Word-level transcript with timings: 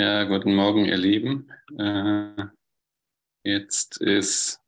Ja, 0.00 0.22
guten 0.22 0.54
Morgen, 0.54 0.84
ihr 0.84 0.96
Lieben. 0.96 1.50
Äh, 1.76 2.44
jetzt 3.42 4.00
ist 4.00 4.60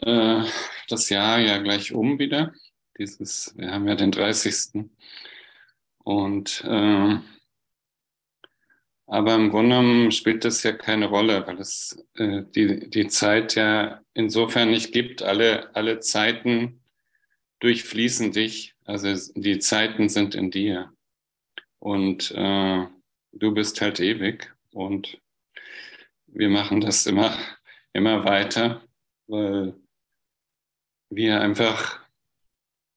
äh, 0.00 0.42
das 0.88 1.08
Jahr 1.08 1.38
ja 1.38 1.58
gleich 1.58 1.92
um 1.92 2.18
wieder. 2.18 2.52
Dieses, 2.98 3.56
wir 3.56 3.70
haben 3.70 3.86
ja 3.86 3.94
den 3.94 4.10
30. 4.10 4.90
Und 5.98 6.64
äh, 6.66 7.16
aber 9.06 9.34
im 9.36 9.50
Grunde 9.50 9.76
genommen 9.76 10.10
spielt 10.10 10.44
das 10.44 10.64
ja 10.64 10.72
keine 10.72 11.06
Rolle, 11.06 11.46
weil 11.46 11.60
es 11.60 12.04
äh, 12.16 12.42
die, 12.56 12.90
die 12.90 13.06
Zeit 13.06 13.54
ja 13.54 14.02
insofern 14.14 14.72
nicht 14.72 14.90
gibt. 14.90 15.22
Alle, 15.22 15.72
alle 15.76 16.00
Zeiten 16.00 16.82
durchfließen 17.60 18.32
dich. 18.32 18.74
Also 18.84 19.14
die 19.36 19.60
Zeiten 19.60 20.08
sind 20.08 20.34
in 20.34 20.50
dir. 20.50 20.92
Und 21.78 22.32
äh, 22.32 22.86
du 23.32 23.52
bist 23.52 23.80
halt 23.80 24.00
ewig. 24.00 24.54
Und 24.72 25.20
wir 26.26 26.48
machen 26.48 26.80
das 26.80 27.06
immer, 27.06 27.36
immer 27.92 28.24
weiter, 28.24 28.82
weil 29.26 29.74
wir 31.10 31.40
einfach 31.40 32.00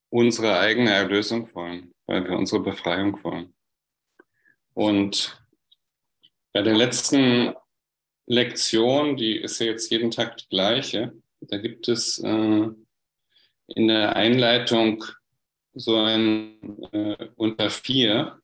unsere 0.09 0.59
eigene 0.59 0.91
Erlösung 0.91 1.53
wollen, 1.53 1.93
weil 2.05 2.23
wir 2.23 2.37
unsere 2.37 2.61
Befreiung 2.61 3.21
wollen. 3.23 3.53
Und 4.73 5.41
bei 6.53 6.61
der 6.61 6.75
letzten 6.75 7.53
Lektion, 8.27 9.17
die 9.17 9.37
ist 9.37 9.59
ja 9.59 9.67
jetzt 9.67 9.91
jeden 9.91 10.11
Tag 10.11 10.37
die 10.37 10.47
gleiche, 10.47 11.13
da 11.41 11.57
gibt 11.57 11.87
es 11.87 12.17
äh, 12.19 12.69
in 13.67 13.87
der 13.87 14.15
Einleitung 14.15 15.03
so 15.73 15.97
ein 15.97 16.81
äh, 16.91 17.27
unter 17.35 17.69
vier. 17.69 18.41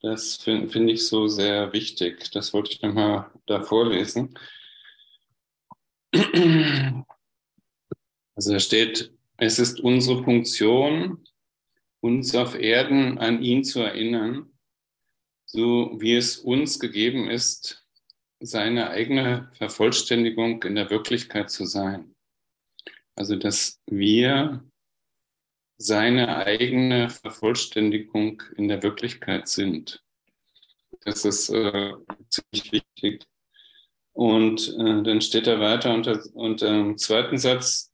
Das 0.00 0.36
finde 0.36 0.68
find 0.68 0.90
ich 0.90 1.06
so 1.06 1.26
sehr 1.26 1.72
wichtig. 1.72 2.30
Das 2.30 2.52
wollte 2.52 2.72
ich 2.72 2.82
nochmal 2.82 3.30
da 3.46 3.62
vorlesen. 3.62 4.38
Also 8.34 8.52
da 8.52 8.60
steht, 8.60 9.12
es 9.36 9.58
ist 9.58 9.80
unsere 9.80 10.22
Funktion, 10.22 11.24
uns 12.00 12.34
auf 12.36 12.54
Erden 12.54 13.18
an 13.18 13.42
ihn 13.42 13.64
zu 13.64 13.80
erinnern, 13.80 14.52
so 15.44 15.96
wie 15.98 16.14
es 16.14 16.38
uns 16.38 16.78
gegeben 16.78 17.28
ist, 17.28 17.84
seine 18.40 18.90
eigene 18.90 19.50
Vervollständigung 19.54 20.62
in 20.62 20.76
der 20.76 20.90
Wirklichkeit 20.90 21.50
zu 21.50 21.64
sein. 21.64 22.14
Also 23.16 23.34
dass 23.34 23.80
wir 23.86 24.62
seine 25.78 26.36
eigene 26.36 27.08
Vervollständigung 27.08 28.42
in 28.56 28.68
der 28.68 28.82
Wirklichkeit 28.82 29.48
sind. 29.48 30.02
Das 31.04 31.24
ist 31.24 31.48
äh, 31.50 31.92
ziemlich 32.28 32.72
wichtig. 32.72 33.24
Und 34.12 34.68
äh, 34.76 35.02
dann 35.02 35.20
steht 35.20 35.46
er 35.46 35.60
weiter 35.60 35.94
unter, 35.94 36.20
unter 36.34 36.66
dem 36.66 36.98
zweiten 36.98 37.38
Satz, 37.38 37.92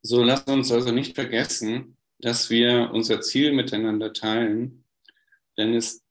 so 0.00 0.22
lasst 0.22 0.48
uns 0.48 0.72
also 0.72 0.90
nicht 0.92 1.14
vergessen, 1.14 1.98
dass 2.18 2.48
wir 2.48 2.90
unser 2.92 3.20
Ziel 3.20 3.52
miteinander 3.52 4.14
teilen, 4.14 4.84
denn 5.58 5.74
es, 5.74 6.02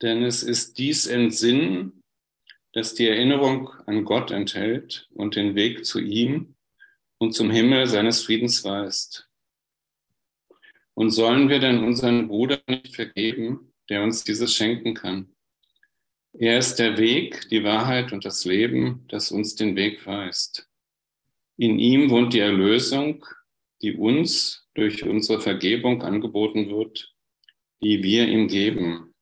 denn 0.00 0.22
es 0.22 0.44
ist 0.44 0.78
dies 0.78 1.06
Entsinnen, 1.06 2.04
das 2.72 2.94
die 2.94 3.08
Erinnerung 3.08 3.70
an 3.86 4.04
Gott 4.04 4.30
enthält 4.30 5.08
und 5.14 5.34
den 5.34 5.56
Weg 5.56 5.84
zu 5.84 5.98
ihm 5.98 6.54
und 7.18 7.32
zum 7.32 7.50
Himmel 7.50 7.88
seines 7.88 8.22
Friedens 8.22 8.62
weist. 8.62 9.27
Und 10.98 11.10
sollen 11.10 11.48
wir 11.48 11.60
denn 11.60 11.84
unseren 11.84 12.26
Bruder 12.26 12.60
nicht 12.66 12.96
vergeben, 12.96 13.72
der 13.88 14.02
uns 14.02 14.24
dieses 14.24 14.52
schenken 14.52 14.94
kann? 14.94 15.32
Er 16.32 16.58
ist 16.58 16.74
der 16.80 16.98
Weg, 16.98 17.48
die 17.50 17.62
Wahrheit 17.62 18.12
und 18.12 18.24
das 18.24 18.44
Leben, 18.44 19.06
das 19.06 19.30
uns 19.30 19.54
den 19.54 19.76
Weg 19.76 20.04
weist. 20.06 20.68
In 21.56 21.78
ihm 21.78 22.10
wohnt 22.10 22.32
die 22.32 22.40
Erlösung, 22.40 23.24
die 23.80 23.94
uns 23.94 24.66
durch 24.74 25.04
unsere 25.04 25.40
Vergebung 25.40 26.02
angeboten 26.02 26.68
wird, 26.68 27.14
die 27.80 28.02
wir 28.02 28.26
ihm 28.26 28.48
geben. 28.48 29.14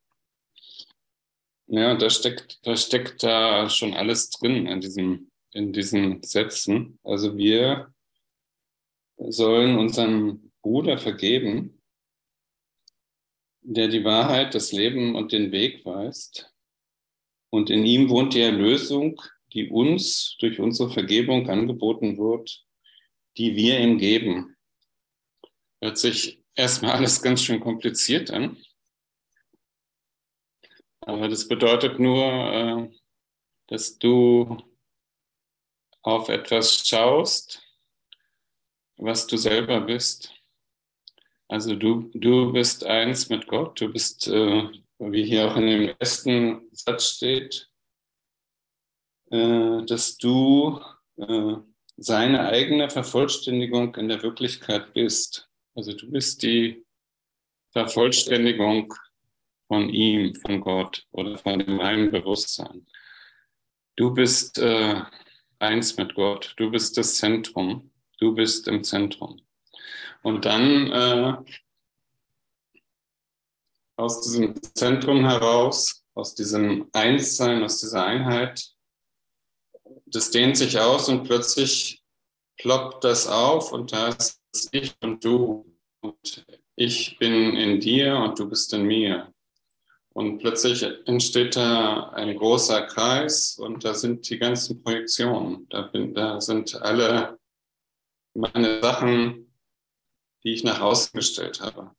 Ja, 1.66 1.94
da 1.94 2.08
steckt, 2.08 2.58
da 2.66 2.75
steckt 2.75 3.22
da 3.22 3.69
schon 3.69 3.93
alles 3.93 4.31
drin 4.31 4.66
in 4.66 4.81
diesem 4.81 5.31
in 5.53 5.75
diesen 5.75 6.22
Sätzen. 6.22 6.98
Also 7.03 7.37
wir 7.37 7.93
sollen 9.19 9.76
unseren 9.76 10.45
Bruder 10.66 10.99
vergeben, 10.99 11.81
der 13.60 13.87
die 13.87 14.03
Wahrheit, 14.03 14.53
das 14.53 14.72
Leben 14.72 15.15
und 15.15 15.31
den 15.31 15.53
Weg 15.53 15.87
weist. 15.87 16.53
Und 17.50 17.71
in 17.71 17.87
ihm 17.87 18.10
wohnt 18.10 18.34
die 18.34 18.41
Erlösung, 18.41 19.22
die 19.53 19.71
uns 19.71 20.37
durch 20.41 20.59
unsere 20.59 20.91
Vergebung 20.91 21.49
angeboten 21.49 22.19
wird, 22.19 22.66
die 23.37 23.55
wir 23.55 23.78
ihm 23.78 23.99
geben. 23.99 24.56
Hört 25.81 25.99
sich 25.99 26.43
erstmal 26.56 26.97
alles 26.97 27.22
ganz 27.22 27.43
schön 27.43 27.60
kompliziert 27.60 28.32
an. 28.32 28.60
Aber 30.99 31.28
das 31.28 31.47
bedeutet 31.47 32.00
nur, 32.00 32.25
äh, 32.25 32.91
dass 33.69 33.99
du 33.99 34.59
auf 36.03 36.28
etwas 36.28 36.84
schaust, 36.88 37.62
was 38.97 39.28
du 39.28 39.37
selber 39.37 39.81
bist. 39.81 40.35
Also 41.48 41.76
du, 41.76 42.10
du 42.14 42.52
bist 42.52 42.84
eins 42.84 43.28
mit 43.28 43.46
Gott, 43.46 43.80
du 43.80 43.92
bist, 43.92 44.26
äh, 44.28 44.68
wie 44.98 45.24
hier 45.24 45.50
auch 45.50 45.56
in 45.56 45.66
dem 45.66 45.94
ersten 45.98 46.68
Satz 46.72 47.10
steht, 47.10 47.70
äh, 49.30 49.84
dass 49.84 50.16
du 50.18 50.80
äh, 51.16 51.54
seine 51.96 52.48
eigene 52.48 52.90
Vervollständigung 52.90 53.94
in 53.94 54.08
der 54.08 54.22
Wirklichkeit 54.22 54.92
bist. 54.92 55.48
Also 55.74 55.92
du 55.92 56.10
bist 56.10 56.42
die 56.42 56.84
Vervollständigung 57.72 58.92
von 59.68 59.88
ihm, 59.88 60.34
von 60.34 60.60
Gott 60.60 61.06
oder 61.12 61.38
von 61.38 61.58
dem 61.58 61.80
einen 61.80 62.10
Bewusstsein. 62.10 62.86
Du 63.96 64.12
bist 64.12 64.58
äh, 64.58 65.00
eins 65.58 65.96
mit 65.96 66.14
Gott. 66.14 66.54
Du 66.56 66.70
bist 66.70 66.96
das 66.96 67.16
Zentrum. 67.16 67.90
Du 68.18 68.34
bist 68.34 68.68
im 68.68 68.84
Zentrum. 68.84 69.40
Und 70.26 70.44
dann 70.44 70.91
äh, 70.91 71.37
aus 73.97 74.22
diesem 74.22 74.60
Zentrum 74.75 75.25
heraus, 75.25 76.04
aus 76.14 76.34
diesem 76.34 76.88
Einssein, 76.92 77.62
aus 77.62 77.78
dieser 77.78 78.04
Einheit, 78.04 78.72
das 80.06 80.32
dehnt 80.32 80.56
sich 80.56 80.81
aus 80.81 81.09
und 81.09 81.28
plötzlich 81.28 82.03
ploppt 82.56 83.04
das 83.04 83.28
auf 83.28 83.70
und 83.70 83.92
da 83.92 84.09
ist 84.09 84.41
ich 84.72 84.97
und 85.00 85.25
du 85.25 85.72
und 86.00 86.44
ich 86.75 87.16
bin 87.20 87.56
in 87.56 87.78
dir 87.78 88.16
und 88.16 88.37
du 88.37 88.48
bist 88.48 88.72
in 88.72 88.82
mir. 88.82 89.32
Und 90.12 90.38
plötzlich 90.38 90.82
entsteht 91.06 91.54
da 91.54 92.08
ein 92.08 92.37
großer 92.37 92.82
Kreis 92.88 93.58
und 93.60 93.84
da 93.84 93.94
sind 93.94 94.28
die 94.28 94.41
ganzen 94.41 94.82
Projektionen. 94.82 95.69
Da, 95.69 95.82
bin, 95.82 96.14
da 96.14 96.41
sind 96.41 96.75
alle 96.82 97.38
meine 98.34 98.82
Sachen, 98.82 99.45
die 100.46 100.52
ich 100.52 100.62
nach 100.62 100.80
außen 100.80 101.10
gestellt 101.12 101.60
habe, 101.60 101.90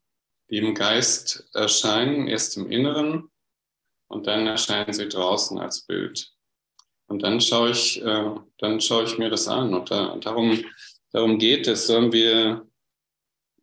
die 0.50 0.60
im 0.60 0.74
Geist 0.74 1.50
erscheinen, 1.54 2.30
erst 2.30 2.56
im 2.56 2.72
Inneren 2.72 3.30
und 4.08 4.26
dann 4.26 4.48
erscheinen 4.48 4.94
sie 4.94 5.10
draußen 5.10 5.60
als 5.60 5.82
Bild. 5.82 6.32
Und 7.08 7.24
dann 7.24 7.42
schaue 7.42 7.72
ich, 7.72 8.02
äh, 8.02 8.36
dann 8.58 8.80
schaue 8.80 9.04
ich 9.04 9.18
mir 9.18 9.30
das 9.30 9.50
an. 9.50 9.74
Und, 9.74 9.92
da, 9.92 10.08
und 10.08 10.26
darum, 10.26 10.64
darum 11.12 11.40
geht 11.40 11.68
es. 11.68 11.88
Sollen 11.88 12.14
wir 12.14 12.66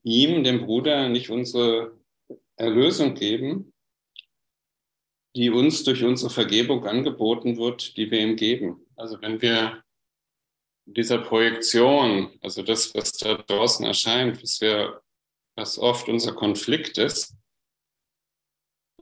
ihm, 0.03 0.45
dem 0.45 0.67
Bruder, 0.67 1.09
nicht 1.09 1.31
unsere 1.31 1.99
Erlösung 2.57 3.15
geben, 3.15 3.73
die 5.35 5.49
uns 5.49 5.83
durch 5.85 6.05
unsere 6.05 6.31
Vergebung 6.31 6.87
angeboten 6.87 7.57
wird, 7.57 7.97
die 7.97 8.11
wir 8.11 8.21
ihm 8.21 8.37
geben. 8.37 8.87
Also 8.97 9.21
wenn 9.23 9.41
wir 9.41 9.83
dieser 10.87 11.19
Projektion, 11.19 12.39
also 12.43 12.63
das, 12.63 12.95
was 12.95 13.13
da 13.13 13.35
draußen 13.35 13.87
erscheint, 13.87 14.43
was 14.43 14.61
wir, 14.61 15.03
was 15.57 15.79
oft 15.79 16.09
unser 16.09 16.35
Konflikt 16.35 16.99
ist, 16.99 17.35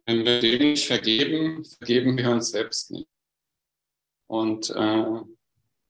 wenn 0.07 0.25
wir 0.25 0.41
dem 0.41 0.73
nicht 0.73 0.87
vergeben, 0.87 1.65
vergeben 1.65 2.17
wir 2.17 2.31
uns 2.31 2.51
selbst 2.51 2.91
nicht. 2.91 3.09
Und 4.27 4.71
äh, 4.71 5.21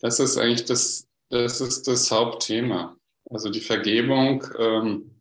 das 0.01 0.19
ist 0.19 0.37
eigentlich 0.37 0.65
das, 0.65 1.09
das 1.29 1.61
ist 1.61 1.87
das 1.87 2.11
Hauptthema. 2.11 2.97
Also 3.31 3.49
die 3.51 3.61
Vergebung 3.61 4.45
ähm, 4.59 5.21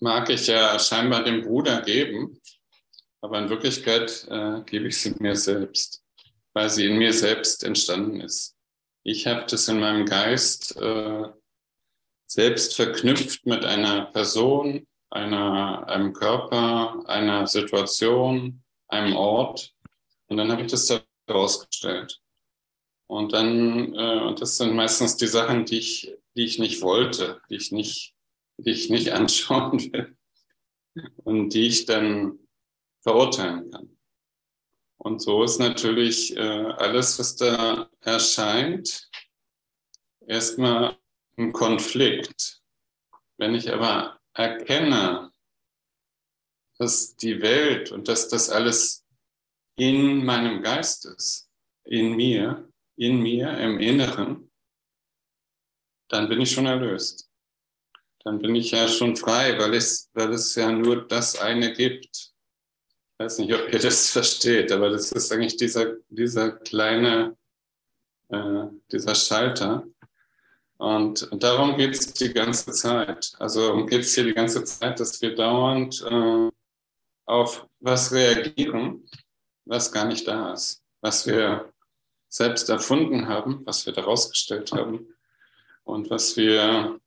mag 0.00 0.28
ich 0.30 0.46
ja 0.46 0.78
scheinbar 0.78 1.24
dem 1.24 1.42
Bruder 1.42 1.80
geben, 1.82 2.40
aber 3.20 3.38
in 3.38 3.48
Wirklichkeit 3.48 4.26
äh, 4.28 4.60
gebe 4.66 4.88
ich 4.88 4.98
sie 4.98 5.14
mir 5.18 5.34
selbst, 5.34 6.03
weil 6.54 6.70
sie 6.70 6.86
in 6.86 6.96
mir 6.96 7.12
selbst 7.12 7.64
entstanden 7.64 8.20
ist. 8.20 8.56
Ich 9.02 9.26
habe 9.26 9.44
das 9.46 9.68
in 9.68 9.80
meinem 9.80 10.06
Geist 10.06 10.76
äh, 10.76 11.24
selbst 12.26 12.74
verknüpft 12.74 13.44
mit 13.44 13.64
einer 13.64 14.06
Person, 14.06 14.86
einer, 15.10 15.86
einem 15.88 16.12
Körper, 16.12 17.04
einer 17.06 17.46
Situation, 17.46 18.62
einem 18.88 19.14
Ort. 19.14 19.74
Und 20.28 20.38
dann 20.38 20.50
habe 20.50 20.62
ich 20.62 20.70
das 20.70 20.86
da 20.86 21.02
rausgestellt. 21.30 22.20
Und 23.06 23.32
dann, 23.32 23.94
äh, 23.94 24.20
und 24.20 24.40
das 24.40 24.56
sind 24.56 24.74
meistens 24.74 25.16
die 25.16 25.26
Sachen, 25.26 25.66
die 25.66 25.78
ich, 25.78 26.16
die 26.34 26.44
ich 26.44 26.58
nicht 26.58 26.80
wollte, 26.80 27.40
die 27.50 27.56
ich 27.56 27.72
nicht, 27.72 28.14
die 28.56 28.70
ich 28.70 28.90
nicht 28.90 29.10
anschauen 29.12 29.92
will 29.92 30.16
und 31.24 31.50
die 31.50 31.66
ich 31.66 31.84
dann 31.84 32.38
verurteilen 33.02 33.70
kann. 33.70 33.96
Und 35.04 35.20
so 35.20 35.44
ist 35.44 35.58
natürlich 35.58 36.34
äh, 36.34 36.40
alles, 36.40 37.18
was 37.18 37.36
da 37.36 37.90
erscheint, 38.00 39.10
erstmal 40.26 40.96
ein 41.36 41.52
Konflikt. 41.52 42.62
Wenn 43.36 43.54
ich 43.54 43.70
aber 43.70 44.18
erkenne, 44.32 45.30
dass 46.78 47.16
die 47.16 47.42
Welt 47.42 47.92
und 47.92 48.08
dass 48.08 48.28
das 48.28 48.48
alles 48.48 49.04
in 49.76 50.24
meinem 50.24 50.62
Geist 50.62 51.04
ist, 51.04 51.50
in 51.84 52.16
mir, 52.16 52.72
in 52.96 53.20
mir, 53.20 53.58
im 53.58 53.78
Inneren, 53.80 54.50
dann 56.08 56.30
bin 56.30 56.40
ich 56.40 56.52
schon 56.52 56.64
erlöst. 56.64 57.28
Dann 58.20 58.38
bin 58.38 58.54
ich 58.54 58.70
ja 58.70 58.88
schon 58.88 59.16
frei, 59.16 59.58
weil 59.58 59.74
es, 59.74 60.10
weil 60.14 60.32
es 60.32 60.54
ja 60.54 60.72
nur 60.72 61.06
das 61.06 61.36
eine 61.36 61.74
gibt. 61.74 62.33
Ich 63.16 63.24
weiß 63.24 63.38
nicht, 63.38 63.54
ob 63.54 63.72
ihr 63.72 63.78
das 63.78 64.10
versteht, 64.12 64.72
aber 64.72 64.90
das 64.90 65.12
ist 65.12 65.32
eigentlich 65.32 65.56
dieser, 65.56 65.94
dieser 66.08 66.50
kleine, 66.50 67.36
äh, 68.28 68.64
dieser 68.90 69.14
Schalter. 69.14 69.86
Und, 70.78 71.28
darum 71.32 71.76
geht 71.76 71.94
es 71.94 72.12
die 72.12 72.32
ganze 72.32 72.72
Zeit. 72.72 73.32
Also 73.38 73.86
geht 73.86 74.00
es 74.00 74.14
hier 74.16 74.24
die 74.24 74.34
ganze 74.34 74.64
Zeit, 74.64 74.98
dass 74.98 75.22
wir 75.22 75.34
dauernd 75.36 76.04
äh, 76.10 76.50
auf 77.26 77.66
was 77.78 78.12
reagieren, 78.12 79.08
was 79.64 79.92
gar 79.92 80.06
nicht 80.06 80.26
da 80.26 80.52
ist, 80.52 80.82
was 81.00 81.26
wir 81.26 81.72
selbst 82.28 82.68
erfunden 82.68 83.28
haben, 83.28 83.62
was 83.64 83.86
wir 83.86 83.92
daraus 83.92 84.28
gestellt 84.28 84.72
haben 84.72 85.06
und 85.84 86.10
was 86.10 86.36
wir 86.36 86.98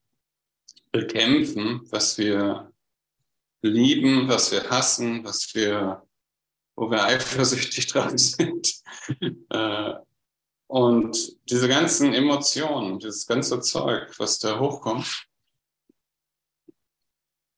bekämpfen, 0.93 1.81
was 1.91 2.17
wir 2.17 2.71
lieben, 3.61 4.27
was 4.27 4.51
wir 4.51 4.69
hassen, 4.69 5.23
was 5.23 5.53
wir, 5.53 6.07
wo 6.75 6.89
wir 6.89 7.03
eifersüchtig 7.03 7.87
dran 7.91 8.17
sind. 8.17 8.73
Äh, 9.49 9.93
und 10.69 11.37
diese 11.49 11.69
ganzen 11.69 12.13
Emotionen, 12.13 12.99
dieses 12.99 13.25
ganze 13.25 13.61
Zeug, 13.61 14.13
was 14.19 14.37
da 14.39 14.59
hochkommt, 14.59 15.27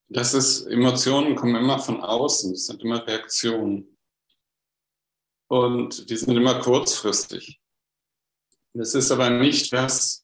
das 0.09 0.33
ist, 0.35 0.65
Emotionen 0.67 1.35
kommen 1.35 1.55
immer 1.55 1.79
von 1.79 2.01
außen, 2.01 2.51
das 2.51 2.67
sind 2.67 2.83
immer 2.83 3.05
Reaktionen. 3.05 3.97
Und 5.47 6.09
die 6.09 6.17
sind 6.17 6.35
immer 6.35 6.59
kurzfristig. 6.61 7.59
Das 8.73 8.93
ist 8.93 9.11
aber 9.11 9.29
nicht 9.29 9.73
das, 9.73 10.18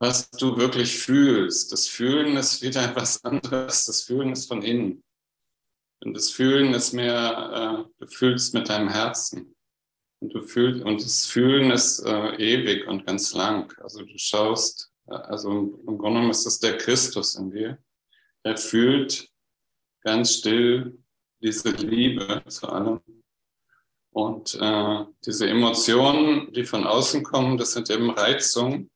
was 0.00 0.30
du 0.30 0.56
wirklich 0.56 0.96
fühlst. 0.96 1.70
Das 1.72 1.86
Fühlen 1.86 2.36
ist 2.36 2.62
wieder 2.62 2.82
etwas 2.90 3.22
anderes. 3.24 3.84
Das 3.84 4.02
Fühlen 4.02 4.32
ist 4.32 4.48
von 4.48 4.62
innen. 4.62 5.04
Und 6.02 6.14
das 6.14 6.30
Fühlen 6.30 6.72
ist 6.72 6.92
mehr, 6.94 7.86
äh, 7.86 7.90
du 8.00 8.06
fühlst 8.10 8.54
mit 8.54 8.70
deinem 8.70 8.88
Herzen. 8.88 9.54
Und 10.20 10.34
du 10.34 10.42
fühlst, 10.42 10.82
und 10.84 11.02
das 11.02 11.26
Fühlen 11.26 11.70
ist 11.70 12.00
äh, 12.00 12.34
ewig 12.36 12.88
und 12.88 13.06
ganz 13.06 13.34
lang. 13.34 13.72
Also 13.82 14.02
du 14.02 14.16
schaust, 14.16 14.90
äh, 15.06 15.14
also 15.14 15.50
im, 15.50 15.80
im 15.80 15.98
Grunde 15.98 16.14
genommen 16.14 16.30
ist 16.30 16.46
es 16.46 16.58
der 16.58 16.78
Christus 16.78 17.34
in 17.34 17.50
dir. 17.50 17.78
Er 18.42 18.56
fühlt 18.56 19.28
ganz 20.02 20.32
still 20.32 20.98
diese 21.42 21.70
Liebe 21.70 22.42
zu 22.48 22.68
allem. 22.70 23.00
Und 24.12 24.54
äh, 24.58 25.04
diese 25.26 25.48
Emotionen, 25.48 26.50
die 26.54 26.64
von 26.64 26.86
außen 26.86 27.22
kommen, 27.22 27.58
das 27.58 27.74
sind 27.74 27.90
eben 27.90 28.10
Reizungen, 28.10 28.90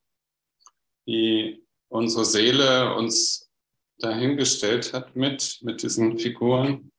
die 1.07 1.65
unsere 1.89 2.25
Seele 2.25 2.95
uns 2.97 3.51
dahingestellt 3.99 4.93
hat 4.93 5.15
mit, 5.15 5.59
mit 5.63 5.83
diesen 5.83 6.19
Figuren, 6.19 6.91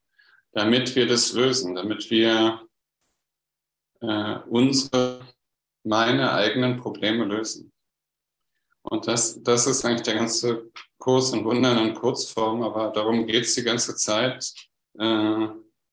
damit 0.54 0.96
wir 0.96 1.08
das 1.08 1.34
lösen, 1.34 1.76
damit 1.76 2.10
wir 2.10 2.66
äh, 4.02 4.40
unsere, 4.48 5.22
meine 5.84 6.32
eigenen 6.32 6.78
Probleme 6.78 7.26
lösen. 7.26 7.72
Und 8.84 9.08
das, 9.08 9.42
das 9.42 9.68
ist 9.68 9.84
eigentlich 9.84 10.04
der 10.04 10.16
ganze 10.16 10.72
Kurs 11.00 11.34
in 11.34 11.44
Wundern 11.44 11.88
in 11.88 11.96
Kurzform, 11.96 12.62
aber 12.62 12.92
darum 12.92 13.26
geht 13.26 13.46
es 13.46 13.56
die 13.56 13.64
ganze 13.64 13.96
Zeit. 13.96 14.54
Äh, 14.98 15.48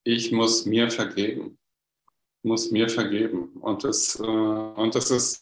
ich 0.05 0.31
muss 0.31 0.67
mir 0.67 0.91
vergeben. 0.91 1.59
Muss 2.43 2.70
mir 2.70 2.88
vergeben. 2.88 3.55
Und 3.61 3.85
das, 3.85 4.19
äh, 4.20 4.23
und 4.23 4.94
das 4.94 5.11
ist 5.11 5.42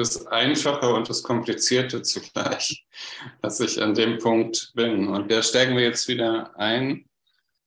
das 0.00 0.26
Einfache 0.26 0.92
und 0.92 1.08
das 1.08 1.22
Komplizierte 1.22 2.02
zugleich, 2.02 2.86
dass 3.42 3.60
ich 3.60 3.80
an 3.80 3.94
dem 3.94 4.18
Punkt 4.18 4.72
bin. 4.74 5.08
Und 5.08 5.30
da 5.30 5.42
steigen 5.42 5.76
wir 5.76 5.84
jetzt 5.84 6.08
wieder 6.08 6.56
ein, 6.58 7.08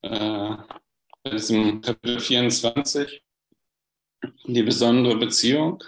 äh, 0.02 0.56
in 1.26 1.32
diesem 1.32 1.82
Kapitel 1.82 2.20
24 2.20 3.24
die 4.46 4.64
besondere 4.64 5.18
Beziehung. 5.18 5.84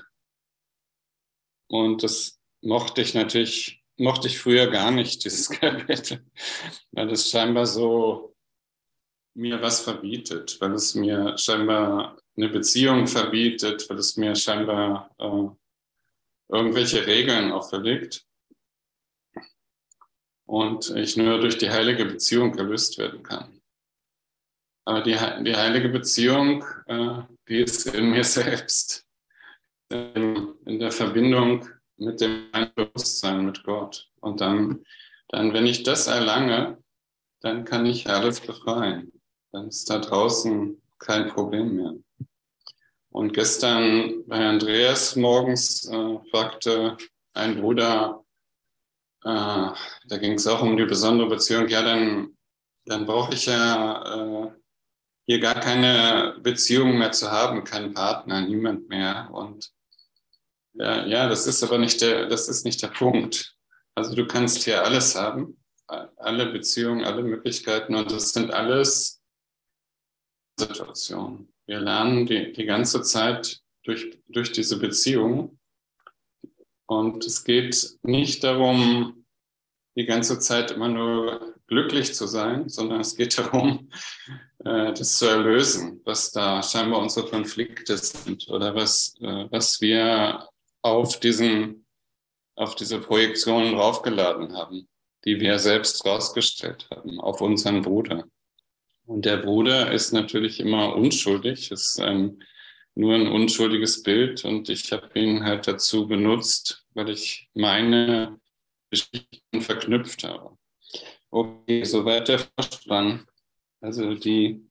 Und 1.68 2.04
das 2.04 2.40
mochte 2.62 3.02
ich 3.02 3.14
natürlich, 3.14 3.84
mochte 3.98 4.28
ich 4.28 4.38
früher 4.38 4.68
gar 4.68 4.92
nicht, 4.92 5.24
dieses 5.26 5.50
Kapitel, 5.50 6.26
weil 6.92 7.10
es 7.12 7.30
scheinbar 7.30 7.66
so 7.66 8.36
mir 9.36 9.62
was 9.62 9.82
verbietet, 9.82 10.58
weil 10.62 10.74
es 10.74 10.96
mir 10.96 11.38
scheinbar 11.38 12.18
eine 12.38 12.50
Beziehung 12.50 13.08
verbietet, 13.08 13.90
weil 13.90 13.98
es 13.98 14.16
mir 14.16 14.36
scheinbar 14.36 15.12
äh, 15.20 15.50
irgendwelche 16.50 17.06
Regeln 17.06 17.52
auferlegt 17.52 18.26
und 20.46 20.90
ich 20.92 21.18
nur 21.18 21.40
durch 21.40 21.58
die 21.58 21.70
heilige 21.70 22.06
Beziehung 22.06 22.52
gelöst 22.52 22.98
werden 22.98 23.24
kann. 23.24 23.62
Aber 24.86 25.02
die, 25.02 25.18
die 25.44 25.56
heilige 25.56 25.90
Beziehung, 25.90 26.64
äh, 26.86 27.24
die 27.48 27.62
ist 27.62 27.88
in 27.88 28.12
mir 28.12 28.24
selbst, 28.24 29.06
in, 29.90 30.54
in 30.66 30.80
der 30.80 30.92
Verbindung 30.92 31.68
mit 31.98 32.22
dem 32.22 32.52
Bewusstsein, 32.76 33.46
mit 33.46 33.64
Gott. 33.64 34.10
Und 34.20 34.42
dann, 34.42 34.86
dann, 35.30 35.54
wenn 35.54 35.66
ich 35.66 35.84
das 35.84 36.08
erlange, 36.08 36.78
dann 37.42 37.66
kann 37.66 37.86
ich 37.86 38.08
alles 38.10 38.42
befreien. 38.42 39.12
Dann 39.52 39.68
ist 39.68 39.90
da 39.90 40.00
draußen 40.00 40.82
kein 41.00 41.30
Problem 41.30 41.76
mehr. 41.76 41.94
Und 43.16 43.32
gestern 43.32 44.28
bei 44.28 44.46
Andreas 44.46 45.16
morgens 45.16 45.88
äh, 45.88 46.20
fragte 46.32 46.98
ein 47.34 47.62
Bruder, 47.62 48.26
äh, 49.24 49.30
da 49.30 50.18
ging 50.20 50.34
es 50.34 50.46
auch 50.48 50.62
um 50.62 50.76
die 50.76 50.84
besondere 50.84 51.30
Beziehung, 51.30 51.70
ja, 51.70 51.82
dann, 51.82 52.36
dann 52.84 53.06
brauche 53.06 53.34
ich 53.34 53.46
ja 53.46 54.48
äh, 54.48 54.52
hier 55.28 55.40
gar 55.40 55.58
keine 55.62 56.38
Beziehung 56.42 56.98
mehr 56.98 57.14
zu 57.14 57.32
haben, 57.32 57.64
keinen 57.64 57.94
Partner, 57.94 58.42
niemand 58.42 58.90
mehr. 58.90 59.30
Und 59.32 59.72
ja, 60.74 61.06
ja, 61.06 61.30
das 61.30 61.48
ist 61.48 61.64
aber 61.64 61.78
nicht 61.78 62.02
der, 62.02 62.28
das 62.28 62.50
ist 62.50 62.66
nicht 62.66 62.84
der 62.84 62.90
Punkt. 62.90 63.56
Also 63.96 64.14
du 64.14 64.28
kannst 64.28 64.66
hier 64.66 64.84
alles 64.84 65.16
haben, 65.16 65.58
alle 65.88 66.48
Beziehungen, 66.48 67.06
alle 67.06 67.24
Möglichkeiten 67.24 67.96
und 67.96 68.12
das 68.12 68.34
sind 68.34 68.52
alles 68.52 69.22
Situationen. 70.60 71.55
Wir 71.68 71.80
lernen 71.80 72.26
die, 72.26 72.54
die 72.54 72.66
ganze 72.66 73.02
Zeit 73.02 73.62
durch, 73.84 74.18
durch 74.28 74.52
diese 74.52 74.80
Beziehung 74.80 75.60
und 76.88 77.26
es 77.26 77.44
geht 77.44 77.98
nicht 78.04 78.44
darum, 78.44 79.26
die 79.96 80.06
ganze 80.06 80.40
Zeit 80.40 80.72
immer 80.72 80.90
nur 80.90 81.56
glücklich 81.68 82.14
zu 82.14 82.28
sein, 82.28 82.70
sondern 82.70 83.02
es 83.02 83.16
geht 83.16 83.38
darum, 83.38 83.90
äh, 84.60 84.94
das 84.94 85.18
zu 85.18 85.26
erlösen, 85.26 86.02
was 86.04 86.32
da 86.32 86.62
scheinbar 86.62 87.02
unsere 87.02 87.28
Konflikte 87.30 87.98
sind 87.98 88.48
oder 88.50 88.76
was, 88.76 89.16
äh, 89.22 89.48
was 89.50 89.82
wir 89.82 90.48
auf 90.82 91.20
diesen, 91.20 91.86
auf 92.56 92.76
diese 92.76 93.00
Projektionen 93.00 93.74
draufgeladen 93.74 94.56
haben, 94.56 94.88
die 95.26 95.40
wir 95.40 95.58
selbst 95.58 96.06
rausgestellt 96.06 96.88
haben, 96.92 97.20
auf 97.20 97.42
unseren 97.42 97.82
Bruder. 97.82 98.26
Und 99.06 99.26
der 99.26 99.38
Bruder 99.38 99.92
ist 99.92 100.14
natürlich 100.14 100.60
immer 100.60 100.96
unschuldig, 100.96 101.72
ist 101.72 102.00
ein, 102.00 102.44
nur 102.96 103.14
ein 103.14 103.28
unschuldiges 103.28 104.02
Bild 104.02 104.46
und 104.46 104.70
ich 104.70 104.92
habe 104.92 105.20
ihn 105.20 105.44
halt 105.44 105.68
dazu 105.68 106.08
benutzt, 106.08 106.86
weil 106.94 107.10
ich 107.10 107.50
meine 107.54 108.40
Geschichten 108.90 109.62
verknüpft 109.62 110.24
habe. 110.24 110.58
Okay, 111.30 111.84
soweit 111.84 112.28
der 112.30 112.40
Vorspann. 112.40 113.28
Also 113.82 114.16
die 114.16 114.66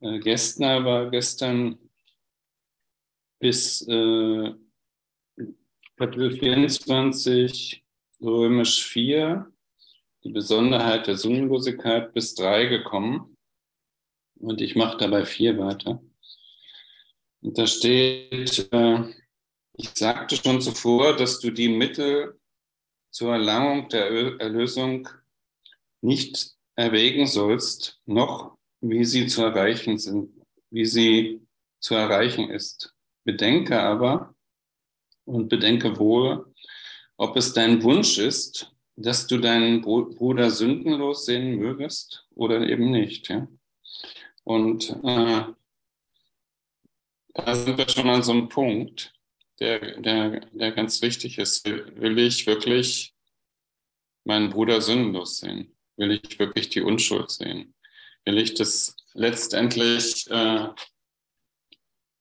äh, 0.00 0.18
Gestner 0.20 0.84
war 0.84 1.10
gestern 1.10 1.78
bis 3.40 3.86
äh, 3.88 4.54
Kapitel 5.96 6.30
24, 6.30 7.84
Römisch 8.20 8.84
4, 8.84 9.50
die 10.24 10.30
Besonderheit 10.30 11.06
der 11.06 11.16
Sinnlosigkeit 11.16 12.12
bis 12.12 12.34
drei 12.34 12.66
gekommen. 12.66 13.35
Und 14.38 14.60
ich 14.60 14.76
mache 14.76 14.98
dabei 14.98 15.24
vier 15.24 15.58
weiter. 15.58 16.02
Und 17.40 17.58
da 17.58 17.66
steht, 17.66 18.68
äh, 18.72 18.98
ich 19.74 19.90
sagte 19.94 20.36
schon 20.36 20.60
zuvor, 20.60 21.16
dass 21.16 21.40
du 21.40 21.50
die 21.50 21.68
Mittel 21.68 22.38
zur 23.10 23.32
Erlangung 23.32 23.88
der 23.88 24.40
Erlösung 24.40 25.08
nicht 26.00 26.54
erwägen 26.74 27.26
sollst, 27.26 28.00
noch 28.06 28.56
wie 28.80 29.04
sie 29.04 29.26
zu 29.26 29.42
erreichen 29.42 29.98
sind, 29.98 30.30
wie 30.70 30.84
sie 30.84 31.46
zu 31.80 31.94
erreichen 31.94 32.50
ist. 32.50 32.94
Bedenke 33.24 33.80
aber 33.80 34.34
und 35.24 35.48
bedenke 35.48 35.98
wohl, 35.98 36.52
ob 37.16 37.36
es 37.36 37.52
dein 37.52 37.82
Wunsch 37.82 38.18
ist, 38.18 38.72
dass 38.96 39.26
du 39.26 39.38
deinen 39.38 39.82
Bruder 39.82 40.50
sündenlos 40.50 41.26
sehen 41.26 41.56
mögest 41.56 42.26
oder 42.34 42.60
eben 42.66 42.90
nicht. 42.90 43.28
Ja? 43.28 43.48
Und 44.46 44.90
äh, 45.02 45.44
da 47.34 47.54
sind 47.54 47.76
wir 47.76 47.88
schon 47.88 48.08
an 48.08 48.22
so 48.22 48.30
einem 48.30 48.48
Punkt, 48.48 49.12
der, 49.58 50.00
der, 50.00 50.46
der 50.52 50.70
ganz 50.70 51.02
wichtig 51.02 51.38
ist. 51.38 51.66
Will 51.66 52.16
ich 52.20 52.46
wirklich 52.46 53.12
meinen 54.22 54.50
Bruder 54.50 54.80
sündenlos 54.80 55.38
sehen? 55.38 55.76
Will 55.96 56.12
ich 56.12 56.38
wirklich 56.38 56.68
die 56.68 56.80
Unschuld 56.80 57.28
sehen? 57.28 57.74
Will 58.24 58.38
ich 58.38 58.54
das 58.54 58.94
letztendlich, 59.14 60.30
äh, 60.30 60.68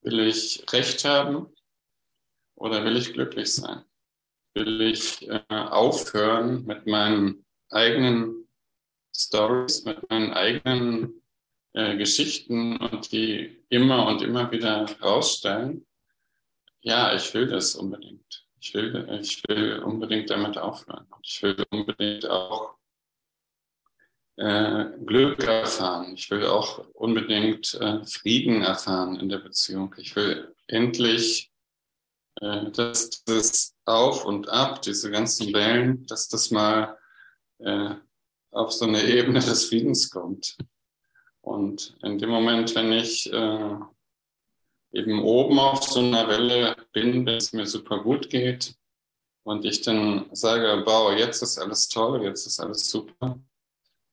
will 0.02 0.22
ich 0.22 0.66
Recht 0.74 1.06
haben 1.06 1.54
oder 2.56 2.84
will 2.86 2.98
ich 2.98 3.14
glücklich 3.14 3.54
sein? 3.54 3.84
Will 4.56 4.82
ich 4.82 5.30
äh, 5.30 5.44
aufhören 5.50 6.66
mit 6.66 6.88
meinen 6.88 7.46
eigenen 7.70 8.48
Stories, 9.16 9.86
mit 9.86 10.10
meinen 10.10 10.34
eigenen 10.34 11.22
äh, 11.76 11.98
Geschichten 11.98 12.78
und 12.78 13.12
die 13.12 13.62
immer 13.70 14.08
und 14.08 14.22
immer 14.22 14.50
wieder 14.50 14.86
rausstellen? 15.02 15.86
Ja, 16.82 17.14
ich 17.14 17.34
will 17.34 17.48
das 17.48 17.76
unbedingt. 17.76 18.46
Ich 18.62 18.74
will, 18.74 19.20
ich 19.22 19.44
will 19.48 19.80
unbedingt 19.80 20.30
damit 20.30 20.58
aufhören. 20.58 21.06
Ich 21.22 21.44
will 21.44 21.66
unbedingt 21.70 22.30
auch 22.30 22.76
äh, 24.38 24.86
Glück 25.06 25.44
erfahren. 25.44 26.14
Ich 26.16 26.32
will 26.32 26.46
auch 26.46 26.86
unbedingt 26.94 27.74
äh, 27.76 28.06
Frieden 28.06 28.62
erfahren 28.62 29.20
in 29.20 29.28
der 29.28 29.40
Beziehung. 29.40 29.94
Ich 29.98 30.16
will 30.16 30.56
endlich, 30.68 31.52
äh, 32.42 32.72
dass 32.72 33.24
das 33.26 33.76
Auf 33.84 34.24
und 34.24 34.48
Ab, 34.48 34.82
diese 34.82 35.12
ganzen 35.12 35.54
Wellen, 35.54 36.06
dass 36.06 36.30
das 36.30 36.52
mal 36.52 36.98
äh, 37.60 37.96
auf 38.52 38.72
so 38.72 38.86
eine 38.86 39.04
Ebene 39.04 39.40
des 39.42 39.66
Friedens 39.66 40.10
kommt. 40.10 40.58
Und 41.46 41.96
in 42.02 42.18
dem 42.18 42.32
Moment, 42.32 42.74
wenn 42.74 42.92
ich 42.92 43.32
äh, 43.32 43.76
eben 44.94 45.22
oben 45.22 45.60
auf 45.60 45.84
so 45.84 46.00
einer 46.00 46.28
Welle 46.28 46.76
bin, 46.92 47.24
wenn 47.24 47.36
es 47.38 47.54
mir 47.54 47.68
super 47.68 48.00
gut 48.00 48.32
geht 48.32 48.74
und 49.44 49.64
ich 49.64 49.82
dann 49.84 50.26
sage, 50.32 50.82
wow, 50.88 51.16
jetzt 51.16 51.44
ist 51.44 51.60
alles 51.60 51.88
toll, 51.88 52.24
jetzt 52.24 52.48
ist 52.48 52.60
alles 52.60 52.90
super, 52.90 53.40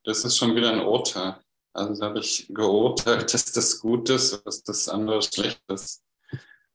das 0.04 0.26
ist 0.26 0.36
schon 0.36 0.54
wieder 0.54 0.72
ein 0.74 0.84
Urteil. 0.84 1.36
Also 1.72 1.98
da 1.98 2.08
habe 2.08 2.18
ich 2.18 2.48
geurteilt, 2.50 3.32
dass 3.34 3.50
das 3.50 3.80
gut 3.80 4.10
ist, 4.10 4.44
dass 4.44 4.62
das 4.62 4.90
andere 4.90 5.22
schlecht 5.22 5.62
ist. 5.68 6.04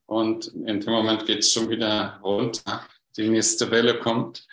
Und 0.08 0.48
in 0.48 0.80
dem 0.80 0.92
Moment 0.92 1.28
geht 1.28 1.40
es 1.40 1.54
schon 1.54 1.70
wieder 1.70 2.20
runter. 2.24 2.84
Die 3.16 3.30
nächste 3.30 3.70
Welle 3.70 4.00
kommt. 4.00 4.48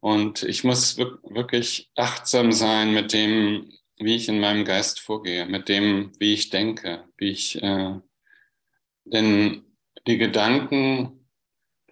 Und 0.00 0.42
ich 0.42 0.62
muss 0.62 0.98
wirklich 0.98 1.90
achtsam 1.96 2.52
sein 2.52 2.92
mit 2.92 3.14
dem, 3.14 3.72
wie 4.04 4.16
ich 4.16 4.28
in 4.28 4.40
meinem 4.40 4.64
Geist 4.64 5.00
vorgehe, 5.00 5.46
mit 5.46 5.68
dem, 5.68 6.12
wie 6.18 6.34
ich 6.34 6.50
denke, 6.50 7.04
wie 7.16 7.30
ich, 7.30 7.62
äh, 7.62 8.00
denn 9.04 9.64
die 10.06 10.18
Gedanken, 10.18 11.28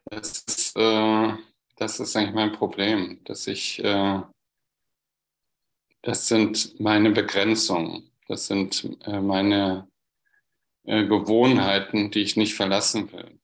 das 0.05 0.45
ist, 0.47 0.77
äh, 0.77 1.33
das 1.77 2.01
ist 2.01 2.17
eigentlich 2.17 2.35
mein 2.35 2.53
Problem, 2.53 3.21
dass 3.25 3.47
ich 3.47 3.83
äh, 3.83 4.21
das 6.03 6.29
sind 6.29 6.81
meine 6.81 7.11
Begrenzungen, 7.11 8.11
das 8.27 8.47
sind 8.47 8.99
äh, 9.05 9.21
meine 9.21 9.89
äh, 10.85 11.05
Gewohnheiten, 11.07 12.11
die 12.11 12.21
ich 12.21 12.37
nicht 12.37 12.55
verlassen 12.55 13.13
will. 13.13 13.39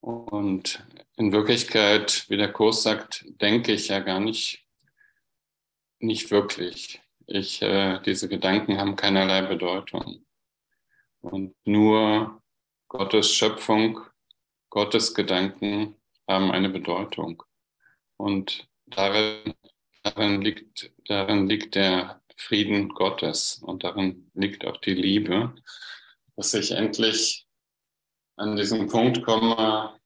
Und 0.00 0.84
in 1.16 1.32
Wirklichkeit, 1.32 2.28
wie 2.28 2.36
der 2.36 2.52
Kurs 2.52 2.82
sagt, 2.82 3.24
denke 3.40 3.72
ich 3.72 3.88
ja 3.88 4.00
gar 4.00 4.20
nicht, 4.20 4.66
nicht 5.98 6.30
wirklich. 6.30 7.01
Ich, 7.26 7.62
äh, 7.62 8.00
diese 8.04 8.28
Gedanken 8.28 8.78
haben 8.78 8.96
keinerlei 8.96 9.42
Bedeutung. 9.42 10.24
Und 11.20 11.54
nur 11.64 12.42
Gottes 12.88 13.32
Schöpfung, 13.32 14.00
Gottes 14.70 15.14
Gedanken 15.14 15.96
haben 16.28 16.50
eine 16.50 16.68
Bedeutung. 16.68 17.42
Und 18.16 18.68
darin 18.86 19.54
darin 20.02 20.40
liegt, 20.42 20.90
darin 21.06 21.48
liegt 21.48 21.74
der 21.74 22.20
Frieden 22.36 22.88
Gottes 22.90 23.60
und 23.62 23.84
darin 23.84 24.30
liegt 24.34 24.64
auch 24.64 24.78
die 24.78 24.94
Liebe, 24.94 25.54
dass 26.36 26.54
ich 26.54 26.72
endlich 26.72 27.46
an 28.36 28.56
diesen 28.56 28.88
Punkt 28.88 29.22
komme, 29.22 29.98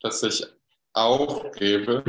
dass 0.00 0.22
ich 0.22 0.44
aufgebe, 0.92 2.04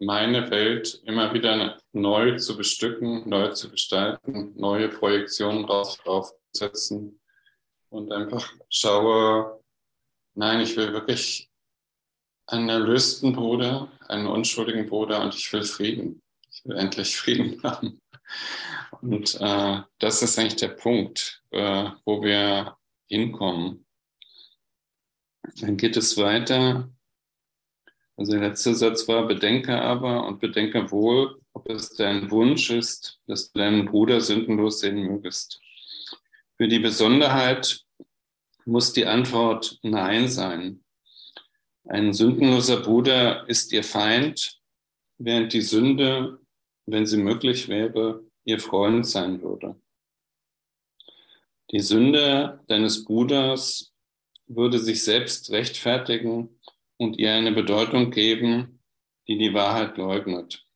meine 0.00 0.50
Welt 0.50 1.02
immer 1.04 1.32
wieder 1.34 1.78
neu 1.92 2.36
zu 2.36 2.56
bestücken, 2.56 3.28
neu 3.28 3.48
zu 3.48 3.70
gestalten, 3.70 4.54
neue 4.56 4.88
Projektionen 4.88 5.66
draufzusetzen 5.66 7.20
und 7.90 8.10
einfach 8.12 8.50
schaue, 8.70 9.62
nein, 10.34 10.60
ich 10.60 10.76
will 10.76 10.92
wirklich 10.92 11.50
einen 12.46 12.68
erlösten 12.68 13.34
Bruder, 13.34 13.92
einen 14.08 14.26
unschuldigen 14.26 14.88
Bruder 14.88 15.22
und 15.22 15.34
ich 15.34 15.52
will 15.52 15.62
Frieden. 15.64 16.22
Ich 16.50 16.64
will 16.64 16.76
endlich 16.76 17.16
Frieden 17.16 17.62
haben. 17.62 18.00
Und 19.02 19.38
äh, 19.40 19.82
das 19.98 20.22
ist 20.22 20.38
eigentlich 20.38 20.56
der 20.56 20.68
Punkt, 20.68 21.42
äh, 21.50 21.90
wo 22.04 22.22
wir 22.22 22.76
hinkommen. 23.06 23.86
Dann 25.60 25.76
geht 25.76 25.96
es 25.96 26.16
weiter. 26.16 26.88
Also 28.16 28.32
der 28.32 28.48
letzte 28.48 28.74
Satz 28.74 29.08
war, 29.08 29.26
bedenke 29.26 29.80
aber 29.80 30.26
und 30.26 30.40
bedenke 30.40 30.90
wohl, 30.90 31.40
ob 31.52 31.68
es 31.70 31.94
dein 31.94 32.30
Wunsch 32.30 32.70
ist, 32.70 33.18
dass 33.26 33.50
du 33.50 33.58
deinen 33.58 33.86
Bruder 33.86 34.20
sündenlos 34.20 34.80
sehen 34.80 35.02
mögest. 35.02 35.60
Für 36.56 36.68
die 36.68 36.78
Besonderheit 36.78 37.84
muss 38.66 38.92
die 38.92 39.06
Antwort 39.06 39.78
Nein 39.82 40.28
sein. 40.28 40.84
Ein 41.84 42.12
sündenloser 42.12 42.80
Bruder 42.80 43.48
ist 43.48 43.72
ihr 43.72 43.82
Feind, 43.82 44.60
während 45.18 45.52
die 45.52 45.62
Sünde, 45.62 46.40
wenn 46.86 47.06
sie 47.06 47.16
möglich 47.16 47.68
wäre, 47.68 48.22
ihr 48.44 48.58
Freund 48.58 49.06
sein 49.06 49.42
würde. 49.42 49.80
Die 51.70 51.80
Sünde 51.80 52.60
deines 52.66 53.04
Bruders 53.04 53.92
würde 54.46 54.78
sich 54.78 55.04
selbst 55.04 55.50
rechtfertigen 55.50 56.59
und 57.00 57.16
ihr 57.16 57.32
eine 57.32 57.52
Bedeutung 57.52 58.10
geben, 58.10 58.78
die 59.26 59.38
die 59.38 59.54
Wahrheit 59.54 59.96
leugnet. 59.96 60.66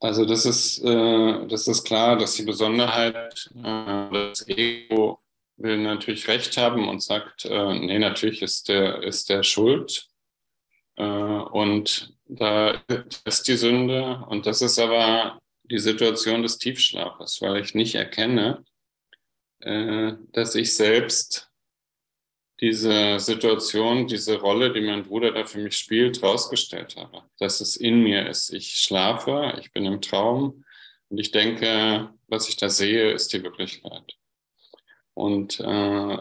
Also 0.00 0.24
das 0.24 0.46
ist, 0.46 0.82
äh, 0.82 1.46
das 1.46 1.68
ist 1.68 1.84
klar, 1.84 2.18
dass 2.18 2.34
die 2.34 2.42
Besonderheit, 2.42 3.48
äh, 3.54 4.10
das 4.10 4.48
Ego 4.48 5.20
will 5.58 5.78
natürlich 5.78 6.26
Recht 6.26 6.56
haben 6.56 6.88
und 6.88 7.00
sagt, 7.02 7.44
äh, 7.44 7.78
nee, 7.78 8.00
natürlich 8.00 8.42
ist 8.42 8.68
der, 8.68 9.00
ist 9.04 9.28
der 9.28 9.44
schuld. 9.44 10.08
Äh, 10.96 11.04
und 11.04 12.16
da 12.26 12.82
ist 13.24 13.46
die 13.46 13.56
Sünde. 13.56 14.24
Und 14.28 14.46
das 14.46 14.60
ist 14.60 14.80
aber 14.80 15.40
die 15.62 15.78
Situation 15.78 16.42
des 16.42 16.58
Tiefschlafes, 16.58 17.40
weil 17.42 17.62
ich 17.62 17.74
nicht 17.74 17.94
erkenne, 17.94 18.64
äh, 19.60 20.14
dass 20.32 20.56
ich 20.56 20.74
selbst 20.74 21.49
diese 22.60 23.18
Situation, 23.18 24.06
diese 24.06 24.38
Rolle, 24.38 24.72
die 24.72 24.82
mein 24.82 25.04
Bruder 25.04 25.32
da 25.32 25.44
für 25.44 25.58
mich 25.58 25.76
spielt, 25.76 26.22
rausgestellt 26.22 26.96
habe. 26.96 27.22
Dass 27.38 27.60
es 27.60 27.76
in 27.76 28.02
mir 28.02 28.28
ist. 28.28 28.52
Ich 28.52 28.76
schlafe, 28.76 29.56
ich 29.60 29.72
bin 29.72 29.86
im 29.86 30.02
Traum 30.02 30.64
und 31.08 31.18
ich 31.18 31.30
denke, 31.30 32.10
was 32.28 32.48
ich 32.48 32.56
da 32.56 32.68
sehe, 32.68 33.12
ist 33.12 33.32
die 33.32 33.42
Wirklichkeit. 33.42 34.16
Und 35.14 35.58
äh, 35.60 36.18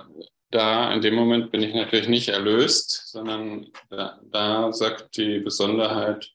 da 0.51 0.93
in 0.93 1.01
dem 1.01 1.15
Moment 1.15 1.51
bin 1.51 1.62
ich 1.62 1.74
natürlich 1.74 2.08
nicht 2.08 2.29
erlöst, 2.29 3.10
sondern 3.10 3.67
da, 3.89 4.19
da 4.24 4.72
sagt 4.72 5.17
die 5.17 5.39
Besonderheit, 5.39 6.31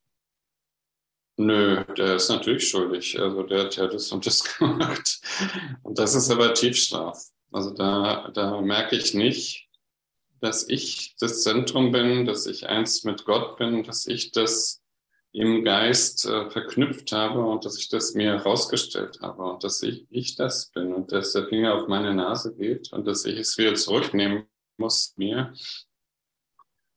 nö, 1.36 1.82
der 1.96 2.16
ist 2.16 2.28
natürlich 2.28 2.68
schuldig. 2.68 3.18
Also 3.18 3.42
der 3.42 3.64
hat 3.64 3.76
ja 3.76 3.86
das 3.86 4.12
und 4.12 4.24
das 4.26 4.44
gemacht. 4.58 5.20
Und 5.82 5.98
das 5.98 6.14
ist 6.14 6.30
aber 6.30 6.54
Tiefschlaf. 6.54 7.18
Also 7.50 7.70
da, 7.70 8.30
da 8.34 8.60
merke 8.60 8.96
ich 8.96 9.14
nicht, 9.14 9.63
dass 10.44 10.68
ich 10.68 11.16
das 11.18 11.42
Zentrum 11.42 11.90
bin, 11.90 12.26
dass 12.26 12.44
ich 12.44 12.68
eins 12.68 13.02
mit 13.04 13.24
Gott 13.24 13.56
bin, 13.56 13.82
dass 13.82 14.06
ich 14.06 14.30
das 14.30 14.82
im 15.32 15.64
Geist 15.64 16.26
äh, 16.26 16.50
verknüpft 16.50 17.12
habe 17.12 17.42
und 17.46 17.64
dass 17.64 17.78
ich 17.78 17.88
das 17.88 18.12
mir 18.12 18.32
herausgestellt 18.32 19.20
habe 19.22 19.42
und 19.44 19.64
dass 19.64 19.82
ich, 19.82 20.06
ich 20.10 20.36
das 20.36 20.70
bin 20.70 20.92
und 20.92 21.12
dass 21.12 21.32
der 21.32 21.48
Finger 21.48 21.74
auf 21.74 21.88
meine 21.88 22.12
Nase 22.12 22.54
geht 22.54 22.92
und 22.92 23.06
dass 23.06 23.24
ich 23.24 23.38
es 23.38 23.56
wieder 23.56 23.74
zurücknehmen 23.74 24.44
muss 24.76 25.14
mir 25.16 25.54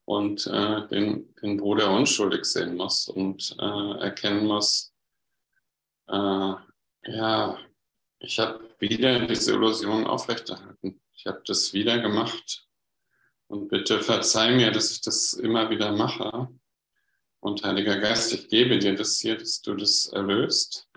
und 0.04 0.46
äh, 0.48 0.86
den, 0.90 1.34
den 1.42 1.56
Bruder 1.56 1.92
unschuldig 1.92 2.44
sehen 2.44 2.76
muss 2.76 3.08
und 3.08 3.56
äh, 3.60 4.00
erkennen 4.02 4.46
muss, 4.46 4.94
äh, 6.10 6.54
ja, 7.06 7.60
ich 8.20 8.40
habe 8.40 8.76
wieder 8.80 9.26
diese 9.26 9.54
Illusion 9.54 10.06
aufrechterhalten. 10.06 11.02
Ich 11.14 11.26
habe 11.26 11.42
das 11.46 11.74
wieder 11.74 12.00
gemacht 12.00 12.67
und 13.48 13.70
bitte 13.70 14.02
verzeih 14.02 14.56
mir, 14.56 14.72
dass 14.72 14.92
ich 14.92 15.02
das 15.02 15.34
immer 15.34 15.70
wieder 15.70 15.92
mache. 15.92 16.50
Und 17.40 17.64
Heiliger 17.64 17.98
Geist, 17.98 18.34
ich 18.34 18.48
gebe 18.50 18.78
dir 18.78 18.96
das 18.96 19.20
hier, 19.20 19.38
dass 19.38 19.62
du 19.62 19.76
das 19.76 20.08
erlöst. 20.08 20.90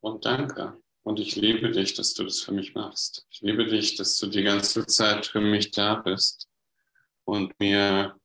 Und 0.00 0.24
danke. 0.24 0.80
Und 1.02 1.20
ich 1.20 1.36
liebe 1.36 1.70
dich, 1.70 1.94
dass 1.94 2.14
du 2.14 2.24
das 2.24 2.40
für 2.40 2.52
mich 2.52 2.74
machst. 2.74 3.26
Ich 3.30 3.40
liebe 3.40 3.66
dich, 3.66 3.96
dass 3.96 4.16
du 4.18 4.26
die 4.26 4.42
ganze 4.42 4.86
Zeit 4.86 5.26
für 5.26 5.40
mich 5.40 5.70
da 5.70 5.96
bist 5.96 6.48
und 7.24 7.58
mir 7.60 8.18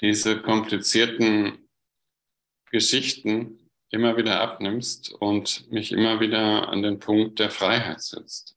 diese 0.00 0.40
komplizierten 0.40 1.68
Geschichten 2.70 3.70
immer 3.90 4.16
wieder 4.16 4.40
abnimmst 4.40 5.12
und 5.12 5.70
mich 5.70 5.92
immer 5.92 6.20
wieder 6.20 6.68
an 6.68 6.82
den 6.82 6.98
Punkt 6.98 7.38
der 7.38 7.50
Freiheit 7.50 8.02
setzt. 8.02 8.55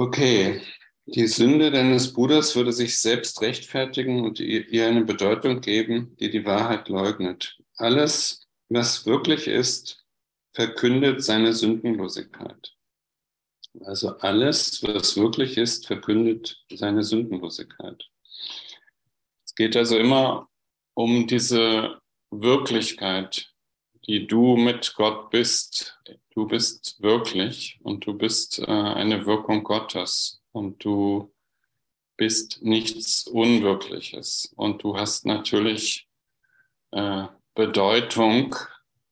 Okay, 0.00 0.62
die 1.04 1.26
Sünde 1.26 1.70
deines 1.70 2.14
Bruders 2.14 2.56
würde 2.56 2.72
sich 2.72 2.98
selbst 2.98 3.42
rechtfertigen 3.42 4.24
und 4.24 4.40
ihr 4.40 4.86
eine 4.86 5.04
Bedeutung 5.04 5.60
geben, 5.60 6.16
die 6.18 6.30
die 6.30 6.46
Wahrheit 6.46 6.88
leugnet. 6.88 7.58
Alles, 7.76 8.48
was 8.70 9.04
wirklich 9.04 9.46
ist, 9.46 10.02
verkündet 10.54 11.22
seine 11.22 11.52
Sündenlosigkeit. 11.52 12.74
Also 13.82 14.16
alles, 14.20 14.82
was 14.82 15.18
wirklich 15.18 15.58
ist, 15.58 15.86
verkündet 15.86 16.64
seine 16.72 17.02
Sündenlosigkeit. 17.02 18.02
Es 19.44 19.54
geht 19.54 19.76
also 19.76 19.98
immer 19.98 20.48
um 20.94 21.26
diese 21.26 22.00
Wirklichkeit, 22.30 23.49
die 24.10 24.26
du 24.26 24.56
mit 24.56 24.94
Gott 24.96 25.30
bist. 25.30 25.96
Du 26.34 26.48
bist 26.48 27.00
wirklich 27.00 27.78
und 27.84 28.04
du 28.06 28.14
bist 28.14 28.58
äh, 28.58 28.64
eine 28.66 29.24
Wirkung 29.24 29.62
Gottes. 29.62 30.42
Und 30.50 30.84
du 30.84 31.32
bist 32.16 32.60
nichts 32.60 33.28
Unwirkliches. 33.28 34.52
Und 34.56 34.82
du 34.82 34.96
hast 34.96 35.26
natürlich 35.26 36.08
äh, 36.90 37.26
Bedeutung 37.54 38.56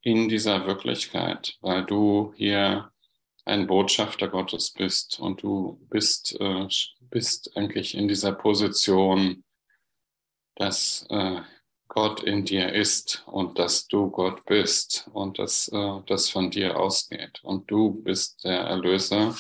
in 0.03 0.29
dieser 0.29 0.67
Wirklichkeit, 0.67 1.57
weil 1.61 1.87
du 1.87 2.35
hier 2.37 2.91
ein 3.45 3.69
Botschafter 3.69 4.27
Gottes 4.27 4.73
bist. 4.73 5.21
Und 5.21 5.45
du 5.45 5.79
bist, 5.91 6.41
äh, 6.41 6.67
bist 7.03 7.57
eigentlich 7.57 7.95
in 7.95 8.09
dieser 8.09 8.33
Position, 8.33 9.45
dass 10.57 11.07
äh, 11.09 11.41
Gott 11.89 12.23
in 12.23 12.45
dir 12.45 12.73
ist 12.73 13.25
und 13.27 13.59
dass 13.59 13.89
du 13.89 14.11
Gott 14.11 14.45
bist 14.45 15.09
und 15.13 15.39
dass 15.39 15.69
äh, 15.69 16.01
das 16.07 16.29
von 16.31 16.51
dir 16.51 16.79
ausgeht. 16.79 17.41
Und 17.43 17.71
du 17.71 17.93
bist 18.03 18.45
der 18.45 18.61
Erlöser 18.61 19.35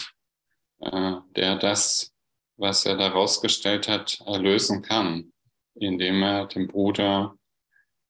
äh, 0.81 1.13
der 1.37 1.57
das, 1.57 2.15
was 2.57 2.87
er 2.87 2.97
da 2.97 3.09
rausgestellt 3.09 3.89
hat, 3.89 4.21
erlösen 4.27 4.83
kann, 4.83 5.33
indem 5.75 6.23
er 6.23 6.47
dem 6.47 6.69
Bruder 6.69 7.37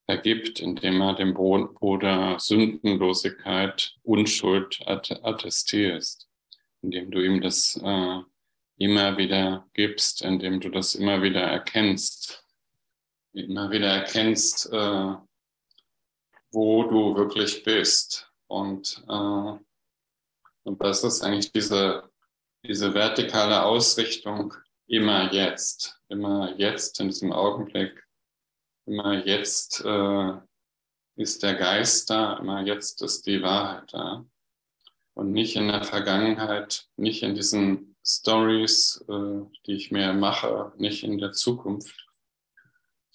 ergibt, 0.06 0.60
indem 0.60 1.00
er 1.00 1.14
dem 1.14 1.34
Bruder 1.34 2.38
Sündenlosigkeit, 2.38 3.94
Unschuld 4.02 4.80
attestierst, 4.86 6.28
indem 6.82 7.10
du 7.10 7.24
ihm 7.24 7.40
das 7.40 7.78
äh, 7.82 8.20
immer 8.78 9.18
wieder 9.18 9.66
gibst, 9.74 10.22
indem 10.22 10.60
du 10.60 10.70
das 10.70 10.94
immer 10.94 11.22
wieder 11.22 11.42
erkennst, 11.42 12.44
immer 13.44 13.70
wieder 13.70 13.88
erkennst, 13.88 14.72
äh, 14.72 15.14
wo 16.50 16.82
du 16.84 17.16
wirklich 17.16 17.62
bist. 17.62 18.30
Und, 18.46 19.04
äh, 19.08 19.58
und 20.64 20.82
das 20.82 21.04
ist 21.04 21.22
eigentlich 21.22 21.52
diese 21.52 22.08
diese 22.64 22.92
vertikale 22.92 23.64
Ausrichtung 23.64 24.54
immer 24.86 25.32
jetzt, 25.32 26.00
immer 26.08 26.54
jetzt 26.56 27.00
in 27.00 27.08
diesem 27.08 27.32
Augenblick, 27.32 28.04
immer 28.86 29.24
jetzt 29.24 29.84
äh, 29.84 30.32
ist 31.16 31.42
der 31.42 31.54
Geist 31.54 32.10
da, 32.10 32.38
immer 32.38 32.62
jetzt 32.62 33.02
ist 33.02 33.26
die 33.26 33.42
Wahrheit 33.42 33.92
da. 33.92 34.24
Und 35.14 35.32
nicht 35.32 35.56
in 35.56 35.68
der 35.68 35.82
Vergangenheit, 35.82 36.86
nicht 36.96 37.22
in 37.22 37.34
diesen 37.34 37.96
Stories, 38.04 39.04
äh, 39.08 39.40
die 39.66 39.74
ich 39.74 39.90
mir 39.90 40.12
mache, 40.12 40.72
nicht 40.76 41.02
in 41.04 41.18
der 41.18 41.32
Zukunft, 41.32 42.07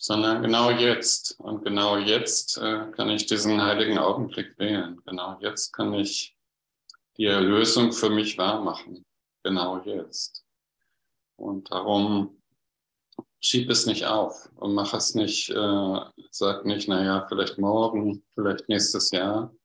sondern 0.04 0.42
genau 0.42 0.70
jetzt. 0.70 1.40
Und 1.40 1.64
genau 1.64 1.96
jetzt 1.98 2.58
äh, 2.58 2.92
kann 2.92 3.10
ich 3.10 3.26
diesen 3.26 3.64
heiligen 3.64 3.98
Augenblick 3.98 4.60
wählen. 4.60 5.00
Genau 5.06 5.38
jetzt 5.40 5.72
kann 5.72 5.94
ich 5.94 6.36
die 7.16 7.28
Erlösung 7.28 7.94
für 7.94 8.10
mich 8.10 8.38
wahr 8.38 8.62
machen 8.62 9.06
genau 9.44 9.82
jetzt. 9.86 10.44
Und 11.38 11.72
darum 11.72 12.42
schieb 13.40 13.70
es 13.70 13.86
nicht 13.86 14.06
auf 14.06 14.50
und 14.58 14.74
mach 14.74 14.94
es 14.94 15.16
nicht, 15.16 15.50
äh, 15.50 16.00
sag 16.32 16.66
nicht, 16.66 16.90
naja, 16.90 17.26
vielleicht 17.30 17.58
morgen, 17.58 18.26
vielleicht 18.34 18.68
nächstes 18.68 19.12
Jahr. 19.12 19.56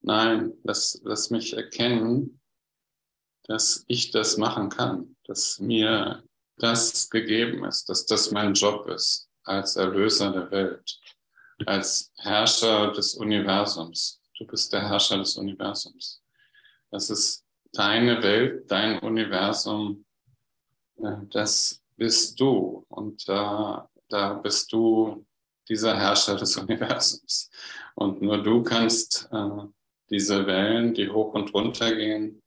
Nein, 0.00 0.52
lass, 0.62 1.00
lass 1.02 1.30
mich 1.30 1.54
erkennen, 1.54 2.40
dass 3.48 3.84
ich 3.88 4.12
das 4.12 4.36
machen 4.36 4.68
kann, 4.68 5.16
dass 5.24 5.58
mir 5.58 6.22
das 6.56 7.10
gegeben 7.10 7.64
ist, 7.64 7.88
dass 7.88 8.06
das 8.06 8.30
mein 8.30 8.54
Job 8.54 8.88
ist 8.88 9.25
als 9.46 9.76
Erlöser 9.76 10.32
der 10.32 10.50
Welt, 10.50 11.00
als 11.64 12.12
Herrscher 12.18 12.92
des 12.92 13.14
Universums. 13.14 14.20
Du 14.38 14.46
bist 14.46 14.72
der 14.72 14.86
Herrscher 14.88 15.18
des 15.18 15.36
Universums. 15.36 16.22
Das 16.90 17.10
ist 17.10 17.44
deine 17.72 18.22
Welt, 18.22 18.70
dein 18.70 18.98
Universum, 18.98 20.04
äh, 20.98 21.16
das 21.30 21.82
bist 21.96 22.38
du. 22.38 22.84
Und 22.88 23.28
da, 23.28 23.88
da 24.08 24.34
bist 24.34 24.72
du 24.72 25.24
dieser 25.68 25.96
Herrscher 25.96 26.36
des 26.36 26.56
Universums. 26.62 27.50
Und 27.94 28.22
nur 28.22 28.42
du 28.42 28.62
kannst 28.62 29.28
äh, 29.32 29.64
diese 30.10 30.46
Wellen, 30.46 30.94
die 30.94 31.08
hoch 31.08 31.34
und 31.34 31.52
runter 31.54 31.94
gehen, 31.94 32.42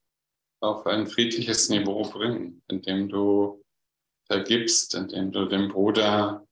auf 0.61 0.85
ein 0.85 1.07
friedliches 1.07 1.69
Niveau 1.69 2.03
bringen, 2.03 2.61
indem 2.67 3.07
du 3.07 3.63
vergibst, 4.25 4.93
indem 4.93 5.31
du 5.31 5.45
dem 5.45 5.69
Bruder 5.69 6.45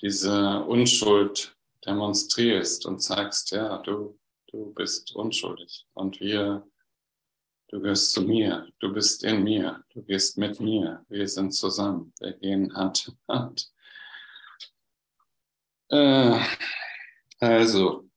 diese 0.00 0.60
Unschuld 0.64 1.56
demonstrierst 1.86 2.86
und 2.86 3.02
sagst, 3.02 3.50
ja, 3.50 3.78
du, 3.78 4.18
du 4.50 4.72
bist 4.74 5.14
unschuldig. 5.14 5.86
Und 5.94 6.20
wir 6.20 6.68
Du 7.70 7.82
gehörst 7.82 8.12
zu 8.12 8.22
mir, 8.22 8.66
du 8.80 8.90
bist 8.94 9.22
in 9.24 9.44
mir, 9.44 9.84
du 9.90 10.02
gehst 10.02 10.38
mit 10.38 10.58
mir, 10.58 11.04
wir 11.10 11.28
sind 11.28 11.52
zusammen, 11.52 12.14
wir 12.18 12.32
gehen 12.32 12.74
Hand 12.74 13.08
in 13.08 13.34
Hand. 13.34 13.70
Äh, 15.90 16.40
also, 17.40 18.08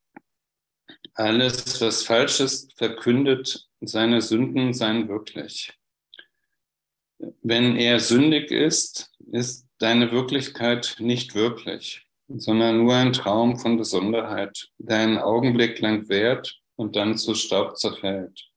alles, 1.13 1.82
was 1.82 2.04
falsch 2.04 2.39
ist, 2.39 2.72
verkündet 2.78 3.67
seine 3.82 4.22
Sünden 4.22 4.74
seien 4.74 5.10
wirklich. 5.10 5.74
Wenn 7.41 7.76
er 7.76 8.00
sündig 8.00 8.52
ist, 8.52 9.12
ist 9.34 9.67
deine 9.82 10.12
Wirklichkeit 10.12 10.96
nicht 11.00 11.36
wirklich, 11.36 12.06
sondern 12.28 12.84
nur 12.84 12.94
ein 12.96 13.13
Traum 13.13 13.58
von 13.58 13.78
Besonderheit, 13.78 14.70
der 14.78 14.98
einen 14.98 15.17
Augenblick 15.17 15.80
lang 15.80 16.08
währt 16.08 16.60
und 16.76 16.96
dann 16.96 17.17
zu 17.17 17.36
Staub 17.36 17.78
zerfällt. 17.78 18.50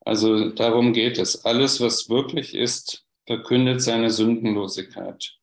Also 0.00 0.50
darum 0.50 0.92
geht 0.92 1.18
es. 1.18 1.44
Alles, 1.44 1.80
was 1.80 2.08
wirklich 2.08 2.54
ist, 2.54 3.04
verkündet 3.26 3.82
seine 3.82 4.10
Sündenlosigkeit. 4.10 5.34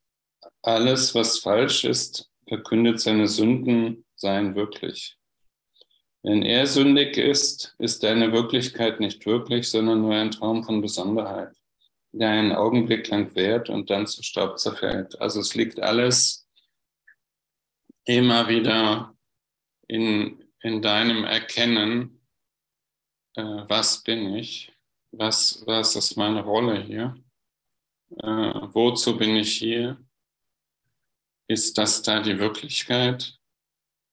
Alles, 0.63 1.13
was 1.13 1.39
falsch 1.39 1.83
ist, 1.83 2.31
verkündet 2.47 2.99
seine 2.99 3.27
Sünden 3.27 4.05
seien 4.15 4.55
wirklich. 4.55 5.17
Wenn 6.23 6.41
er 6.41 6.65
sündig 6.65 7.17
ist, 7.17 7.75
ist 7.77 8.01
deine 8.01 8.31
Wirklichkeit 8.31 8.99
nicht 8.99 9.25
wirklich, 9.27 9.69
sondern 9.69 10.01
nur 10.01 10.15
ein 10.15 10.31
Traum 10.31 10.63
von 10.63 10.81
Besonderheit, 10.81 11.55
der 12.19 12.29
einen 12.29 12.53
Augenblick 12.53 13.07
lang 13.09 13.35
währt 13.35 13.69
und 13.69 13.89
dann 13.89 14.07
zu 14.07 14.23
Staub 14.23 14.57
zerfällt. 14.57 15.19
Also 15.19 15.39
es 15.41 15.55
liegt 15.55 15.79
alles 15.81 16.47
immer 18.05 18.47
wieder 18.47 19.15
in, 19.87 20.43
in 20.61 20.81
deinem 20.81 21.25
Erkennen, 21.25 22.21
äh, 23.35 23.41
was 23.43 24.03
bin 24.03 24.35
ich, 24.35 24.71
was, 25.11 25.63
was 25.65 25.95
ist 25.95 26.15
meine 26.15 26.43
Rolle 26.43 26.81
hier, 26.81 27.15
äh, 28.23 28.25
wozu 28.27 29.17
bin 29.17 29.35
ich 29.35 29.57
hier 29.57 29.97
Ist 31.47 31.77
das 31.77 32.01
da 32.01 32.21
die 32.21 32.39
Wirklichkeit? 32.39 33.37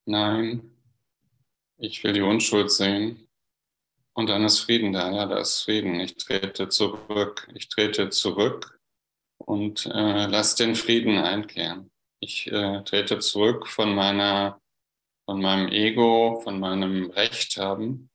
Nein. 0.05 0.71
Ich 1.79 2.05
will 2.05 2.13
die 2.13 2.21
Unschuld 2.21 2.71
sehen. 2.71 3.27
Und 4.15 4.29
dann 4.29 4.45
ist 4.45 4.61
Frieden 4.61 4.93
da. 4.93 5.11
Ja, 5.11 5.27
da 5.27 5.39
ist 5.39 5.63
Frieden. 5.63 5.99
Ich 6.01 6.17
trete 6.17 6.69
zurück. 6.69 7.49
Ich 7.55 7.69
trete 7.69 8.11
zurück 8.11 8.79
und 9.39 9.87
äh, 9.87 10.27
lass 10.27 10.55
den 10.55 10.75
Frieden 10.75 11.19
einkehren. 11.19 11.91
Ich 12.21 12.47
äh, 12.47 12.83
trete 12.85 13.19
zurück 13.19 13.67
von 13.67 13.95
meiner, 13.95 14.61
von 15.25 15.41
meinem 15.41 15.69
Ego, 15.69 16.41
von 16.45 16.61
meinem 16.61 17.11
Recht 17.11 17.57
haben. 17.57 18.11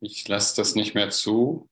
Ich 0.00 0.26
lasse 0.28 0.56
das 0.56 0.74
nicht 0.74 0.94
mehr 0.94 1.10
zu. 1.10 1.68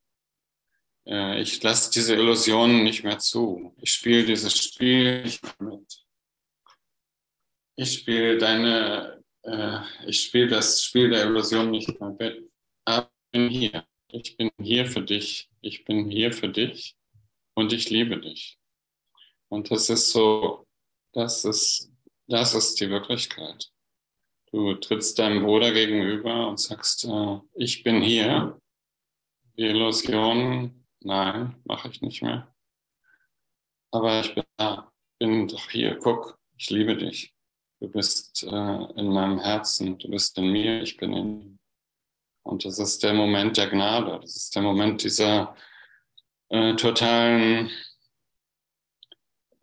Äh, 1.07 1.41
ich 1.41 1.63
lasse 1.63 1.91
diese 1.91 2.15
Illusionen 2.15 2.83
nicht 2.85 3.05
mehr 3.05 3.19
zu. 3.19 3.75
Ich 3.81 3.93
spiele 3.93 4.25
dieses 4.25 4.59
Spiel 4.59 5.23
nicht 5.23 5.43
mit. 5.61 6.05
Ich 7.77 7.93
spiele 8.01 8.39
deine, 8.39 9.23
äh, 9.43 9.79
ich 10.07 10.23
spiele 10.25 10.49
das 10.49 10.83
Spiel 10.83 11.11
der 11.11 11.27
Illusion 11.27 11.71
nicht 11.71 12.01
mehr 12.01 12.17
mit. 12.19 12.51
Aber 12.85 13.11
bin 13.31 13.49
hier. 13.49 13.85
Ich 14.11 14.37
bin 14.37 14.51
hier 14.61 14.87
für 14.87 15.03
dich. 15.03 15.51
Ich 15.61 15.85
bin 15.85 16.09
hier 16.11 16.33
für 16.33 16.49
dich 16.49 16.97
und 17.55 17.73
ich 17.73 17.91
liebe 17.91 18.19
dich. 18.21 18.59
Und 19.49 19.71
das 19.71 19.91
ist 19.91 20.11
so, 20.13 20.67
das 21.13 21.45
ist, 21.45 21.91
das 22.27 22.55
ist 22.55 22.81
die 22.81 22.91
Wirklichkeit. 22.91 23.71
Du 24.51 24.75
trittst 24.75 25.19
deinem 25.19 25.45
Bruder 25.45 25.73
gegenüber 25.73 26.49
und 26.49 26.59
sagst, 26.59 27.05
äh, 27.05 27.39
ich 27.55 27.83
bin 27.83 28.03
hier. 28.03 28.61
Die 29.57 29.65
Illusion, 29.65 30.87
nein, 31.01 31.61
mache 31.65 31.89
ich 31.89 32.01
nicht 32.01 32.23
mehr. 32.23 32.55
Aber 33.91 34.21
ich 34.21 34.35
bin 34.35 34.45
da, 34.57 34.93
bin 35.19 35.49
doch 35.49 35.69
hier, 35.71 35.97
guck, 35.97 36.39
ich 36.57 36.71
liebe 36.71 36.97
dich. 36.97 37.35
Du 37.81 37.89
bist 37.89 38.45
äh, 38.45 38.93
in 38.97 39.09
meinem 39.13 39.41
Herzen, 39.41 39.99
du 39.99 40.09
bist 40.09 40.39
in 40.39 40.53
mir, 40.53 40.83
ich 40.83 40.97
bin 40.97 41.13
in 41.13 41.41
dir. 41.41 41.59
Und 42.49 42.65
das 42.65 42.79
ist 42.79 43.03
der 43.03 43.13
Moment 43.13 43.59
der 43.59 43.69
Gnade, 43.69 44.19
das 44.23 44.35
ist 44.35 44.57
der 44.57 44.63
Moment 44.63 45.05
dieser 45.05 45.55
äh, 46.49 46.75
totalen 46.77 47.71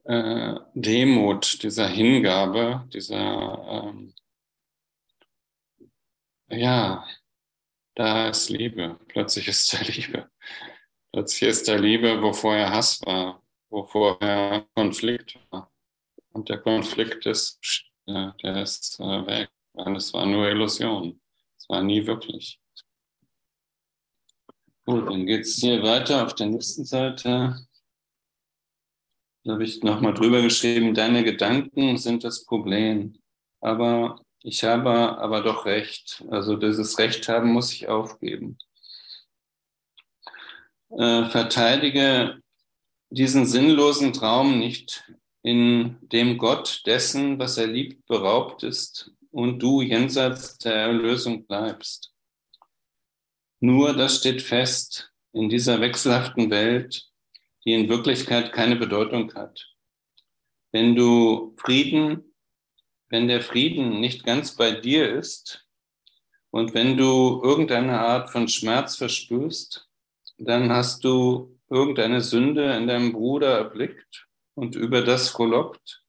äh, 0.03 0.53
Demut, 0.75 1.63
dieser 1.63 1.87
Hingabe, 1.87 2.87
dieser, 2.93 3.87
ähm, 3.89 4.13
ja, 6.47 7.03
da 7.95 8.29
ist 8.29 8.49
Liebe, 8.49 8.99
plötzlich 9.07 9.47
ist 9.47 9.73
da 9.73 9.79
Liebe. 9.81 10.29
Plötzlich 11.11 11.49
ist 11.49 11.67
da 11.67 11.77
Liebe, 11.77 12.21
wo 12.21 12.33
vorher 12.33 12.69
Hass 12.69 13.01
war, 13.03 13.41
wo 13.69 13.83
vorher 13.83 14.67
Konflikt 14.75 15.39
war. 15.49 15.73
Und 16.33 16.49
der 16.49 16.59
Konflikt 16.59 17.25
ist, 17.25 17.83
äh, 18.05 18.29
der 18.43 18.61
ist 18.61 18.99
äh, 18.99 19.25
weg, 19.25 19.49
weil 19.73 19.95
es 19.95 20.13
war 20.13 20.27
nur 20.27 20.47
Illusion. 20.49 21.19
Es 21.57 21.67
war 21.67 21.81
nie 21.81 22.05
wirklich. 22.05 22.61
Gut, 24.85 25.09
dann 25.09 25.25
geht 25.25 25.41
es 25.41 25.55
hier 25.55 25.81
weiter 25.81 26.23
auf 26.23 26.35
der 26.35 26.45
nächsten 26.45 26.85
Seite. 26.85 27.65
Da 29.43 29.53
habe 29.53 29.63
ich 29.63 29.81
nochmal 29.81 30.13
drüber 30.13 30.43
geschrieben, 30.43 30.93
deine 30.93 31.23
Gedanken 31.23 31.97
sind 31.97 32.23
das 32.23 32.45
Problem. 32.45 33.17
Aber 33.61 34.21
ich 34.43 34.63
habe 34.63 35.17
aber 35.17 35.41
doch 35.41 35.65
Recht. 35.65 36.23
Also 36.29 36.55
dieses 36.55 36.99
Recht 36.99 37.27
haben 37.27 37.51
muss 37.51 37.73
ich 37.73 37.87
aufgeben. 37.87 38.59
Äh, 40.89 41.25
verteidige 41.29 42.39
diesen 43.09 43.45
sinnlosen 43.45 44.13
Traum 44.13 44.59
nicht, 44.59 45.11
in 45.41 45.97
dem 46.01 46.37
Gott 46.37 46.83
dessen, 46.85 47.39
was 47.39 47.57
er 47.57 47.67
liebt, 47.67 48.05
beraubt 48.07 48.63
ist 48.63 49.11
und 49.31 49.59
du 49.59 49.81
jenseits 49.81 50.57
der 50.57 50.75
Erlösung 50.75 51.45
bleibst. 51.45 52.14
Nur 53.65 53.93
das 53.93 54.17
steht 54.17 54.43
fest 54.43 55.11
in 55.33 55.49
dieser 55.49 55.81
wechselhaften 55.81 56.51
Welt, 56.51 57.09
die 57.63 57.73
in 57.73 57.89
Wirklichkeit 57.89 58.53
keine 58.53 58.75
Bedeutung 58.75 59.33
hat. 59.33 59.73
Wenn 60.71 60.95
du 60.95 61.55
Frieden, 61.57 62.35
wenn 63.09 63.27
der 63.27 63.41
Frieden 63.41 63.99
nicht 63.99 64.23
ganz 64.23 64.55
bei 64.55 64.69
dir 64.69 65.11
ist 65.11 65.65
und 66.51 66.75
wenn 66.75 66.95
du 66.95 67.41
irgendeine 67.43 67.99
Art 67.99 68.29
von 68.29 68.47
Schmerz 68.47 68.97
verspürst, 68.97 69.89
dann 70.37 70.71
hast 70.71 71.03
du 71.03 71.59
irgendeine 71.67 72.21
Sünde 72.21 72.71
in 72.75 72.85
deinem 72.85 73.13
Bruder 73.13 73.57
erblickt 73.57 74.27
und 74.53 74.75
über 74.75 75.01
das 75.01 75.29
frohlockt, 75.29 76.03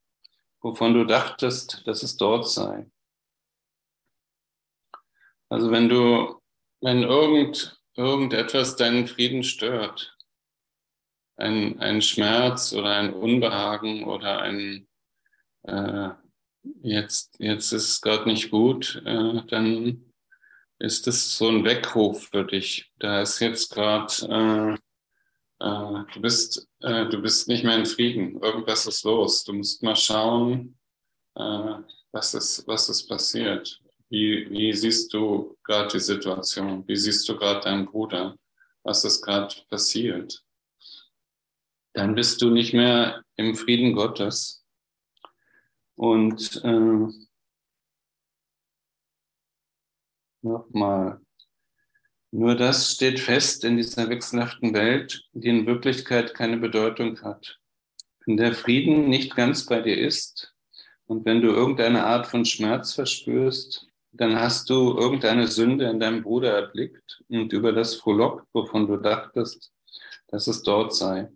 wovon 0.60 0.92
du 0.92 1.06
dachtest, 1.06 1.86
dass 1.86 2.02
es 2.02 2.18
dort 2.18 2.50
sei. 2.50 2.84
Also 5.48 5.70
wenn 5.70 5.88
du, 5.88 6.38
wenn 6.80 7.02
irgend, 7.02 7.80
irgendetwas 7.94 8.76
deinen 8.76 9.06
Frieden 9.06 9.42
stört, 9.42 10.16
ein, 11.36 11.78
ein 11.80 12.02
Schmerz 12.02 12.72
oder 12.72 12.96
ein 12.96 13.12
Unbehagen 13.12 14.04
oder 14.04 14.40
ein 14.40 14.86
äh, 15.64 16.10
jetzt, 16.82 17.36
jetzt 17.38 17.72
ist 17.72 17.88
es 17.88 18.00
gerade 18.00 18.28
nicht 18.28 18.50
gut, 18.50 19.02
äh, 19.04 19.42
dann 19.48 20.12
ist 20.78 21.06
es 21.08 21.36
so 21.36 21.48
ein 21.48 21.64
Weckruf 21.64 22.28
für 22.28 22.44
dich. 22.44 22.90
Da 22.98 23.22
ist 23.22 23.40
jetzt 23.40 23.72
gerade, 23.72 24.78
äh, 25.60 25.64
äh, 25.64 26.04
du, 26.12 26.20
bist, 26.20 26.68
äh, 26.80 27.06
du 27.08 27.20
bist 27.20 27.48
nicht 27.48 27.64
mehr 27.64 27.76
in 27.76 27.86
Frieden. 27.86 28.40
Irgendwas 28.42 28.86
ist 28.86 29.04
los. 29.04 29.44
Du 29.44 29.54
musst 29.54 29.82
mal 29.82 29.96
schauen, 29.96 30.78
äh, 31.34 31.78
was, 32.12 32.34
ist, 32.34 32.66
was 32.66 32.88
ist 32.88 33.08
passiert. 33.08 33.80
Wie, 34.08 34.48
wie 34.50 34.72
siehst 34.72 35.12
du 35.12 35.56
gerade 35.64 35.88
die 35.88 36.00
Situation? 36.00 36.86
Wie 36.86 36.96
siehst 36.96 37.28
du 37.28 37.36
gerade 37.36 37.60
deinen 37.60 37.86
Bruder? 37.86 38.36
Was 38.82 39.04
ist 39.04 39.22
gerade 39.22 39.54
passiert? 39.68 40.46
dann 41.96 42.14
bist 42.14 42.42
du 42.42 42.50
nicht 42.50 42.74
mehr 42.74 43.24
im 43.36 43.56
Frieden 43.56 43.94
Gottes. 43.94 44.62
Und 45.94 46.60
äh, 46.62 47.08
nochmal, 50.42 51.20
nur 52.30 52.54
das 52.54 52.92
steht 52.92 53.18
fest 53.18 53.64
in 53.64 53.78
dieser 53.78 54.10
wechselhaften 54.10 54.74
Welt, 54.74 55.26
die 55.32 55.48
in 55.48 55.66
Wirklichkeit 55.66 56.34
keine 56.34 56.58
Bedeutung 56.58 57.18
hat. 57.22 57.58
Wenn 58.26 58.36
der 58.36 58.52
Frieden 58.52 59.08
nicht 59.08 59.34
ganz 59.34 59.64
bei 59.64 59.80
dir 59.80 59.98
ist 59.98 60.54
und 61.06 61.24
wenn 61.24 61.40
du 61.40 61.48
irgendeine 61.48 62.04
Art 62.04 62.26
von 62.26 62.44
Schmerz 62.44 62.92
verspürst, 62.92 63.88
dann 64.20 64.38
hast 64.38 64.70
du 64.70 64.96
irgendeine 64.96 65.46
Sünde 65.46 65.86
in 65.86 66.00
deinem 66.00 66.22
Bruder 66.22 66.52
erblickt 66.52 67.22
und 67.28 67.52
über 67.52 67.72
das 67.72 67.96
frohlockt, 67.96 68.46
wovon 68.52 68.86
du 68.86 68.96
dachtest, 68.96 69.72
dass 70.28 70.46
es 70.46 70.62
dort 70.62 70.94
sei. 70.94 71.30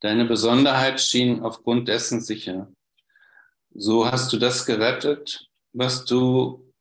Deine 0.00 0.24
Besonderheit 0.26 1.00
schien 1.00 1.40
aufgrund 1.40 1.88
dessen 1.88 2.20
sicher. 2.20 2.70
So 3.74 4.10
hast 4.10 4.32
du 4.32 4.38
das 4.38 4.66
gerettet, 4.66 5.48
was 5.72 6.04
du 6.04 6.72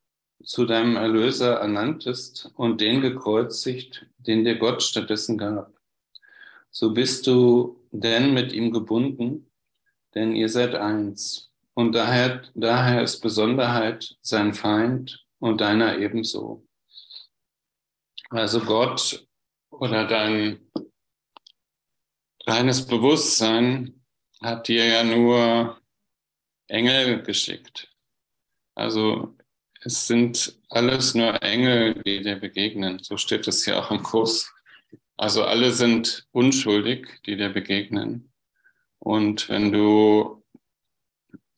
zu 0.43 0.65
deinem 0.65 0.95
Erlöser 0.95 1.55
ernanntest 1.55 2.51
und 2.55 2.81
den 2.81 3.01
gekreuzigt, 3.01 4.05
den 4.17 4.43
dir 4.43 4.57
Gott 4.57 4.83
stattdessen 4.83 5.37
gab. 5.37 5.73
So 6.69 6.93
bist 6.93 7.25
du 7.27 7.81
denn 7.91 8.33
mit 8.33 8.51
ihm 8.53 8.71
gebunden, 8.71 9.49
denn 10.13 10.35
ihr 10.35 10.49
seid 10.49 10.75
eins. 10.75 11.51
Und 11.75 11.91
daher, 11.91 12.41
daher 12.55 13.03
ist 13.03 13.19
Besonderheit 13.19 14.15
sein 14.21 14.53
Feind 14.53 15.25
und 15.39 15.59
deiner 15.59 15.97
ebenso. 15.97 16.65
Also 18.29 18.61
Gott 18.61 19.27
oder 19.69 20.07
dein 20.07 20.59
Reines 22.47 22.87
Bewusstsein 22.87 24.05
hat 24.41 24.69
dir 24.69 24.85
ja 24.85 25.03
nur 25.03 25.81
Engel 26.67 27.21
geschickt. 27.23 27.91
Also 28.73 29.35
es 29.81 30.07
sind 30.07 30.57
alles 30.69 31.13
nur 31.13 31.43
Engel, 31.43 32.01
die 32.03 32.21
dir 32.21 32.37
begegnen. 32.37 32.99
So 33.03 33.17
steht 33.17 33.47
es 33.47 33.65
ja 33.65 33.79
auch 33.79 33.91
im 33.91 34.01
Kurs. 34.01 34.53
Also 35.17 35.43
alle 35.43 35.71
sind 35.71 36.25
unschuldig, 36.31 37.21
die 37.25 37.35
dir 37.35 37.49
begegnen. 37.49 38.31
Und 38.99 39.49
wenn 39.49 39.71
du 39.71 40.44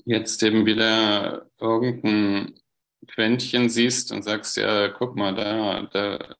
jetzt 0.07 0.41
eben 0.41 0.65
wieder 0.65 1.49
irgendein 1.59 2.59
Quäntchen 3.07 3.69
siehst 3.69 4.11
und 4.11 4.23
sagst, 4.23 4.57
ja, 4.57 4.87
guck 4.87 5.15
mal 5.15 5.35
da, 5.35 5.81
da, 5.91 6.35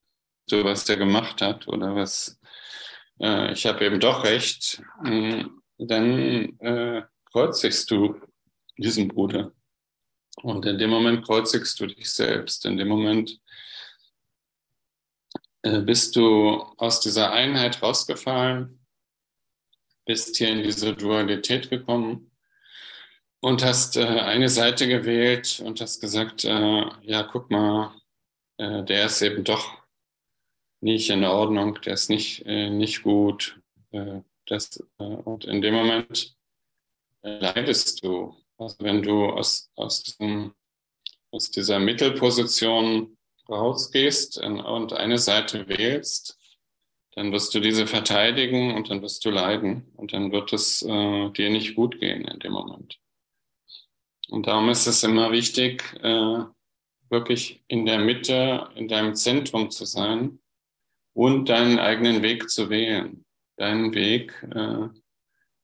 so 0.50 0.64
was 0.64 0.86
der 0.86 0.98
gemacht 0.98 1.42
hat 1.42 1.68
oder 1.68 1.96
was 1.96 2.40
äh, 3.20 3.52
ich 3.52 3.66
habe 3.66 3.86
eben 3.86 4.00
doch 4.00 4.24
recht, 4.24 4.82
äh, 5.06 5.44
dann 5.78 6.60
äh, 6.60 7.04
kreuzigst 7.32 7.92
du 7.92 8.20
diesen 8.78 9.10
Bruder. 9.10 9.52
Und 10.44 10.66
in 10.66 10.78
dem 10.78 10.90
Moment 10.90 11.26
kreuzigst 11.26 11.80
du 11.80 11.88
dich 11.88 12.10
selbst. 12.12 12.66
In 12.66 12.78
dem 12.78 12.88
Moment 12.88 13.40
äh, 15.64 15.82
bist 15.82 16.16
du 16.16 16.62
aus 16.78 17.02
dieser 17.02 17.32
Einheit 17.32 17.82
rausgefallen, 17.82 18.86
bist 20.06 20.38
hier 20.38 20.50
in 20.50 20.64
diese 20.64 20.96
Dualität 20.96 21.70
gekommen 21.70 22.27
und 23.42 23.64
hast 23.64 23.98
äh, 23.98 24.04
eine 24.04 24.50
Seite 24.50 24.88
gewählt 24.88 25.62
und 25.64 25.82
hast 25.82 26.00
gesagt, 26.02 26.44
äh, 26.46 26.84
ja, 27.04 27.24
guck 27.24 27.52
mal, 27.52 27.96
äh, 28.58 28.84
der 28.84 29.06
ist 29.06 29.22
eben 29.22 29.44
doch 29.44 29.78
nicht 30.82 31.10
in 31.10 31.24
Ordnung, 31.24 31.80
der 31.82 31.94
ist 31.94 32.10
nicht, 32.10 32.46
äh, 32.46 32.70
nicht 32.70 33.04
gut. 33.04 33.60
Äh, 33.92 34.22
das, 34.46 34.80
äh, 35.00 35.04
und 35.04 35.46
in 35.46 35.62
dem 35.62 35.74
Moment 35.74 36.36
leidest 37.22 38.04
du. 38.04 38.36
Also 38.58 38.78
wenn 38.80 39.04
du 39.04 39.26
aus, 39.26 39.70
aus, 39.76 40.04
diesem, 40.04 40.54
aus 41.32 41.52
dieser 41.52 41.80
Mittelposition 41.80 43.18
rausgehst 43.50 44.40
und 44.40 44.94
eine 44.94 45.18
Seite 45.18 45.68
wählst, 45.68 46.38
dann 47.12 47.32
wirst 47.32 47.54
du 47.56 47.60
diese 47.60 47.88
verteidigen 47.88 48.76
und 48.76 48.90
dann 48.90 49.02
wirst 49.02 49.26
du 49.26 49.30
leiden 49.30 49.92
und 49.96 50.14
dann 50.14 50.32
wird 50.32 50.54
es 50.54 50.84
äh, 50.84 51.30
dir 51.32 51.50
nicht 51.50 51.76
gut 51.76 52.00
gehen 52.00 52.26
in 52.26 52.40
dem 52.40 52.54
Moment. 52.54 53.00
Und 54.30 54.48
darum 54.48 54.70
ist 54.70 54.88
es 54.88 55.04
immer 55.04 55.32
wichtig, 55.32 55.84
äh, 56.02 56.44
wirklich 57.10 57.64
in 57.68 57.86
der 57.86 58.00
Mitte, 58.00 58.70
in 58.76 58.88
deinem 58.88 59.16
Zentrum 59.16 59.72
zu 59.72 59.86
sein 59.86 60.40
und 61.14 61.50
deinen 61.50 61.80
eigenen 61.80 62.22
Weg 62.22 62.50
zu 62.50 62.70
wählen. 62.70 63.26
Deinen 63.56 63.94
Weg, 63.94 64.34
äh, 64.54 64.90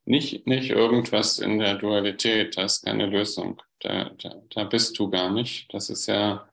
nicht, 0.06 0.46
nicht 0.46 0.70
irgendwas 0.70 1.38
in 1.38 1.58
der 1.58 1.76
Dualität, 1.76 2.56
da 2.56 2.64
ist 2.64 2.84
keine 2.84 3.06
Lösung. 3.06 3.62
Da, 3.80 4.10
da, 4.18 4.42
da 4.50 4.64
bist 4.64 4.98
du 4.98 5.08
gar 5.10 5.30
nicht. 5.30 5.72
Das 5.72 5.90
ist 5.90 6.06
ja, 6.06 6.48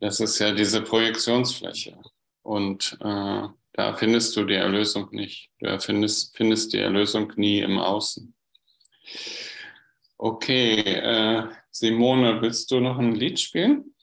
das 0.00 0.20
ist 0.20 0.38
ja 0.38 0.52
diese 0.52 0.82
Projektionsfläche. 0.82 1.98
Und 2.42 2.96
äh, 3.00 3.48
da 3.72 3.94
findest 3.94 4.36
du 4.36 4.44
die 4.44 4.54
Erlösung 4.54 5.08
nicht. 5.12 5.50
Du 5.60 5.78
findest, 5.80 6.36
findest 6.36 6.72
die 6.72 6.78
Erlösung 6.78 7.32
nie 7.36 7.60
im 7.60 7.78
Außen. 7.78 8.34
Okay, 10.20 10.80
äh, 10.80 11.48
Simone, 11.70 12.42
willst 12.42 12.72
du 12.72 12.80
noch 12.80 12.98
ein 12.98 13.14
Lied 13.14 13.38
spielen? 13.38 13.94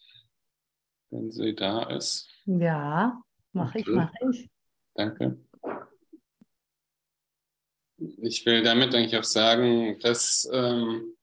Wenn 1.10 1.30
sie 1.30 1.54
da 1.54 1.84
ist. 1.90 2.30
Ja, 2.46 3.22
mache 3.52 3.80
ich, 3.80 3.88
mache 3.88 4.14
ich. 4.32 4.50
Danke. 4.94 5.38
Ich 7.98 8.46
will 8.46 8.64
damit 8.64 8.96
eigentlich 8.96 9.18
auch 9.18 9.26
sagen, 9.26 10.00
dass 10.00 10.50
ähm, 10.54 11.18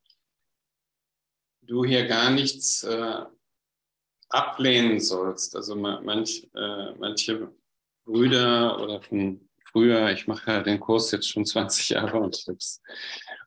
du 1.62 1.84
hier 1.86 2.06
gar 2.06 2.30
nichts 2.30 2.84
äh, 2.84 3.24
ablehnen 4.28 5.00
sollst. 5.00 5.56
Also 5.56 5.74
manch, 5.74 6.50
äh, 6.54 6.92
manche 6.98 7.50
Brüder 8.04 8.78
oder 8.82 9.00
von 9.00 9.48
früher, 9.72 10.10
ich 10.10 10.26
mache 10.26 10.50
ja 10.50 10.62
den 10.62 10.80
Kurs 10.80 11.10
jetzt 11.12 11.30
schon 11.30 11.46
20 11.46 11.90
Jahre 11.90 12.18
und 12.18 12.36
ich 12.36 12.46
habe 12.46 12.58
es 12.58 12.82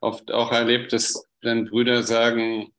oft 0.02 0.32
auch 0.32 0.52
erlebt, 0.52 0.92
dass 0.92 1.28
dann 1.46 1.66
Brüder 1.66 2.04
sagen, 2.04 2.74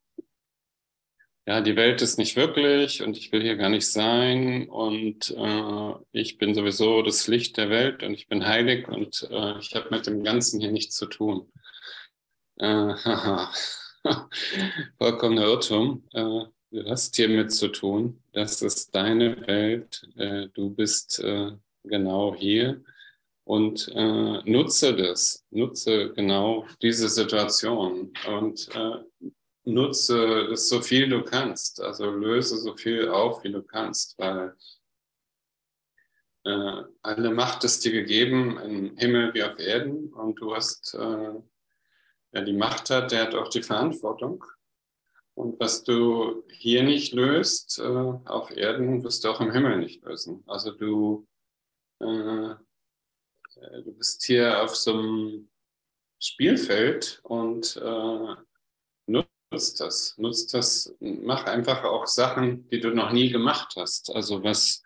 ja, 1.46 1.60
die 1.60 1.76
Welt 1.76 2.02
ist 2.02 2.18
nicht 2.18 2.34
wirklich 2.34 3.02
und 3.02 3.16
ich 3.16 3.30
will 3.30 3.40
hier 3.40 3.56
gar 3.56 3.68
nicht 3.68 3.86
sein 3.90 4.68
und 4.68 5.30
äh, 5.30 5.92
ich 6.10 6.38
bin 6.38 6.54
sowieso 6.54 7.02
das 7.02 7.28
Licht 7.28 7.56
der 7.56 7.70
Welt 7.70 8.02
und 8.02 8.14
ich 8.14 8.26
bin 8.26 8.46
heilig 8.46 8.88
und 8.88 9.28
äh, 9.30 9.58
ich 9.60 9.74
habe 9.76 9.88
mit 9.90 10.06
dem 10.06 10.24
Ganzen 10.24 10.60
hier 10.60 10.72
nichts 10.72 10.96
zu 10.96 11.06
tun. 11.06 11.52
Äh, 12.56 12.94
Vollkommener 14.98 15.44
Irrtum. 15.44 16.04
Äh, 16.12 16.46
du 16.72 16.90
hast 16.90 17.14
hiermit 17.14 17.52
zu 17.52 17.68
tun. 17.68 18.22
Das 18.32 18.62
ist 18.62 18.92
deine 18.94 19.46
Welt. 19.46 20.02
Äh, 20.16 20.48
du 20.52 20.70
bist 20.70 21.20
äh, 21.20 21.52
genau 21.84 22.34
hier 22.34 22.82
und 23.46 23.88
äh, 23.94 24.42
nutze 24.44 24.96
das, 24.96 25.46
nutze 25.50 26.12
genau 26.14 26.66
diese 26.82 27.08
Situation 27.08 28.12
und 28.26 28.68
äh, 28.74 29.30
nutze 29.62 30.48
das 30.48 30.68
so 30.68 30.80
viel 30.80 31.08
du 31.08 31.22
kannst, 31.22 31.80
also 31.80 32.10
löse 32.10 32.58
so 32.58 32.76
viel 32.76 33.08
auf, 33.08 33.44
wie 33.44 33.52
du 33.52 33.62
kannst, 33.62 34.18
weil 34.18 34.56
äh, 36.44 36.82
alle 37.02 37.30
Macht 37.30 37.62
ist 37.62 37.84
dir 37.84 37.92
gegeben 37.92 38.58
im 38.58 38.96
Himmel 38.96 39.32
wie 39.32 39.44
auf 39.44 39.60
Erden 39.60 40.12
und 40.12 40.40
du 40.40 40.52
hast, 40.52 40.94
äh, 40.94 41.34
wer 42.32 42.42
die 42.42 42.52
Macht 42.52 42.90
hat, 42.90 43.12
der 43.12 43.22
hat 43.22 43.34
auch 43.36 43.48
die 43.48 43.62
Verantwortung. 43.62 44.44
Und 45.34 45.60
was 45.60 45.84
du 45.84 46.42
hier 46.48 46.82
nicht 46.82 47.12
löst, 47.12 47.78
äh, 47.78 47.82
auf 47.84 48.50
Erden, 48.50 49.04
wirst 49.04 49.22
du 49.22 49.28
auch 49.28 49.40
im 49.40 49.52
Himmel 49.52 49.78
nicht 49.78 50.02
lösen. 50.04 50.42
Also 50.48 50.72
du 50.72 51.28
äh, 52.00 52.54
du 53.84 53.92
bist 53.92 54.24
hier 54.24 54.62
auf 54.62 54.76
so 54.76 54.92
einem 54.92 55.48
Spielfeld 56.18 57.20
und 57.24 57.76
äh, 57.76 58.34
nutzt 59.06 59.80
das. 59.80 60.16
Nutzt 60.18 60.54
das, 60.54 60.94
mach 61.00 61.44
einfach 61.44 61.84
auch 61.84 62.06
Sachen, 62.06 62.68
die 62.68 62.80
du 62.80 62.90
noch 62.90 63.12
nie 63.12 63.30
gemacht 63.30 63.74
hast. 63.76 64.14
Also 64.14 64.42
was 64.42 64.82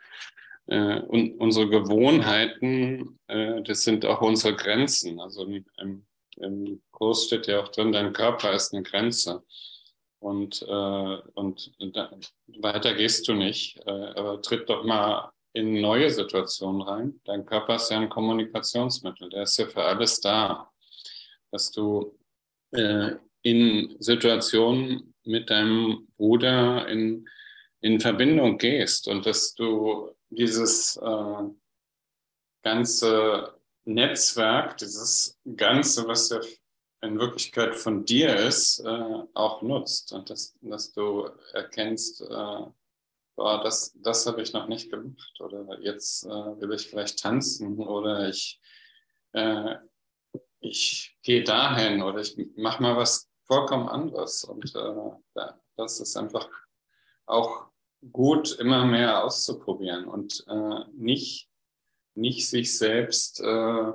äh, 0.66 1.00
und 1.00 1.40
unsere 1.40 1.68
Gewohnheiten, 1.68 3.18
äh, 3.26 3.62
das 3.62 3.83
sind 3.83 4.04
auch 4.06 4.20
unsere 4.20 4.54
Grenzen. 4.54 5.20
Also 5.20 5.44
im, 5.44 6.06
im 6.37 6.83
Kurs 6.90 7.24
steht 7.26 7.46
ja 7.46 7.61
auch 7.61 7.68
drin, 7.68 7.92
dein 7.92 8.12
Körper 8.12 8.52
ist 8.52 8.72
eine 8.72 8.83
Grenze. 8.83 9.44
Und, 10.20 10.62
äh, 10.62 11.18
und 11.35 11.72
da, 11.78 12.11
weiter 12.46 12.94
gehst 12.94 13.26
du 13.26 13.35
nicht. 13.35 13.78
Äh, 13.87 13.90
aber 13.90 14.42
tritt 14.42 14.68
doch 14.68 14.85
mal 14.85 15.33
in 15.53 15.81
neue 15.81 16.11
Situationen 16.11 16.83
rein. 16.83 17.21
Dein 17.25 17.45
Körper 17.45 17.77
ist 17.77 17.91
ja 17.91 17.99
ein 17.99 18.09
Kommunikationsmittel, 18.09 19.29
der 19.31 19.43
ist 19.43 19.59
ja 19.59 19.67
für 19.67 19.83
alles 19.83 20.21
da. 20.21 20.71
Dass 21.51 21.71
du 21.71 22.17
äh, 22.73 23.13
in 23.43 23.97
Situationen 23.99 25.15
mit 25.25 25.51
deinem 25.51 26.09
Bruder 26.17 26.87
in, 26.89 27.29
in 27.81 28.01
Verbindung 28.01 28.59
gehst 28.59 29.09
und 29.09 29.27
dass 29.27 29.55
du 29.55 30.11
dieses 30.31 30.97
äh, 30.97 31.43
ganze 32.63 33.55
Netzwerk, 33.85 34.77
dieses 34.77 35.39
Ganze, 35.57 36.07
was 36.07 36.29
ja 36.29 36.41
in 37.03 37.19
Wirklichkeit 37.19 37.75
von 37.75 38.05
dir 38.05 38.37
ist, 38.37 38.81
äh, 38.81 39.23
auch 39.35 39.63
nutzt 39.63 40.13
und 40.13 40.29
dass, 40.31 40.55
dass 40.61 40.93
du 40.93 41.29
erkennst, 41.53 42.21
äh, 42.23 42.61
boah, 43.40 43.62
das, 43.62 43.96
das 44.03 44.26
habe 44.26 44.42
ich 44.42 44.53
noch 44.53 44.68
nicht 44.68 44.90
gemacht 44.90 45.40
oder 45.40 45.81
jetzt 45.81 46.26
äh, 46.26 46.29
will 46.29 46.74
ich 46.74 46.88
vielleicht 46.88 47.20
tanzen 47.20 47.79
oder 47.79 48.29
ich, 48.29 48.61
äh, 49.33 49.76
ich 50.61 51.16
gehe 51.22 51.42
dahin 51.42 52.03
oder 52.03 52.20
ich 52.20 52.37
mache 52.57 52.83
mal 52.83 52.98
was 52.98 53.31
vollkommen 53.46 53.88
anderes 53.88 54.44
und 54.44 54.74
äh, 54.76 55.53
das 55.74 56.00
ist 56.00 56.18
einfach 56.18 56.50
auch 57.24 57.70
gut, 58.12 58.59
immer 58.59 58.85
mehr 58.85 59.24
auszuprobieren 59.24 60.05
und 60.05 60.44
äh, 60.46 60.85
nicht, 60.92 61.48
nicht 62.14 62.46
sich 62.46 62.76
selbst 62.76 63.40
äh, 63.40 63.88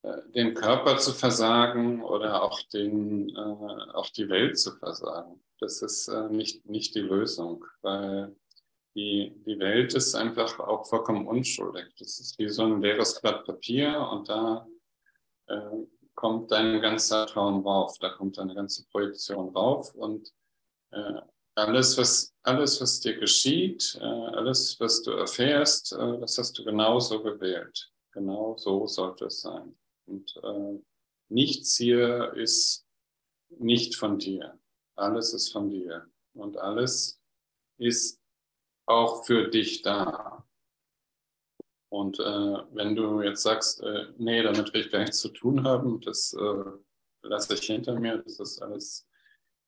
äh, 0.00 0.30
den 0.34 0.54
Körper 0.54 0.96
zu 0.96 1.12
versagen 1.12 2.02
oder 2.02 2.42
auch, 2.42 2.62
den, 2.72 3.28
äh, 3.36 3.92
auch 3.92 4.08
die 4.08 4.30
Welt 4.30 4.58
zu 4.58 4.74
versagen. 4.78 5.44
Das 5.64 5.80
ist 5.80 6.08
äh, 6.08 6.28
nicht, 6.28 6.66
nicht 6.66 6.94
die 6.94 7.00
Lösung, 7.00 7.64
weil 7.80 8.36
die, 8.94 9.34
die 9.46 9.58
Welt 9.58 9.94
ist 9.94 10.14
einfach 10.14 10.58
auch 10.58 10.86
vollkommen 10.86 11.26
unschuldig. 11.26 11.86
Das 11.98 12.20
ist 12.20 12.38
wie 12.38 12.50
so 12.50 12.64
ein 12.64 12.82
leeres 12.82 13.18
Blatt 13.22 13.46
Papier 13.46 13.98
und 14.12 14.28
da 14.28 14.68
äh, 15.46 15.86
kommt 16.14 16.52
dein 16.52 16.82
ganzer 16.82 17.26
Traum 17.26 17.66
rauf, 17.66 17.96
da 17.98 18.10
kommt 18.10 18.36
deine 18.36 18.54
ganze 18.54 18.86
Projektion 18.88 19.56
rauf 19.56 19.94
und 19.94 20.30
äh, 20.90 21.22
alles, 21.54 21.96
was, 21.96 22.34
alles, 22.42 22.78
was 22.82 23.00
dir 23.00 23.18
geschieht, 23.18 23.98
äh, 24.02 24.04
alles, 24.04 24.78
was 24.80 25.00
du 25.00 25.12
erfährst, 25.12 25.94
äh, 25.94 26.20
das 26.20 26.36
hast 26.36 26.58
du 26.58 26.64
genauso 26.64 27.22
gewählt. 27.22 27.90
Genau 28.12 28.58
so 28.58 28.86
sollte 28.86 29.24
es 29.26 29.40
sein. 29.40 29.74
Und 30.04 30.36
äh, 30.42 30.78
nichts 31.30 31.74
hier 31.76 32.34
ist 32.34 32.84
nicht 33.48 33.96
von 33.96 34.18
dir. 34.18 34.58
Alles 34.96 35.34
ist 35.34 35.52
von 35.52 35.70
dir. 35.70 36.06
Und 36.34 36.56
alles 36.56 37.20
ist 37.78 38.20
auch 38.86 39.24
für 39.24 39.48
dich 39.48 39.82
da. 39.82 40.46
Und 41.88 42.18
äh, 42.18 42.22
wenn 42.72 42.96
du 42.96 43.22
jetzt 43.22 43.42
sagst, 43.42 43.82
äh, 43.82 44.06
nee, 44.18 44.42
damit 44.42 44.72
will 44.72 44.80
ich 44.80 44.90
gar 44.90 45.00
nichts 45.00 45.18
zu 45.18 45.28
tun 45.28 45.64
haben, 45.64 46.00
das 46.00 46.32
äh, 46.32 46.64
lasse 47.22 47.54
ich 47.54 47.62
hinter 47.62 47.98
mir, 47.98 48.18
das 48.18 48.40
ist 48.40 48.60
alles 48.60 49.06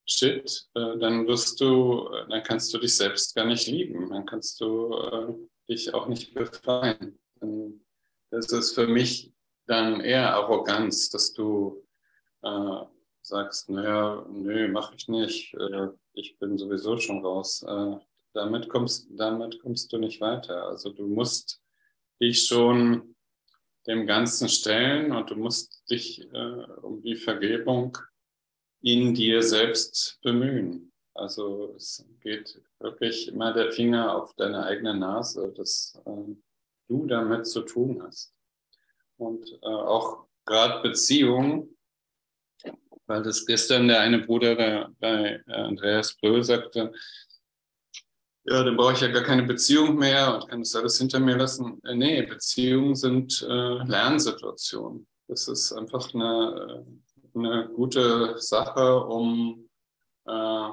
Shit, 0.08 0.68
äh, 0.74 0.98
dann 0.98 1.26
wirst 1.26 1.60
du, 1.60 2.08
dann 2.28 2.42
kannst 2.42 2.72
du 2.72 2.78
dich 2.78 2.96
selbst 2.96 3.34
gar 3.34 3.44
nicht 3.44 3.66
lieben, 3.66 4.10
dann 4.10 4.26
kannst 4.26 4.60
du 4.60 4.94
äh, 4.94 5.34
dich 5.68 5.94
auch 5.94 6.06
nicht 6.06 6.34
befreien. 6.34 7.18
Das 8.30 8.52
ist 8.52 8.74
für 8.74 8.86
mich 8.86 9.32
dann 9.66 10.00
eher 10.00 10.34
Arroganz, 10.34 11.10
dass 11.10 11.32
du 11.32 11.84
äh, 12.42 12.80
sagst, 13.26 13.68
naja, 13.68 14.24
nö, 14.30 14.68
mach 14.68 14.94
ich 14.94 15.08
nicht, 15.08 15.54
äh, 15.54 15.88
ich 16.12 16.38
bin 16.38 16.56
sowieso 16.56 16.96
schon 16.98 17.24
raus. 17.24 17.62
Äh, 17.62 17.96
damit, 18.32 18.68
kommst, 18.68 19.08
damit 19.10 19.60
kommst 19.60 19.92
du 19.92 19.98
nicht 19.98 20.20
weiter. 20.20 20.66
Also 20.68 20.90
du 20.90 21.06
musst 21.08 21.60
dich 22.20 22.46
schon 22.46 23.16
dem 23.86 24.06
Ganzen 24.06 24.48
stellen 24.48 25.12
und 25.12 25.30
du 25.30 25.36
musst 25.36 25.82
dich 25.90 26.20
äh, 26.32 26.64
um 26.82 27.02
die 27.02 27.16
Vergebung 27.16 27.98
in 28.82 29.14
dir 29.14 29.42
selbst 29.42 30.18
bemühen. 30.22 30.92
Also 31.14 31.74
es 31.76 32.06
geht 32.20 32.60
wirklich 32.78 33.28
immer 33.28 33.52
der 33.52 33.72
Finger 33.72 34.14
auf 34.14 34.34
deine 34.34 34.64
eigene 34.64 34.94
Nase, 34.94 35.52
dass 35.56 35.98
du 36.88 37.06
damit 37.06 37.46
zu 37.46 37.62
tun 37.62 38.02
hast. 38.02 38.34
Und 39.16 39.58
auch 39.62 40.26
gerade 40.44 40.82
Beziehungen, 40.82 41.75
weil 43.06 43.22
das 43.22 43.46
gestern 43.46 43.88
der 43.88 44.00
eine 44.00 44.20
Bruder 44.20 44.56
bei, 44.56 44.86
bei 44.98 45.42
äh, 45.46 45.52
Andreas 45.52 46.16
Bröll 46.16 46.42
sagte, 46.42 46.92
ja, 48.48 48.62
dann 48.62 48.76
brauche 48.76 48.92
ich 48.92 49.00
ja 49.00 49.08
gar 49.08 49.24
keine 49.24 49.42
Beziehung 49.42 49.96
mehr 49.96 50.34
und 50.34 50.48
kann 50.48 50.60
das 50.60 50.76
alles 50.76 50.98
hinter 50.98 51.18
mir 51.18 51.36
lassen. 51.36 51.80
Äh, 51.84 51.94
nee, 51.94 52.22
Beziehungen 52.22 52.94
sind 52.94 53.42
äh, 53.42 53.84
Lernsituationen. 53.84 55.06
Das 55.28 55.48
ist 55.48 55.72
einfach 55.72 56.14
eine, 56.14 56.86
eine 57.34 57.68
gute 57.74 58.38
Sache, 58.38 59.04
um 59.04 59.68
äh, 60.26 60.68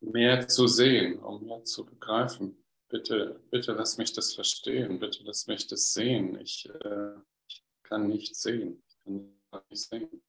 mehr 0.00 0.46
zu 0.48 0.66
sehen, 0.66 1.18
um 1.20 1.44
mehr 1.46 1.64
zu 1.64 1.86
begreifen. 1.86 2.62
Bitte, 2.88 3.40
bitte 3.50 3.72
lass 3.72 3.96
mich 3.96 4.12
das 4.12 4.34
verstehen, 4.34 5.00
bitte 5.00 5.22
lass 5.24 5.46
mich 5.46 5.66
das 5.66 5.92
sehen. 5.92 6.38
Ich, 6.40 6.68
äh, 6.68 7.14
ich 7.48 7.64
kann 7.82 8.08
nicht 8.08 8.36
sehen, 8.36 8.82
ich 8.86 8.98
kann 9.02 9.62
nicht 9.70 9.82
sehen. 9.82 10.22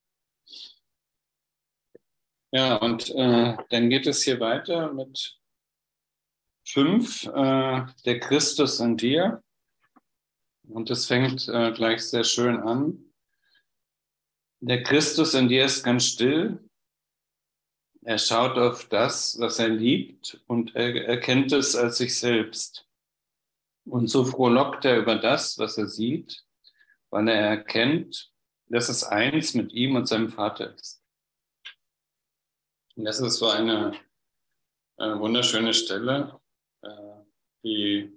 Ja, 2.50 2.76
und 2.76 3.10
äh, 3.10 3.56
dann 3.68 3.90
geht 3.90 4.06
es 4.06 4.22
hier 4.22 4.40
weiter 4.40 4.92
mit 4.92 5.38
fünf, 6.64 7.24
äh, 7.26 7.86
der 8.04 8.20
Christus 8.20 8.80
in 8.80 8.96
dir. 8.96 9.42
Und 10.68 10.90
es 10.90 11.06
fängt 11.06 11.48
äh, 11.48 11.72
gleich 11.72 12.02
sehr 12.02 12.24
schön 12.24 12.60
an. 12.60 13.12
Der 14.60 14.82
Christus 14.82 15.34
in 15.34 15.48
dir 15.48 15.64
ist 15.64 15.84
ganz 15.84 16.06
still. 16.06 16.58
Er 18.02 18.18
schaut 18.18 18.56
auf 18.56 18.88
das, 18.88 19.38
was 19.38 19.58
er 19.58 19.68
liebt 19.68 20.42
und 20.46 20.74
er 20.74 21.06
erkennt 21.06 21.52
es 21.52 21.76
als 21.76 21.98
sich 21.98 22.18
selbst. 22.18 22.86
Und 23.84 24.08
so 24.08 24.24
frohlockt 24.24 24.84
er 24.84 24.98
über 24.98 25.16
das, 25.16 25.58
was 25.58 25.78
er 25.78 25.88
sieht, 25.88 26.44
weil 27.10 27.28
er 27.28 27.40
erkennt, 27.40 28.32
dass 28.68 28.88
es 28.88 29.04
eins 29.04 29.54
mit 29.54 29.72
ihm 29.72 29.96
und 29.96 30.06
seinem 30.06 30.28
Vater 30.30 30.74
ist. 30.74 31.02
Und 32.96 33.04
das 33.04 33.20
ist 33.20 33.38
so 33.38 33.48
eine, 33.48 33.92
äh, 34.98 35.18
wunderschöne 35.18 35.72
Stelle, 35.72 36.40
äh, 36.82 36.88
die 37.62 38.12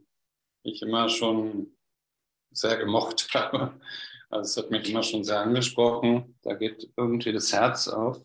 ich 0.64 0.82
immer 0.82 1.10
schon 1.10 1.76
sehr 2.52 2.78
gemocht 2.78 3.30
habe. 3.34 3.80
Also 4.30 4.50
es 4.50 4.66
hat 4.66 4.72
mich 4.72 4.90
immer 4.90 5.04
schon 5.04 5.24
sehr 5.24 5.42
angesprochen. 5.42 6.38
Da 6.42 6.54
geht 6.54 6.92
irgendwie 6.98 7.34
das 7.34 7.54
Herz 7.54 7.88
auf. 7.88 8.22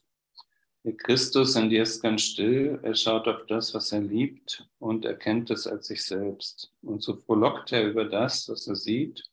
Christus 0.98 1.56
in 1.56 1.68
dir 1.68 1.82
ist 1.82 2.00
ganz 2.00 2.22
still. 2.22 2.78
Er 2.82 2.94
schaut 2.94 3.26
auf 3.26 3.44
das, 3.46 3.74
was 3.74 3.90
er 3.90 4.00
liebt 4.00 4.68
und 4.78 5.04
erkennt 5.04 5.50
es 5.50 5.66
als 5.66 5.88
sich 5.88 6.04
selbst. 6.04 6.72
Und 6.82 7.02
so 7.02 7.16
frohlockt 7.16 7.72
er 7.72 7.84
über 7.88 8.04
das, 8.04 8.48
was 8.48 8.68
er 8.68 8.76
sieht, 8.76 9.24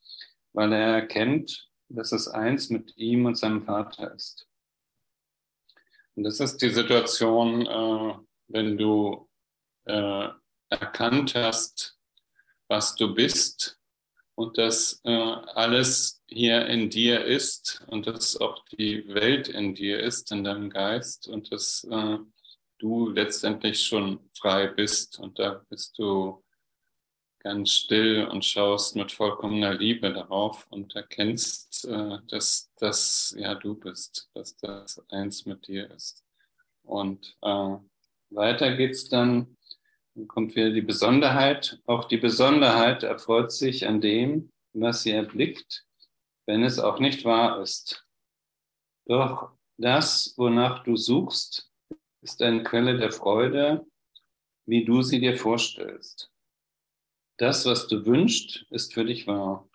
weil 0.53 0.73
er 0.73 0.95
erkennt, 0.95 1.69
dass 1.95 2.11
es 2.11 2.27
eins 2.27 2.69
mit 2.69 2.97
ihm 2.97 3.25
und 3.25 3.35
seinem 3.35 3.63
Vater 3.63 4.13
ist. 4.13 4.47
Und 6.15 6.23
das 6.23 6.39
ist 6.39 6.57
die 6.57 6.69
Situation, 6.69 7.65
äh, 7.65 8.17
wenn 8.47 8.77
du 8.77 9.29
äh, 9.85 10.29
erkannt 10.69 11.35
hast, 11.35 11.97
was 12.67 12.95
du 12.95 13.13
bist 13.13 13.79
und 14.35 14.57
dass 14.57 15.01
äh, 15.03 15.11
alles 15.11 16.23
hier 16.27 16.65
in 16.67 16.89
dir 16.89 17.23
ist 17.25 17.83
und 17.87 18.07
dass 18.07 18.39
auch 18.39 18.63
die 18.77 19.07
Welt 19.13 19.47
in 19.47 19.75
dir 19.75 19.99
ist, 19.99 20.31
in 20.31 20.43
deinem 20.43 20.69
Geist 20.69 21.27
und 21.27 21.51
dass 21.51 21.83
äh, 21.89 22.17
du 22.79 23.09
letztendlich 23.09 23.83
schon 23.83 24.29
frei 24.37 24.67
bist 24.67 25.19
und 25.19 25.39
da 25.39 25.63
bist 25.69 25.97
du 25.97 26.42
ganz 27.43 27.71
still 27.71 28.25
und 28.25 28.45
schaust 28.45 28.95
mit 28.95 29.11
vollkommener 29.11 29.73
Liebe 29.73 30.13
darauf 30.13 30.65
und 30.69 30.95
erkennst, 30.95 31.85
äh, 31.85 32.17
dass 32.29 32.71
das 32.79 33.35
ja 33.37 33.55
du 33.55 33.75
bist, 33.75 34.29
dass 34.33 34.55
das 34.57 35.03
eins 35.09 35.45
mit 35.45 35.67
dir 35.67 35.91
ist. 35.91 36.23
Und 36.83 37.37
äh, 37.41 37.77
weiter 38.29 38.75
geht's 38.75 39.09
dann 39.09 39.57
dann 40.15 40.27
kommt 40.27 40.55
wieder 40.55 40.69
die 40.69 40.81
Besonderheit. 40.81 41.79
Auch 41.85 42.05
die 42.05 42.17
Besonderheit 42.17 43.03
erfreut 43.03 43.51
sich 43.51 43.87
an 43.87 43.99
dem, 43.99 44.51
was 44.73 45.03
sie 45.03 45.11
erblickt, 45.11 45.85
wenn 46.45 46.63
es 46.63 46.79
auch 46.79 46.99
nicht 46.99 47.25
wahr 47.25 47.61
ist. 47.61 48.05
Doch 49.05 49.51
das, 49.77 50.33
wonach 50.37 50.83
du 50.83 50.95
suchst, 50.95 51.71
ist 52.21 52.41
eine 52.41 52.63
Quelle 52.63 52.97
der 52.97 53.11
Freude, 53.11 53.85
wie 54.65 54.85
du 54.85 55.01
sie 55.01 55.19
dir 55.19 55.35
vorstellst. 55.35 56.31
Das, 57.43 57.65
was 57.65 57.87
du 57.89 58.05
wünschst, 58.05 58.65
ist 58.69 58.93
für 58.93 59.03
dich 59.03 59.27
wahr. 59.27 59.67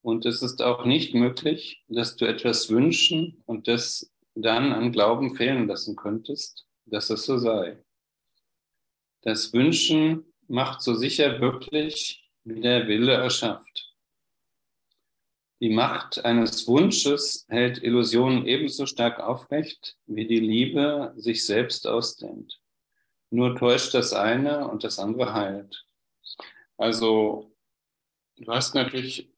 Und 0.00 0.24
es 0.24 0.40
ist 0.40 0.62
auch 0.62 0.86
nicht 0.86 1.12
möglich, 1.12 1.84
dass 1.86 2.16
du 2.16 2.24
etwas 2.24 2.70
wünschen 2.70 3.42
und 3.44 3.68
das 3.68 4.10
dann 4.34 4.72
an 4.72 4.90
Glauben 4.90 5.36
fehlen 5.36 5.66
lassen 5.66 5.96
könntest, 5.96 6.66
dass 6.86 7.10
es 7.10 7.26
so 7.26 7.36
sei. 7.36 7.76
Das 9.20 9.52
Wünschen 9.52 10.32
macht 10.48 10.80
so 10.80 10.94
sicher 10.94 11.42
wirklich, 11.42 12.26
wie 12.44 12.62
der 12.62 12.88
Wille 12.88 13.12
erschafft. 13.12 13.94
Die 15.60 15.68
Macht 15.68 16.24
eines 16.24 16.66
Wunsches 16.66 17.44
hält 17.50 17.82
Illusionen 17.82 18.46
ebenso 18.46 18.86
stark 18.86 19.20
aufrecht, 19.20 19.98
wie 20.06 20.26
die 20.26 20.40
Liebe 20.40 21.12
sich 21.16 21.44
selbst 21.44 21.86
ausdehnt. 21.86 22.62
Nur 23.28 23.56
täuscht 23.56 23.92
das 23.92 24.14
eine 24.14 24.68
und 24.68 24.84
das 24.84 24.98
andere 24.98 25.34
heilt. 25.34 25.84
Also 26.82 27.54
du 28.38 28.52
hast 28.52 28.74
natürlich 28.74 29.32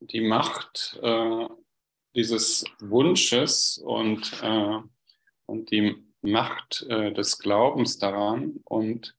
die 0.00 0.20
Macht 0.20 0.98
äh, 1.02 1.46
dieses 2.16 2.64
Wunsches 2.80 3.78
und, 3.78 4.42
äh, 4.42 4.80
und 5.46 5.70
die 5.70 6.04
Macht 6.20 6.84
äh, 6.88 7.12
des 7.12 7.38
Glaubens 7.38 7.98
daran 7.98 8.60
und, 8.64 9.16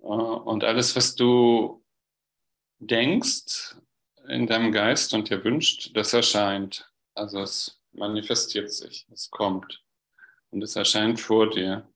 äh, 0.00 0.04
und 0.04 0.62
alles, 0.62 0.94
was 0.94 1.14
du 1.14 1.82
denkst 2.80 3.76
in 4.28 4.46
deinem 4.46 4.70
Geist 4.70 5.14
und 5.14 5.30
dir 5.30 5.42
wünscht, 5.42 5.96
das 5.96 6.12
erscheint. 6.12 6.92
Also 7.14 7.40
es 7.40 7.80
manifestiert 7.92 8.70
sich, 8.70 9.06
es 9.10 9.30
kommt 9.30 9.82
und 10.50 10.60
es 10.60 10.76
erscheint 10.76 11.18
vor 11.18 11.48
dir. 11.48 11.88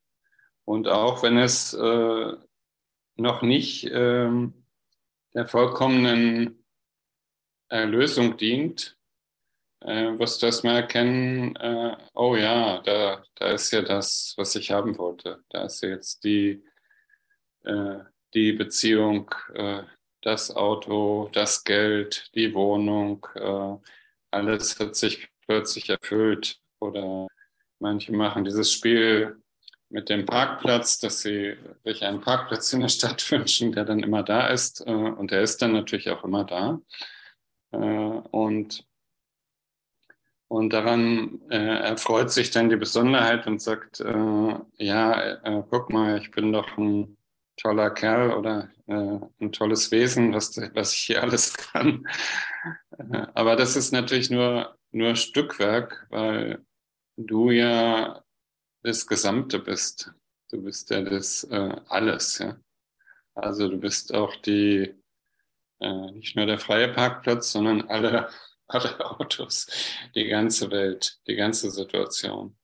Und 0.65 0.89
auch 0.89 1.23
wenn 1.23 1.37
es 1.37 1.75
äh, 1.75 2.33
noch 3.17 3.43
nicht 3.43 3.87
ähm, 3.93 4.55
der 5.35 5.47
vollkommenen 5.47 6.65
Erlösung 7.69 8.37
dient, 8.37 8.97
äh, 9.81 10.19
wirst 10.19 10.43
du 10.43 10.47
erstmal 10.47 10.77
erkennen, 10.77 11.55
äh, 11.57 11.97
oh 12.15 12.37
ja, 12.37 12.81
da, 12.83 13.23
da 13.37 13.51
ist 13.53 13.71
ja 13.71 13.83
das, 13.83 14.35
was 14.37 14.55
ich 14.57 14.71
haben 14.71 14.99
wollte. 14.99 15.45
Da 15.51 15.65
ist 15.65 15.83
ja 15.83 15.91
jetzt 15.91 16.25
die, 16.25 16.65
äh, 17.65 17.99
die 18.35 18.53
Beziehung, 18.53 19.31
äh, 19.55 19.83
das 20.23 20.55
Auto, 20.55 21.31
das 21.33 21.63
Geld, 21.65 22.31
die 22.35 22.55
Wohnung, 22.55 23.27
äh, 23.35 23.77
alles 24.31 24.79
hat 24.81 24.97
sich 24.97 25.29
plötzlich 25.47 25.89
erfüllt. 25.89 26.61
Oder 26.81 27.29
manche 27.79 28.13
machen 28.13 28.45
dieses 28.45 28.73
Spiel 28.73 29.41
mit 29.91 30.09
dem 30.09 30.27
Parkplatz, 30.27 30.99
dass 30.99 31.23
sie 31.23 31.57
sich 31.85 32.05
einen 32.05 32.21
Parkplatz 32.21 32.73
in 32.73 32.81
der 32.81 32.89
Stadt 32.89 33.31
wünschen, 33.31 33.73
der 33.73 33.85
dann 33.85 34.01
immer 34.01 34.23
da 34.23 34.49
ist. 34.49 34.87
Äh, 34.87 34.93
und 34.93 35.31
der 35.31 35.43
ist 35.43 35.63
dann 35.63 35.73
natürlich 35.73 36.11
auch 36.11 36.25
immer 36.25 36.45
da. 36.45 36.81
Und 37.71 38.89
und 40.49 40.73
daran 40.73 41.43
äh, 41.51 41.57
erfreut 41.57 42.31
sich 42.31 42.51
dann 42.51 42.71
die 42.71 42.77
Besonderheit 42.77 43.47
und 43.47 43.61
sagt, 43.61 44.01
äh, 44.01 44.55
ja, 44.79 45.21
äh, 45.45 45.63
guck 45.69 45.93
mal, 45.93 46.19
ich 46.19 46.31
bin 46.31 46.55
doch 46.55 46.79
ein 46.79 47.19
toller 47.59 47.91
Kerl 47.91 48.33
oder 48.33 48.71
äh, 48.87 49.19
ein 49.41 49.53
tolles 49.53 49.91
Wesen, 49.91 50.33
was, 50.33 50.57
was 50.75 50.95
ich 50.95 51.01
hier 51.01 51.23
alles 51.23 51.53
kann. 51.73 52.09
Äh, 52.99 53.27
aber 53.35 53.57
das 53.57 53.77
ist 53.77 53.93
natürlich 53.93 54.31
nur, 54.31 54.75
nur 54.91 55.17
Stückwerk, 55.17 56.07
weil 56.09 56.65
du 57.19 57.51
ja 57.51 58.23
das 58.83 59.07
Gesamte 59.07 59.59
bist. 59.59 60.13
Du 60.51 60.63
bist 60.63 60.91
ja 60.91 61.03
das 61.03 61.45
äh, 61.45 61.77
alles. 61.89 62.39
Ja? 62.39 62.59
Also 63.35 63.69
du 63.69 63.79
bist 63.79 64.15
auch 64.15 64.35
die, 64.37 64.95
nicht 65.81 66.35
nur 66.35 66.47
der 66.47 66.59
freie 66.59 66.93
Parkplatz, 66.93 67.53
sondern 67.53 67.83
alle 67.83 68.29
alle 68.69 69.19
Autos, 69.19 69.67
die 70.15 70.27
ganze 70.27 70.71
Welt, 70.71 71.19
die 71.27 71.37
ganze 71.37 71.71
Situation. 71.71 72.57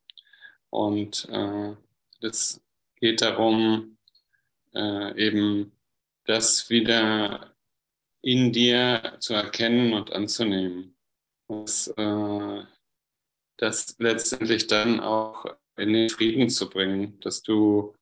Und 0.71 1.27
äh, 1.31 1.75
es 2.21 2.63
geht 2.97 3.23
darum, 3.23 3.99
äh, 4.75 5.19
eben 5.19 5.73
das 6.27 6.69
wieder 6.69 7.55
in 8.21 8.53
dir 8.53 9.17
zu 9.21 9.35
erkennen 9.35 9.93
und 9.95 10.13
anzunehmen. 10.13 10.97
Äh, 11.49 12.63
das 13.57 13.97
letztendlich 13.99 14.67
dann 14.67 15.01
auch 15.01 15.47
in 15.77 15.93
den 15.93 16.09
Frieden 16.09 16.49
zu 16.51 16.69
bringen, 16.69 17.19
dass 17.21 17.43
du 17.43 17.95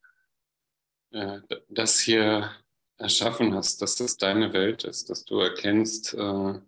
äh, 1.13 1.41
das 1.69 2.01
hier 2.01 2.51
erschaffen 2.99 3.55
hast, 3.55 3.83
dass 3.83 3.97
das 3.97 4.17
deine 4.17 4.53
Welt 4.53 4.85
ist, 4.85 5.11
dass 5.11 5.25
du 5.25 5.39
erkennst, 5.41 6.15
äh, 6.15 6.61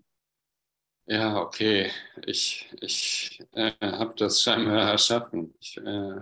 ja, 1.06 1.40
okay, 1.40 1.90
ich, 2.26 2.70
ich 2.80 3.42
äh, 3.52 3.72
habe 3.80 4.14
das 4.16 4.42
scheinbar 4.42 4.90
erschaffen. 4.90 5.54
Ich 5.60 5.76
äh, 5.76 6.20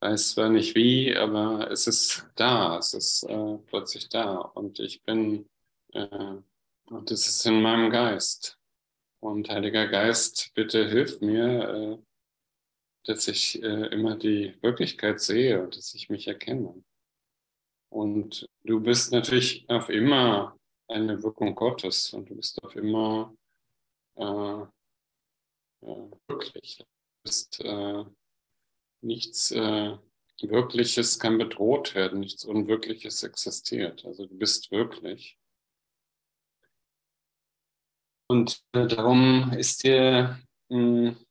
weiß 0.00 0.32
zwar 0.32 0.48
nicht 0.48 0.74
wie, 0.76 1.16
aber 1.16 1.70
es 1.70 1.86
ist 1.86 2.26
da, 2.36 2.78
es 2.78 2.94
ist 2.94 3.24
äh, 3.24 3.58
plötzlich 3.66 4.08
da 4.08 4.36
und 4.36 4.78
ich 4.78 5.02
bin, 5.02 5.48
äh, 5.92 6.36
und 6.86 7.10
es 7.10 7.26
ist 7.26 7.46
in 7.46 7.60
meinem 7.62 7.90
Geist. 7.90 8.58
Und 9.18 9.48
Heiliger 9.48 9.88
Geist, 9.88 10.52
bitte 10.54 10.88
hilf 10.88 11.20
mir, 11.20 11.68
äh, 11.68 12.05
dass 13.06 13.28
ich 13.28 13.62
äh, 13.62 13.86
immer 13.88 14.16
die 14.16 14.54
Wirklichkeit 14.62 15.20
sehe 15.20 15.62
und 15.62 15.76
dass 15.76 15.94
ich 15.94 16.08
mich 16.08 16.28
erkenne. 16.28 16.82
Und 17.88 18.48
du 18.64 18.80
bist 18.80 19.12
natürlich 19.12 19.68
auf 19.68 19.88
immer 19.88 20.58
eine 20.88 21.22
Wirkung 21.22 21.54
Gottes 21.54 22.12
und 22.12 22.28
du 22.28 22.36
bist 22.36 22.62
auf 22.62 22.74
immer 22.76 23.34
äh, 24.16 24.66
wirklich. 26.28 26.78
Du 26.78 26.84
bist 27.22 27.60
äh, 27.60 28.04
nichts 29.02 29.50
äh, 29.52 29.96
Wirkliches 30.42 31.18
kann 31.18 31.38
bedroht 31.38 31.94
werden, 31.94 32.20
nichts 32.20 32.44
Unwirkliches 32.44 33.22
existiert. 33.22 34.04
Also 34.04 34.26
du 34.26 34.36
bist 34.36 34.70
wirklich. 34.70 35.38
Und 38.28 38.62
äh, 38.72 38.86
darum 38.86 39.52
ist 39.52 39.84
dir 39.84 40.38
mh, 40.68 41.10
hm, 41.10 41.25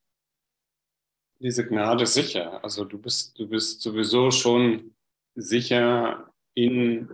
diese 1.46 1.64
Gnade 1.64 2.08
sicher. 2.08 2.64
Also 2.64 2.86
du 2.86 2.98
bist, 2.98 3.38
du 3.38 3.48
bist 3.48 3.80
sowieso 3.82 4.32
schon 4.32 4.96
sicher 5.36 6.34
in 6.56 7.08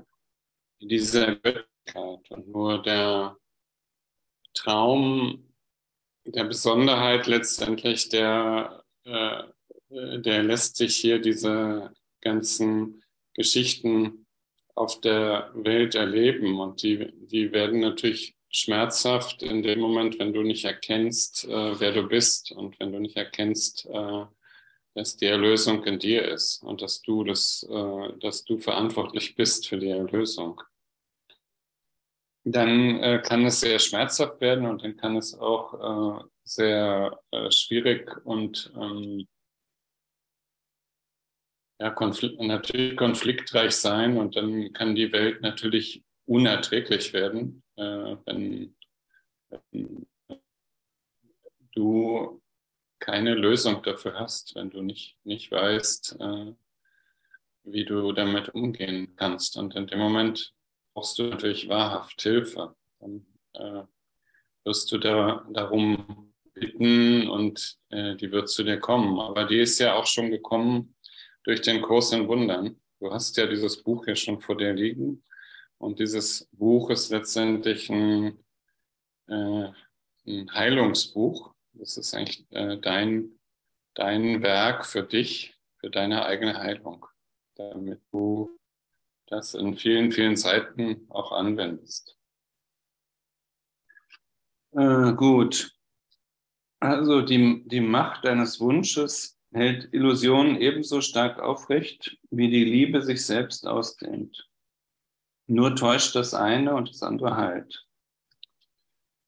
dieser 0.80 1.36
Göttlichkeit. 1.36 2.32
Und 2.32 2.48
nur 2.48 2.82
der 2.82 3.36
Traum 4.54 5.54
der 6.24 6.46
Besonderheit 6.46 7.28
letztendlich, 7.28 8.08
der, 8.08 8.86
äh, 9.04 9.44
der 9.90 10.44
lässt 10.44 10.78
sich 10.78 10.96
hier 10.96 11.20
diese 11.20 11.94
ganzen 12.22 13.04
Geschichten 13.34 14.26
auf 14.76 15.02
der 15.02 15.52
Welt 15.56 15.94
erleben. 15.96 16.58
Und 16.58 16.84
die, 16.84 17.12
die 17.28 17.52
werden 17.52 17.82
natürlich 17.82 18.38
schmerzhaft 18.52 19.42
in 19.44 19.64
dem 19.64 19.80
Moment, 19.80 20.20
wenn 20.20 20.34
du 20.34 20.44
nicht 20.44 20.66
erkennst, 20.66 21.46
äh, 21.46 21.80
wer 21.80 21.94
du 21.94 22.08
bist 22.08 22.52
und 22.52 22.80
wenn 22.80 22.92
du 22.92 23.00
nicht 23.00 23.18
erkennst, 23.18 23.86
äh, 23.86 24.26
dass 24.94 25.16
die 25.16 25.26
Erlösung 25.26 25.84
in 25.86 26.00
dir 26.00 26.28
ist 26.28 26.62
und 26.64 26.82
dass 26.82 27.02
du 27.02 27.24
das, 27.24 27.66
äh, 27.70 28.20
dass 28.20 28.44
du 28.44 28.58
verantwortlich 28.58 29.36
bist 29.36 29.68
für 29.68 29.78
die 29.78 29.90
Erlösung. 29.90 30.62
Dann 32.44 33.00
äh, 33.00 33.22
kann 33.24 33.46
es 33.46 33.62
sehr 33.62 33.80
schmerzhaft 33.80 34.42
werden 34.42 34.66
und 34.66 34.84
dann 34.84 34.98
kann 34.98 35.16
es 35.16 35.34
auch 35.38 36.20
äh, 36.20 36.24
sehr 36.44 37.22
äh, 37.32 37.52
schwierig 37.52 38.10
und 38.26 38.74
ähm, 38.76 39.28
ja, 41.80 41.90
konfl 41.92 42.36
natürlich 42.40 42.98
konfliktreich 42.98 43.72
sein 43.72 44.18
und 44.18 44.36
dann 44.36 44.74
kann 44.74 44.96
die 44.96 45.12
Welt 45.12 45.42
natürlich 45.42 46.04
unerträglich 46.26 47.14
werden, 47.14 47.64
äh, 47.82 48.18
wenn, 48.26 48.76
wenn 49.50 50.08
du 51.74 52.42
keine 53.00 53.34
Lösung 53.34 53.82
dafür 53.84 54.20
hast, 54.20 54.56
wenn 54.56 54.70
du 54.70 54.82
nicht, 54.82 55.18
nicht 55.24 55.52
weißt, 55.52 56.18
äh, 56.20 56.54
wie 57.64 57.86
du 57.86 58.12
damit 58.12 58.50
umgehen 58.50 59.16
kannst. 59.16 59.58
Und 59.58 59.76
in 59.76 59.88
dem 59.88 60.00
Moment 60.00 60.54
brauchst 60.94 61.18
du 61.18 61.24
natürlich 61.24 61.68
wahrhaft 61.68 62.22
Hilfe. 62.22 62.76
Dann 63.00 63.26
äh, 63.54 63.84
wirst 64.64 64.92
du 64.92 64.98
da, 65.00 65.46
darum 65.52 66.34
bitten 66.54 67.28
und 67.30 67.78
äh, 67.90 68.16
die 68.16 68.32
wird 68.32 68.50
zu 68.50 68.64
dir 68.64 68.80
kommen. 68.80 69.20
Aber 69.20 69.46
die 69.46 69.60
ist 69.60 69.80
ja 69.80 69.96
auch 69.96 70.06
schon 70.06 70.30
gekommen 70.30 70.96
durch 71.44 71.62
den 71.62 71.82
Kurs 71.82 72.12
in 72.12 72.28
Wundern. 72.28 72.80
Du 73.00 73.12
hast 73.12 73.36
ja 73.38 73.48
dieses 73.48 73.82
Buch 73.82 74.06
hier 74.06 74.16
schon 74.16 74.40
vor 74.40 74.58
dir 74.58 74.74
liegen. 74.74 75.24
Und 75.82 75.98
dieses 75.98 76.48
Buch 76.52 76.92
ist 76.92 77.10
letztendlich 77.10 77.90
ein, 77.90 78.38
äh, 79.28 79.72
ein 80.28 80.54
Heilungsbuch. 80.54 81.56
Das 81.74 81.98
ist 81.98 82.14
eigentlich 82.14 82.46
äh, 82.52 82.78
dein, 82.78 83.40
dein 83.96 84.44
Werk 84.44 84.86
für 84.86 85.02
dich, 85.02 85.58
für 85.80 85.90
deine 85.90 86.24
eigene 86.28 86.56
Heilung, 86.60 87.08
damit 87.56 88.00
du 88.12 88.60
das 89.26 89.56
in 89.56 89.76
vielen, 89.76 90.12
vielen 90.12 90.38
Zeiten 90.38 91.08
auch 91.10 91.32
anwendest. 91.32 92.16
Äh, 94.74 95.14
gut. 95.14 95.76
Also 96.80 97.24
die, 97.24 97.64
die 97.66 97.82
Macht 97.82 98.24
deines 98.24 98.60
Wunsches 98.60 99.36
hält 99.52 99.92
Illusionen 99.92 100.58
ebenso 100.58 101.02
stark 101.02 101.40
aufrecht, 101.40 102.20
wie 102.30 102.52
die 102.52 102.66
Liebe 102.66 103.02
sich 103.02 103.26
selbst 103.26 103.66
ausdehnt. 103.66 104.51
Nur 105.52 105.76
täuscht 105.76 106.16
das 106.16 106.34
eine 106.34 106.74
und 106.76 106.88
das 106.88 107.04
andere 107.04 107.36
heilt. 107.36 107.86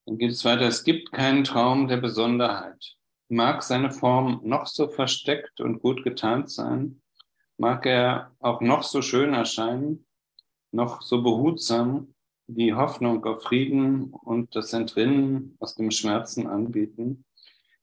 Dann 0.05 0.17
geht 0.17 0.31
es 0.31 0.45
weiter. 0.45 0.61
Es 0.61 0.85
gibt 0.85 1.11
keinen 1.11 1.43
Traum 1.43 1.89
der 1.89 1.97
Besonderheit. 1.97 2.95
Mag 3.27 3.61
seine 3.61 3.91
Form 3.91 4.39
noch 4.41 4.65
so 4.65 4.87
versteckt 4.87 5.59
und 5.59 5.81
gut 5.81 6.01
getarnt 6.05 6.49
sein, 6.49 7.01
mag 7.57 7.85
er 7.85 8.33
auch 8.39 8.61
noch 8.61 8.83
so 8.83 9.01
schön 9.01 9.33
erscheinen, 9.33 10.05
noch 10.71 11.01
so 11.01 11.21
behutsam 11.21 12.15
die 12.47 12.73
Hoffnung 12.73 13.25
auf 13.25 13.43
Frieden 13.43 14.13
und 14.13 14.55
das 14.55 14.71
Entrinnen 14.71 15.57
aus 15.59 15.75
dem 15.75 15.91
Schmerzen 15.91 16.47
anbieten, 16.47 17.25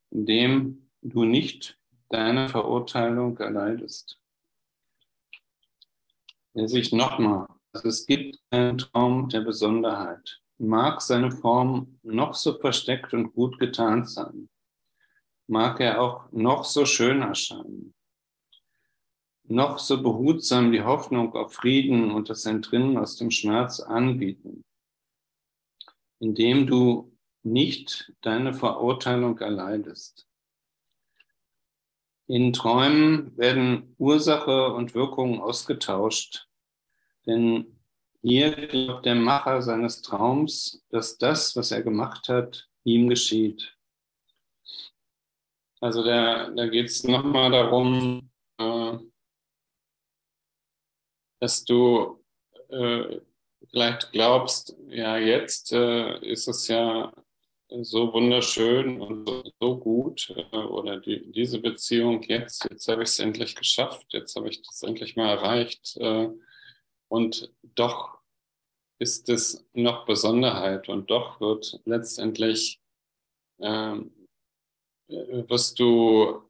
indem 0.08 0.88
du 1.02 1.24
nicht 1.24 1.78
deine 2.08 2.48
Verurteilung 2.48 3.36
erleidest. 3.36 4.18
Er 6.54 6.68
sich 6.68 6.90
nochmal, 6.90 7.46
also 7.72 7.88
es 7.88 8.06
gibt 8.06 8.38
keinen 8.50 8.78
Traum 8.78 9.28
der 9.28 9.40
Besonderheit. 9.40 10.40
Mag 10.58 11.00
seine 11.00 11.30
Form 11.30 11.98
noch 12.02 12.34
so 12.34 12.58
versteckt 12.58 13.14
und 13.14 13.32
gut 13.32 13.58
getan 13.58 14.04
sein, 14.04 14.50
mag 15.46 15.80
er 15.80 16.02
auch 16.02 16.30
noch 16.32 16.64
so 16.64 16.84
schön 16.84 17.22
erscheinen, 17.22 17.94
noch 19.44 19.78
so 19.78 20.02
behutsam 20.02 20.70
die 20.70 20.82
Hoffnung 20.82 21.34
auf 21.34 21.54
Frieden 21.54 22.10
und 22.10 22.28
das 22.28 22.44
Entrinnen 22.44 22.98
aus 22.98 23.16
dem 23.16 23.30
Schmerz 23.30 23.80
anbieten, 23.80 24.64
indem 26.18 26.66
du 26.66 27.16
nicht 27.42 28.12
deine 28.20 28.52
Verurteilung 28.52 29.38
erleidest. 29.38 30.28
In 32.26 32.52
Träumen 32.52 33.36
werden 33.38 33.94
Ursache 33.98 34.72
und 34.74 34.94
Wirkung 34.94 35.40
ausgetauscht, 35.40 36.49
denn 37.26 37.80
hier 38.22 38.50
glaubt 38.66 39.06
der 39.06 39.14
Macher 39.14 39.62
seines 39.62 40.02
Traums, 40.02 40.84
dass 40.90 41.16
das, 41.16 41.56
was 41.56 41.70
er 41.70 41.82
gemacht 41.82 42.28
hat, 42.28 42.68
ihm 42.84 43.08
geschieht. 43.08 43.76
Also 45.80 46.04
da, 46.04 46.50
da 46.50 46.66
geht 46.66 46.86
es 46.86 47.04
nochmal 47.04 47.50
darum, 47.50 48.30
äh, 48.58 48.98
dass 51.40 51.64
du 51.64 52.22
äh, 52.68 53.20
vielleicht 53.70 54.12
glaubst, 54.12 54.76
ja, 54.88 55.16
jetzt 55.16 55.72
äh, 55.72 56.18
ist 56.18 56.48
es 56.48 56.68
ja 56.68 57.10
so 57.82 58.12
wunderschön 58.12 59.00
und 59.00 59.26
so, 59.26 59.42
so 59.60 59.78
gut 59.78 60.34
äh, 60.36 60.56
oder 60.56 60.98
die, 61.00 61.30
diese 61.32 61.60
Beziehung 61.60 62.22
jetzt, 62.24 62.68
jetzt 62.68 62.88
habe 62.88 63.02
ich 63.02 63.10
es 63.10 63.18
endlich 63.18 63.54
geschafft, 63.54 64.06
jetzt 64.10 64.36
habe 64.36 64.50
ich 64.50 64.60
das 64.62 64.82
endlich 64.82 65.16
mal 65.16 65.30
erreicht 65.30 65.96
äh, 65.96 66.28
und 67.10 67.52
doch 67.74 68.18
ist 69.00 69.28
es 69.28 69.66
noch 69.72 70.06
Besonderheit 70.06 70.88
und 70.88 71.10
doch 71.10 71.40
wird 71.40 71.80
letztendlich, 71.84 72.80
ähm, 73.60 74.12
wirst 75.08 75.80
du 75.80 76.42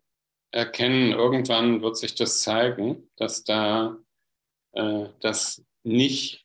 erkennen, 0.51 1.13
irgendwann 1.13 1.81
wird 1.81 1.97
sich 1.97 2.15
das 2.15 2.43
zeigen, 2.43 3.11
dass 3.17 3.45
da 3.45 3.97
äh, 4.73 5.07
das 5.21 5.65
nicht 5.83 6.45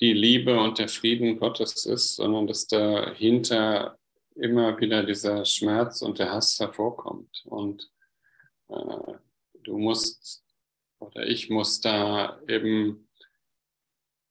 die 0.00 0.14
Liebe 0.14 0.58
und 0.58 0.78
der 0.78 0.88
Frieden 0.88 1.38
Gottes 1.38 1.84
ist, 1.84 2.16
sondern 2.16 2.46
dass 2.46 2.66
dahinter 2.66 3.98
immer 4.36 4.80
wieder 4.80 5.02
dieser 5.02 5.44
Schmerz 5.44 6.00
und 6.00 6.18
der 6.18 6.32
Hass 6.32 6.58
hervorkommt. 6.58 7.42
Und 7.44 7.90
äh, 8.68 9.14
du 9.62 9.76
musst 9.76 10.41
oder 11.02 11.26
ich 11.26 11.50
muss 11.50 11.80
da 11.80 12.40
eben 12.48 13.08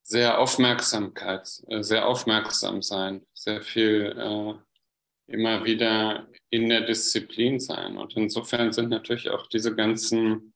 sehr 0.02 0.38
Aufmerksamkeit, 0.38 1.48
äh, 1.68 1.82
sehr 1.82 2.06
aufmerksam 2.06 2.82
sein, 2.82 3.24
sehr 3.32 3.62
viel 3.62 4.14
äh, 4.16 5.32
immer 5.32 5.64
wieder 5.64 6.28
in 6.50 6.68
der 6.68 6.82
Disziplin 6.82 7.60
sein. 7.60 7.96
Und 7.96 8.16
insofern 8.16 8.72
sind 8.72 8.90
natürlich 8.90 9.30
auch 9.30 9.46
diese 9.46 9.74
ganzen 9.74 10.52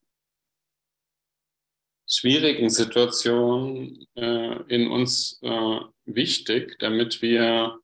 schwierigen 2.09 2.71
Situationen 2.71 4.07
äh, 4.15 4.63
in 4.69 4.89
uns 4.89 5.41
äh, 5.43 5.81
wichtig, 6.05 6.79
damit 6.79 7.23
wir 7.23 7.81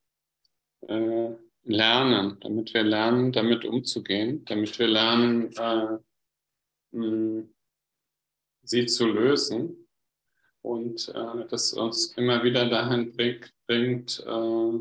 äh, 0.89 1.31
lernen, 1.65 2.39
damit 2.41 2.75
wir 2.75 2.83
lernen, 2.83 3.33
damit 3.33 3.65
umzugehen, 3.65 4.45
damit 4.45 4.79
wir 4.79 4.89
lernen, 4.89 5.53
äh, 5.57 5.99
mh, 6.93 7.45
sie 8.63 8.87
zu 8.87 9.07
lösen 9.07 9.89
und 10.63 11.09
äh, 11.09 11.47
das 11.49 11.73
uns 11.73 12.13
immer 12.17 12.43
wieder 12.45 12.69
dahin 12.69 13.13
bringt, 13.13 13.53
bringt 13.67 14.25
äh, 14.27 14.79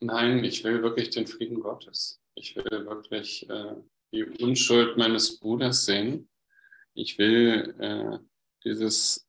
nein, 0.00 0.44
ich 0.44 0.64
will 0.64 0.82
wirklich 0.82 1.10
den 1.10 1.26
Frieden 1.26 1.60
Gottes. 1.60 2.20
Ich 2.34 2.56
will 2.56 2.86
wirklich 2.86 3.48
äh, 3.48 3.74
die 4.12 4.24
Unschuld 4.24 4.96
meines 4.96 5.38
Bruders 5.38 5.84
sehen. 5.84 6.28
Ich 6.94 7.18
will 7.18 7.74
äh, 7.78 8.18
dieses 8.64 9.26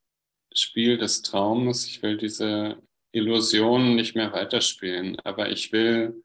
Spiel 0.53 0.97
des 0.97 1.21
Traumes, 1.21 1.85
ich 1.85 2.01
will 2.01 2.17
diese 2.17 2.81
Illusionen 3.11 3.95
nicht 3.95 4.15
mehr 4.15 4.33
weiterspielen, 4.33 5.19
aber 5.21 5.49
ich 5.49 5.71
will 5.71 6.23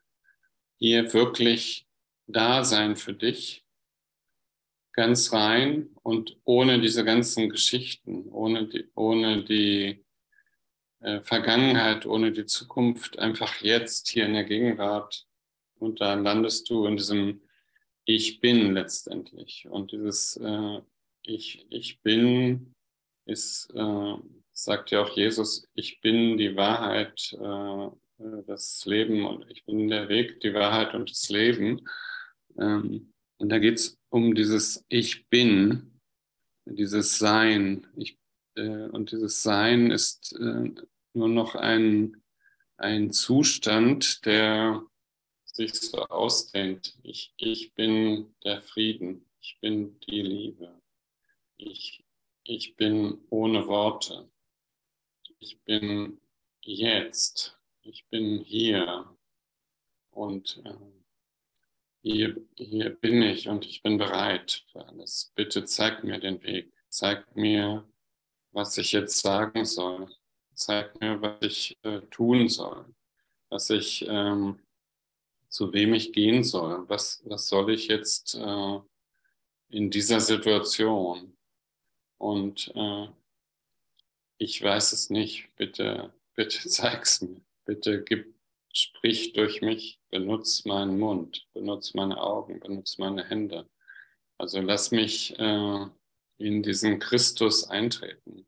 hier 0.79 1.13
wirklich 1.13 1.87
da 2.27 2.65
sein 2.65 2.97
für 2.97 3.13
dich, 3.13 3.60
ganz 4.93 5.33
rein 5.33 5.91
und 6.03 6.37
ohne 6.45 6.81
diese 6.81 7.05
ganzen 7.05 7.49
Geschichten, 7.49 8.29
ohne 8.31 8.69
die, 8.69 8.89
ohne 8.95 9.45
die 9.45 10.05
äh, 11.01 11.21
Vergangenheit, 11.21 12.07
ohne 12.07 12.33
die 12.33 12.47
Zukunft, 12.47 13.19
einfach 13.19 13.61
jetzt 13.61 14.09
hier 14.09 14.27
in 14.27 14.35
der 14.35 14.45
Gegenwart. 14.45 15.27
Und 15.79 16.01
da 16.01 16.15
landest 16.15 16.69
du 16.71 16.87
in 16.87 16.97
diesem 16.97 17.43
Ich 18.05 18.41
bin 18.41 18.75
letztendlich. 18.75 19.67
Und 19.69 19.93
dieses 19.93 20.37
äh, 20.37 20.81
Ich, 21.23 21.67
ich 21.71 22.01
bin 22.03 22.75
ist, 23.27 23.71
äh, 23.75 24.15
sagt 24.53 24.91
ja 24.91 25.03
auch 25.03 25.17
Jesus, 25.17 25.69
ich 25.75 26.01
bin 26.01 26.37
die 26.37 26.57
Wahrheit, 26.57 27.37
äh, 27.41 27.87
äh, 28.21 28.43
das 28.47 28.85
Leben 28.87 29.25
und 29.25 29.51
ich 29.51 29.65
bin 29.65 29.89
der 29.89 30.09
Weg, 30.09 30.41
die 30.41 30.55
Wahrheit 30.55 30.95
und 30.95 31.11
das 31.11 31.29
Leben. 31.29 31.89
Ähm, 32.59 33.13
und 33.39 33.49
da 33.49 33.59
geht 33.59 33.79
es 33.79 34.00
um 34.11 34.35
dieses 34.35 34.85
Ich 34.89 35.29
bin, 35.29 35.99
dieses 36.67 37.19
Sein. 37.19 37.87
Ich, 37.97 38.19
äh, 38.57 38.89
und 38.89 39.13
dieses 39.13 39.43
Sein 39.43 39.91
ist 39.91 40.33
äh, 40.39 40.71
nur 41.15 41.29
noch 41.29 41.55
ein, 41.55 42.23
ein 42.77 43.13
Zustand, 43.13 44.25
der 44.27 44.85
sich 45.45 45.75
so 45.75 45.99
ausdehnt. 46.07 46.99
Ich, 47.03 47.33
ich 47.37 47.75
bin 47.75 48.35
der 48.45 48.63
Frieden, 48.63 49.27
ich 49.41 49.59
bin 49.61 49.99
die 50.01 50.23
Liebe, 50.23 50.81
ich, 51.57 52.05
ich 52.45 52.77
bin 52.77 53.19
ohne 53.31 53.67
Worte, 53.67 54.31
ich 55.39 55.61
bin 55.63 56.21
jetzt, 56.63 57.59
ich 57.83 58.07
bin 58.09 58.41
hier. 58.41 59.17
Und 60.13 60.61
äh, 60.65 61.00
hier, 62.03 62.37
hier 62.57 62.91
bin 62.91 63.23
ich 63.23 63.49
und 63.49 63.67
ich 63.67 63.83
bin 63.83 63.99
bereit 63.99 64.65
für 64.73 64.87
alles. 64.87 65.33
Bitte 65.35 65.65
zeig 65.65 66.05
mir 66.05 66.19
den 66.19 66.43
Weg, 66.43 66.73
zeig 66.89 67.37
mir, 67.37 67.87
was 68.53 68.79
ich 68.79 68.93
jetzt 68.93 69.19
sagen 69.19 69.65
soll, 69.65 70.09
zeig 70.55 71.01
mir, 71.01 71.21
was 71.21 71.37
ich 71.43 71.79
äh, 71.83 72.01
tun 72.11 72.49
soll, 72.49 72.87
was 73.49 73.71
ich, 73.71 74.07
ähm, 74.09 74.61
zu 75.49 75.73
wem 75.73 75.95
ich 75.95 76.13
gehen 76.13 76.45
soll, 76.45 76.89
was, 76.89 77.23
was 77.25 77.49
soll 77.49 77.73
ich 77.73 77.89
jetzt 77.89 78.35
äh, 78.35 78.79
in 79.69 79.91
dieser 79.91 80.21
Situation. 80.21 81.37
Und 82.19 82.73
äh, 82.75 83.09
ich 84.39 84.63
weiß 84.63 84.93
es 84.93 85.11
nicht, 85.11 85.49
bitte, 85.57 86.13
bitte 86.35 86.59
zeig's 86.69 87.21
mir, 87.21 87.41
bitte 87.65 88.03
gib 88.03 88.35
sprich 88.73 89.33
durch 89.33 89.63
mich, 89.63 90.00
benutz 90.11 90.65
meinen 90.65 90.99
Mund, 90.99 91.47
benutz 91.53 91.95
meine 91.95 92.21
Augen, 92.21 92.61
benutz 92.61 92.99
meine 92.99 93.25
Hände. 93.25 93.69
Also 94.39 94.61
lass 94.61 94.91
mich 94.91 95.39
äh, 95.39 95.87
in 96.39 96.63
diesen 96.63 96.99
Christus 96.99 97.69
eintreten. 97.69 98.47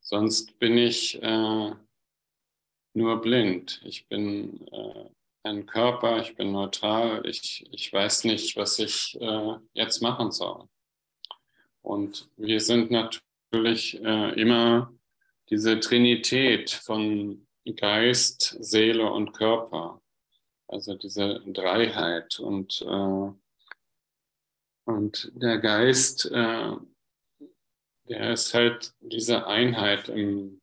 Sonst 0.00 0.58
bin 0.58 0.78
ich 0.78 1.22
äh, 1.22 1.72
nur 2.94 3.20
blind. 3.20 3.80
Ich 3.84 4.08
bin 4.08 4.66
äh, 4.68 5.10
ein 5.42 5.66
Körper, 5.66 6.20
ich 6.20 6.34
bin 6.34 6.52
neutral, 6.52 7.26
ich, 7.26 7.66
ich 7.70 7.92
weiß 7.92 8.24
nicht, 8.24 8.56
was 8.56 8.78
ich 8.78 9.18
äh, 9.20 9.54
jetzt 9.74 10.00
machen 10.00 10.32
soll. 10.32 10.68
Und 11.82 12.28
wir 12.36 12.60
sind 12.60 12.90
natürlich 12.90 14.02
äh, 14.02 14.40
immer 14.40 14.92
diese 15.48 15.80
Trinität 15.80 16.70
von 16.70 17.46
Geist, 17.76 18.56
Seele 18.60 19.10
und 19.10 19.32
Körper. 19.32 20.00
Also 20.68 20.94
diese 20.94 21.40
Dreiheit. 21.46 22.38
Und, 22.38 22.82
äh, 22.82 23.32
und 24.84 25.32
der 25.34 25.58
Geist, 25.58 26.26
äh, 26.26 26.72
der 28.08 28.32
ist 28.32 28.54
halt 28.54 28.94
diese 29.00 29.46
Einheit 29.46 30.08
im 30.08 30.60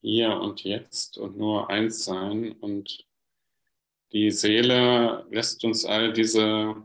Hier 0.00 0.32
und 0.32 0.64
Jetzt 0.64 1.18
und 1.18 1.36
nur 1.36 1.68
eins 1.68 2.04
sein. 2.04 2.52
Und 2.52 3.06
die 4.12 4.30
Seele 4.30 5.26
lässt 5.30 5.62
uns 5.64 5.84
all 5.84 6.12
diese 6.12 6.82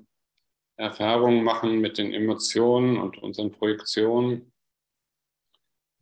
Erfahrungen 0.75 1.43
machen 1.43 1.79
mit 1.79 1.97
den 1.97 2.13
Emotionen 2.13 2.97
und 2.97 3.17
unseren 3.23 3.51
Projektionen, 3.51 4.51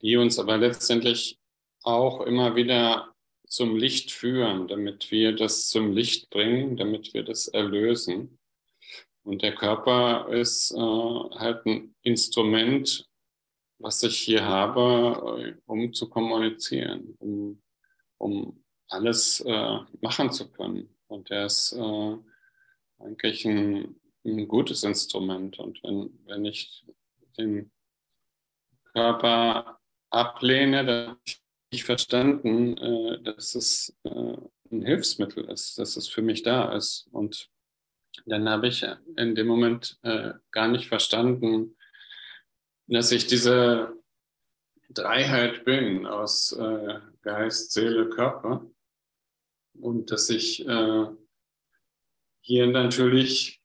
die 0.01 0.17
uns 0.17 0.39
aber 0.39 0.57
letztendlich 0.57 1.39
auch 1.83 2.21
immer 2.21 2.55
wieder 2.55 3.10
zum 3.51 3.75
Licht 3.75 4.11
führen, 4.11 4.69
damit 4.69 5.11
wir 5.11 5.35
das 5.35 5.67
zum 5.67 5.91
Licht 5.91 6.29
bringen, 6.29 6.77
damit 6.77 7.13
wir 7.13 7.23
das 7.23 7.49
erlösen. 7.49 8.39
Und 9.23 9.41
der 9.41 9.53
Körper 9.53 10.29
ist 10.29 10.71
äh, 10.71 10.77
halt 10.77 11.65
ein 11.65 11.93
Instrument, 12.01 13.05
was 13.77 14.01
ich 14.03 14.17
hier 14.19 14.45
habe, 14.45 15.43
äh, 15.43 15.61
um 15.65 15.93
zu 15.93 16.09
kommunizieren, 16.09 17.15
um, 17.19 17.61
um 18.17 18.63
alles 18.87 19.41
äh, 19.41 19.79
machen 19.99 20.31
zu 20.31 20.49
können. 20.49 20.95
Und 21.07 21.29
der 21.29 21.47
ist 21.47 21.73
äh, 21.73 22.17
eigentlich 22.99 23.45
ein, 23.45 23.99
ein, 24.23 24.47
gutes 24.47 24.85
Instrument. 24.85 25.59
Und 25.59 25.83
wenn, 25.83 26.17
wenn 26.25 26.45
ich 26.45 26.85
den 27.37 27.69
Körper 28.93 29.77
ablehne, 30.09 30.85
dann 30.85 31.17
nicht 31.71 31.85
verstanden, 31.85 32.77
äh, 32.77 33.21
dass 33.23 33.55
es 33.55 33.97
äh, 34.03 34.37
ein 34.71 34.85
Hilfsmittel 34.85 35.49
ist, 35.49 35.77
dass 35.77 35.95
es 35.95 36.07
für 36.07 36.21
mich 36.21 36.43
da 36.43 36.75
ist. 36.75 37.07
Und 37.11 37.49
dann 38.25 38.47
habe 38.49 38.67
ich 38.67 38.85
in 39.15 39.35
dem 39.35 39.47
Moment 39.47 39.97
äh, 40.03 40.33
gar 40.51 40.67
nicht 40.67 40.87
verstanden, 40.87 41.77
dass 42.87 43.11
ich 43.11 43.27
diese 43.27 43.93
Dreiheit 44.89 45.63
bin 45.63 46.05
aus 46.05 46.51
äh, 46.51 46.99
Geist, 47.21 47.71
Seele, 47.71 48.09
Körper. 48.09 48.65
Und 49.73 50.11
dass 50.11 50.29
ich 50.29 50.67
äh, 50.67 51.05
hier 52.41 52.67
natürlich 52.67 53.61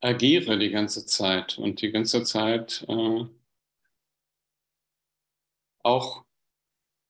agiere 0.00 0.58
die 0.58 0.70
ganze 0.70 1.06
Zeit 1.06 1.58
und 1.58 1.80
die 1.80 1.90
ganze 1.90 2.22
Zeit 2.22 2.84
äh, 2.88 3.24
auch 5.82 6.24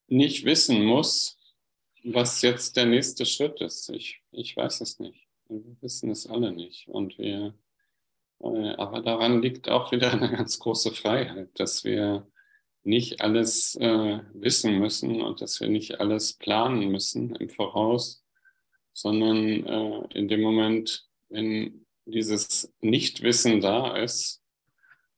nicht 0.07 0.45
wissen 0.45 0.83
muss, 0.83 1.37
was 2.03 2.41
jetzt 2.41 2.77
der 2.77 2.85
nächste 2.85 3.25
Schritt 3.25 3.61
ist. 3.61 3.89
Ich, 3.89 4.21
ich 4.31 4.55
weiß 4.55 4.81
es 4.81 4.99
nicht. 4.99 5.27
Wir 5.47 5.61
wissen 5.81 6.11
es 6.11 6.27
alle 6.27 6.51
nicht. 6.51 6.87
Und 6.87 7.17
wir, 7.17 7.55
äh, 8.41 8.69
aber 8.75 9.01
daran 9.01 9.41
liegt 9.41 9.69
auch 9.69 9.91
wieder 9.91 10.11
eine 10.11 10.31
ganz 10.31 10.59
große 10.59 10.91
Freiheit, 10.91 11.49
dass 11.59 11.83
wir 11.83 12.27
nicht 12.83 13.21
alles 13.21 13.75
äh, 13.75 14.19
wissen 14.33 14.77
müssen 14.77 15.21
und 15.21 15.41
dass 15.41 15.59
wir 15.59 15.69
nicht 15.69 15.99
alles 15.99 16.33
planen 16.33 16.89
müssen 16.89 17.35
im 17.35 17.49
Voraus, 17.49 18.23
sondern 18.93 19.65
äh, 19.65 20.17
in 20.17 20.27
dem 20.27 20.41
Moment, 20.41 21.07
wenn 21.29 21.85
dieses 22.05 22.71
Nichtwissen 22.81 23.59
da 23.59 23.97
ist 23.97 24.43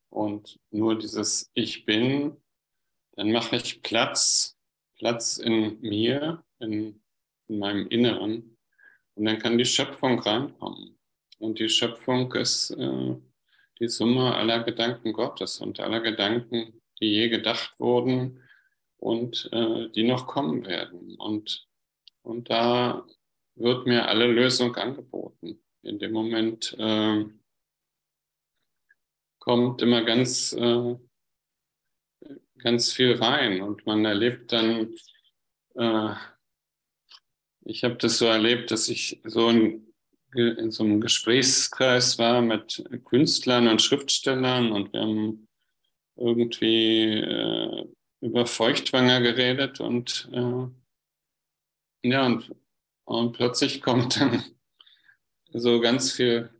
und 0.08 0.58
nur 0.70 0.98
dieses 0.98 1.50
Ich 1.52 1.84
bin, 1.84 2.38
dann 3.12 3.32
mache 3.32 3.56
ich 3.56 3.82
Platz 3.82 4.57
Platz 4.98 5.38
in 5.38 5.80
mir, 5.80 6.44
in, 6.58 7.00
in 7.48 7.58
meinem 7.58 7.86
Inneren. 7.88 8.56
Und 9.14 9.24
dann 9.24 9.38
kann 9.38 9.58
die 9.58 9.64
Schöpfung 9.64 10.18
reinkommen. 10.20 10.98
Und 11.38 11.58
die 11.58 11.68
Schöpfung 11.68 12.32
ist 12.34 12.70
äh, 12.70 13.16
die 13.80 13.88
Summe 13.88 14.34
aller 14.34 14.62
Gedanken 14.64 15.12
Gottes 15.12 15.60
und 15.60 15.80
aller 15.80 16.00
Gedanken, 16.00 16.80
die 17.00 17.12
je 17.12 17.28
gedacht 17.28 17.78
wurden 17.78 18.42
und 18.96 19.48
äh, 19.52 19.88
die 19.90 20.02
noch 20.02 20.26
kommen 20.26 20.66
werden. 20.66 21.14
Und, 21.16 21.68
und 22.22 22.50
da 22.50 23.06
wird 23.54 23.86
mir 23.86 24.08
alle 24.08 24.26
Lösung 24.26 24.74
angeboten. 24.76 25.62
In 25.82 25.98
dem 25.98 26.12
Moment 26.12 26.76
äh, 26.78 27.24
kommt 29.38 29.80
immer 29.82 30.02
ganz, 30.02 30.52
äh, 30.52 30.96
ganz 32.58 32.92
viel 32.92 33.14
rein 33.14 33.62
und 33.62 33.86
man 33.86 34.04
erlebt 34.04 34.52
dann, 34.52 34.94
äh, 35.74 36.14
ich 37.64 37.84
habe 37.84 37.96
das 37.96 38.18
so 38.18 38.26
erlebt, 38.26 38.70
dass 38.70 38.88
ich 38.88 39.20
so 39.24 39.48
in, 39.50 39.92
in 40.34 40.70
so 40.70 40.84
einem 40.84 41.00
Gesprächskreis 41.00 42.18
war 42.18 42.40
mit 42.42 42.84
Künstlern 43.04 43.68
und 43.68 43.82
Schriftstellern 43.82 44.72
und 44.72 44.92
wir 44.92 45.00
haben 45.00 45.48
irgendwie 46.16 47.14
äh, 47.14 47.86
über 48.20 48.46
Feuchtwanger 48.46 49.20
geredet 49.20 49.80
und 49.80 50.28
äh, 50.32 50.66
ja, 52.02 52.26
und, 52.26 52.54
und 53.04 53.32
plötzlich 53.32 53.82
kommt 53.82 54.20
dann 54.20 54.42
so 55.52 55.80
ganz 55.80 56.12
viel 56.12 56.50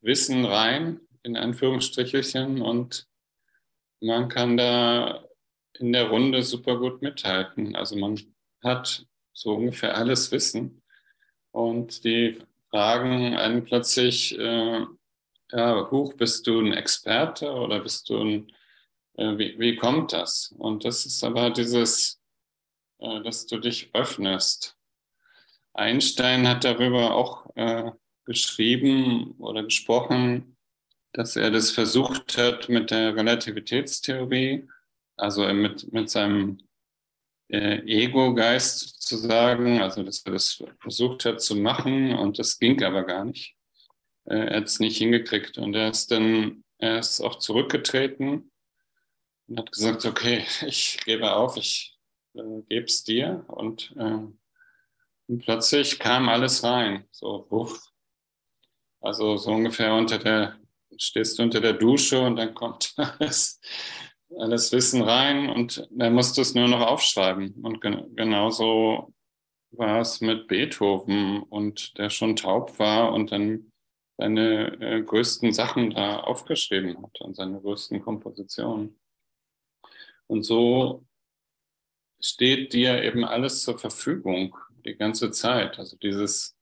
Wissen 0.00 0.44
rein, 0.44 1.00
in 1.22 1.36
Anführungsstrichelchen, 1.36 2.60
und 2.60 3.08
man 4.00 4.28
kann 4.28 4.56
da 4.56 5.24
in 5.78 5.92
der 5.92 6.08
Runde 6.08 6.42
super 6.42 6.78
gut 6.78 7.02
mithalten. 7.02 7.74
Also 7.76 7.96
man 7.96 8.20
hat 8.62 9.06
so 9.32 9.54
ungefähr 9.54 9.96
alles 9.96 10.30
Wissen 10.32 10.82
und 11.50 12.04
die 12.04 12.38
fragen 12.70 13.36
einen 13.36 13.64
plötzlich, 13.64 14.38
äh, 14.38 14.84
ja, 15.52 15.90
Huch, 15.90 16.14
bist 16.14 16.46
du 16.46 16.60
ein 16.60 16.72
Experte 16.72 17.52
oder 17.52 17.80
bist 17.80 18.08
du 18.08 18.18
ein, 18.20 18.52
äh, 19.16 19.38
wie, 19.38 19.58
wie 19.58 19.76
kommt 19.76 20.12
das? 20.12 20.54
Und 20.58 20.84
das 20.84 21.06
ist 21.06 21.22
aber 21.22 21.50
dieses, 21.50 22.20
äh, 22.98 23.22
dass 23.22 23.46
du 23.46 23.58
dich 23.58 23.90
öffnest. 23.94 24.76
Einstein 25.72 26.48
hat 26.48 26.64
darüber 26.64 27.14
auch 27.14 27.46
äh, 27.56 27.90
geschrieben 28.24 29.32
oder 29.38 29.64
gesprochen, 29.64 30.56
dass 31.12 31.36
er 31.36 31.50
das 31.50 31.70
versucht 31.70 32.36
hat 32.38 32.68
mit 32.68 32.90
der 32.90 33.14
Relativitätstheorie, 33.14 34.68
also 35.16 35.46
mit, 35.52 35.92
mit 35.92 36.10
seinem 36.10 36.58
äh, 37.48 37.80
Ego-Geist 37.86 39.02
zu 39.02 39.16
sagen, 39.16 39.80
also 39.80 40.02
dass 40.02 40.24
er 40.24 40.32
das 40.32 40.62
versucht 40.80 41.24
hat 41.24 41.40
zu 41.40 41.56
machen 41.56 42.14
und 42.14 42.38
das 42.38 42.58
ging 42.58 42.82
aber 42.82 43.04
gar 43.04 43.24
nicht. 43.24 43.54
Äh, 44.24 44.36
er 44.36 44.56
hat 44.58 44.64
es 44.64 44.80
nicht 44.80 44.98
hingekriegt 44.98 45.58
und 45.58 45.74
er 45.74 45.90
ist 45.90 46.10
dann, 46.10 46.64
er 46.78 46.98
ist 46.98 47.20
auch 47.20 47.38
zurückgetreten 47.38 48.50
und 49.48 49.58
hat 49.58 49.72
gesagt, 49.72 50.04
okay, 50.04 50.44
ich 50.66 50.98
gebe 51.04 51.34
auf, 51.34 51.56
ich 51.56 51.98
äh, 52.34 52.62
gebe 52.68 52.86
es 52.86 53.04
dir 53.04 53.44
und, 53.48 53.94
äh, 53.96 54.26
und 55.26 55.38
plötzlich 55.38 55.98
kam 55.98 56.28
alles 56.28 56.64
rein, 56.64 57.06
so 57.10 57.46
wuff, 57.50 57.80
also 59.00 59.36
so 59.36 59.52
ungefähr 59.52 59.94
unter 59.94 60.18
der, 60.18 60.58
stehst 60.96 61.38
du 61.38 61.42
unter 61.42 61.60
der 61.60 61.74
Dusche 61.74 62.20
und 62.20 62.36
dann 62.36 62.54
kommt 62.54 62.94
alles, 62.96 63.60
alles 64.38 64.72
Wissen 64.72 65.02
rein 65.02 65.48
und 65.48 65.88
dann 65.90 66.14
musst 66.14 66.36
du 66.36 66.42
es 66.42 66.54
nur 66.54 66.68
noch 66.68 66.80
aufschreiben. 66.80 67.54
Und 67.62 67.80
gen 67.80 68.14
genauso 68.16 69.12
war 69.70 70.00
es 70.00 70.20
mit 70.20 70.48
Beethoven 70.48 71.42
und 71.42 71.98
der 71.98 72.10
schon 72.10 72.36
taub 72.36 72.78
war 72.78 73.12
und 73.12 73.32
dann 73.32 73.72
seine 74.16 74.80
äh, 74.80 75.02
größten 75.02 75.52
Sachen 75.52 75.90
da 75.90 76.20
aufgeschrieben 76.20 77.02
hat 77.02 77.20
und 77.20 77.34
seine 77.34 77.60
größten 77.60 78.00
Kompositionen. 78.00 78.98
Und 80.26 80.44
so 80.44 81.04
steht 82.20 82.72
dir 82.72 83.02
eben 83.02 83.24
alles 83.24 83.62
zur 83.62 83.78
Verfügung 83.78 84.56
die 84.84 84.94
ganze 84.94 85.30
Zeit. 85.30 85.78
Also 85.78 85.96
dieses 85.96 86.56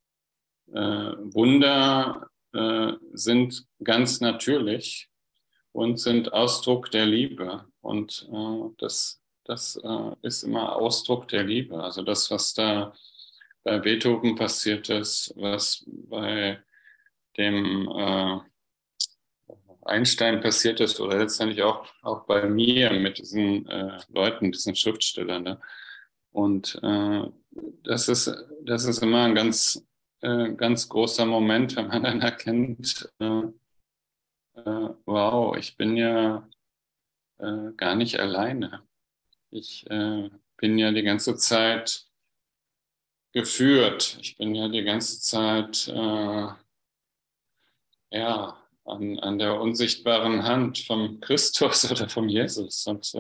äh, 0.73 0.79
Wunder 0.79 2.31
äh, 2.53 2.93
sind 3.13 3.67
ganz 3.85 4.21
natürlich 4.21 5.12
und 5.73 5.99
sind 5.99 6.33
Ausdruck 6.33 6.91
der 6.91 7.07
Liebe. 7.07 7.65
Und 7.81 8.29
äh, 8.33 8.75
das, 8.79 9.21
das 9.45 9.77
äh, 9.77 10.11
ist 10.23 10.43
immer 10.43 10.77
Ausdruck 10.77 11.29
der 11.29 11.45
Liebe. 11.45 11.83
Also 11.83 12.03
das, 12.03 12.31
was 12.31 12.55
da 12.55 12.95
bei 13.65 13.79
Beethoven 13.79 14.35
passiert 14.35 14.89
ist, 14.91 15.33
was 15.37 15.85
bei 15.87 16.63
dem 17.37 17.89
äh, 17.89 18.39
Einstein 19.85 20.41
passiert 20.41 20.81
ist 20.81 21.01
oder 21.01 21.19
letztendlich 21.19 21.63
auch, 21.63 21.87
auch 22.03 22.25
bei 22.27 22.47
mir 22.47 22.93
mit 22.93 23.19
diesen 23.19 23.67
äh, 23.69 23.99
Leuten, 24.09 24.53
diesen 24.53 24.77
Schriftstellern. 24.77 25.43
Ne? 25.43 25.61
Und 26.31 26.79
äh, 26.83 27.23
das, 27.83 28.09
ist, 28.09 28.33
das 28.63 28.85
ist 28.85 29.03
immer 29.03 29.25
ein 29.25 29.35
ganz 29.35 29.85
äh, 30.23 30.53
ganz 30.55 30.89
großer 30.89 31.27
Moment, 31.27 31.75
wenn 31.75 31.89
man 31.89 32.05
dann 32.05 32.21
erkennt, 32.21 33.13
äh, 34.55 34.61
äh, 34.61 34.95
wow, 35.07 35.57
ich 35.57 35.77
bin 35.77 35.97
ja 35.97 36.49
äh, 37.39 37.73
gar 37.77 37.95
nicht 37.95 38.19
alleine. 38.19 38.83
Ich 39.51 39.89
äh, 39.91 40.31
bin 40.57 40.79
ja 40.79 40.93
die 40.93 41.03
ganze 41.03 41.37
Zeit 41.37 42.07
geführt. 43.33 44.19
Ich 44.21 44.37
bin 44.37 44.55
ja 44.55 44.69
die 44.69 44.85
ganze 44.85 45.21
Zeit 45.21 45.89
äh, 45.89 46.49
ja, 48.11 48.59
an, 48.85 49.19
an 49.21 49.39
der 49.39 49.61
unsichtbaren 49.61 50.45
Hand 50.45 50.79
vom 50.79 51.21
Christus 51.21 51.91
oder 51.91 52.09
vom 52.09 52.29
Jesus. 52.29 52.87
Und 52.87 53.15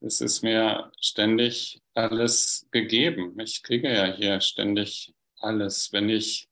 es 0.00 0.20
ist 0.20 0.42
mir 0.42 0.92
ständig 1.00 1.80
alles 1.94 2.68
gegeben. 2.70 3.38
Ich 3.40 3.62
kriege 3.62 3.92
ja 3.92 4.12
hier 4.14 4.40
ständig 4.40 5.14
alles, 5.38 5.92
wenn 5.92 6.10
ich, 6.10 6.48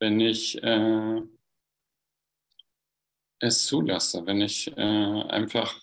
wenn 0.00 0.18
ich 0.18 0.60
äh, 0.62 1.22
es 3.40 3.66
zulasse, 3.66 4.26
wenn 4.26 4.40
ich 4.40 4.68
äh, 4.76 4.80
einfach 4.80 5.80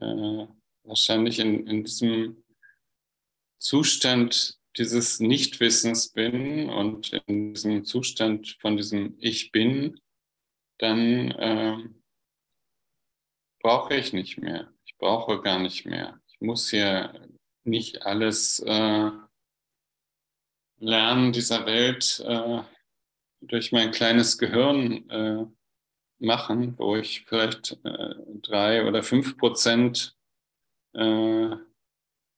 äh, 0.00 0.46
wahrscheinlich 0.84 1.38
in, 1.38 1.66
in 1.66 1.84
diesem 1.84 2.44
Zustand 3.58 4.58
dieses 4.76 5.20
Nichtwissens 5.20 6.10
bin 6.10 6.68
und 6.68 7.12
in 7.26 7.54
diesem 7.54 7.84
Zustand 7.84 8.56
von 8.60 8.76
diesem 8.76 9.16
Ich 9.18 9.52
bin, 9.52 10.00
dann 10.78 11.30
äh, 11.30 11.76
brauche 13.60 13.94
ich 13.94 14.12
nicht 14.12 14.38
mehr. 14.38 14.72
Ich 14.84 14.96
brauche 14.98 15.40
gar 15.40 15.58
nicht 15.58 15.86
mehr. 15.86 16.20
Ich 16.26 16.40
muss 16.40 16.70
hier 16.70 17.28
nicht 17.62 18.02
alles 18.02 18.58
äh, 18.60 19.10
Lernen 20.80 21.32
dieser 21.32 21.64
Welt 21.66 22.22
äh, 22.26 22.62
durch 23.40 23.72
mein 23.72 23.90
kleines 23.92 24.36
Gehirn 24.38 25.08
äh, 25.08 25.46
machen, 26.24 26.74
wo 26.78 26.96
ich 26.96 27.24
vielleicht 27.26 27.78
äh, 27.84 28.14
drei 28.42 28.86
oder 28.86 29.02
fünf 29.02 29.36
Prozent 29.36 30.16
äh, 30.94 31.56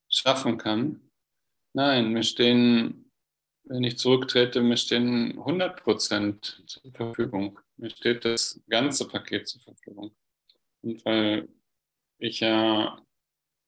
schaffen 0.09 0.59
kann. 0.59 1.11
Nein, 1.73 2.13
mir 2.13 2.23
stehen, 2.23 3.11
wenn 3.65 3.85
ich 3.85 3.99
zurücktrete, 3.99 4.63
mir 4.63 4.77
stehen 4.77 5.39
100 5.39 5.83
Prozent 5.83 6.63
zur 6.67 6.93
Verfügung. 6.93 7.59
Mir 7.77 7.91
steht 7.91 8.25
das 8.25 8.63
ganze 8.69 9.07
Paket 9.09 9.49
zur 9.49 9.61
Verfügung. 9.61 10.17
Und 10.83 11.05
weil 11.05 11.49
ich 12.19 12.41
ja 12.41 13.05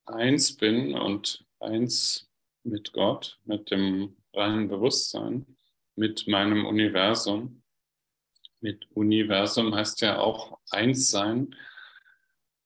eins 0.06 0.56
bin 0.56 0.94
und 0.94 1.44
eins 1.60 2.30
mit 2.64 2.92
Gott, 2.92 3.38
mit 3.44 3.70
dem 3.70 4.16
reinen 4.32 4.68
Bewusstsein, 4.68 5.46
mit 5.96 6.26
meinem 6.28 6.64
Universum. 6.66 7.62
Mit 8.60 8.90
Universum 8.92 9.74
heißt 9.74 10.00
ja 10.00 10.18
auch 10.18 10.58
eins 10.70 11.10
sein. 11.10 11.54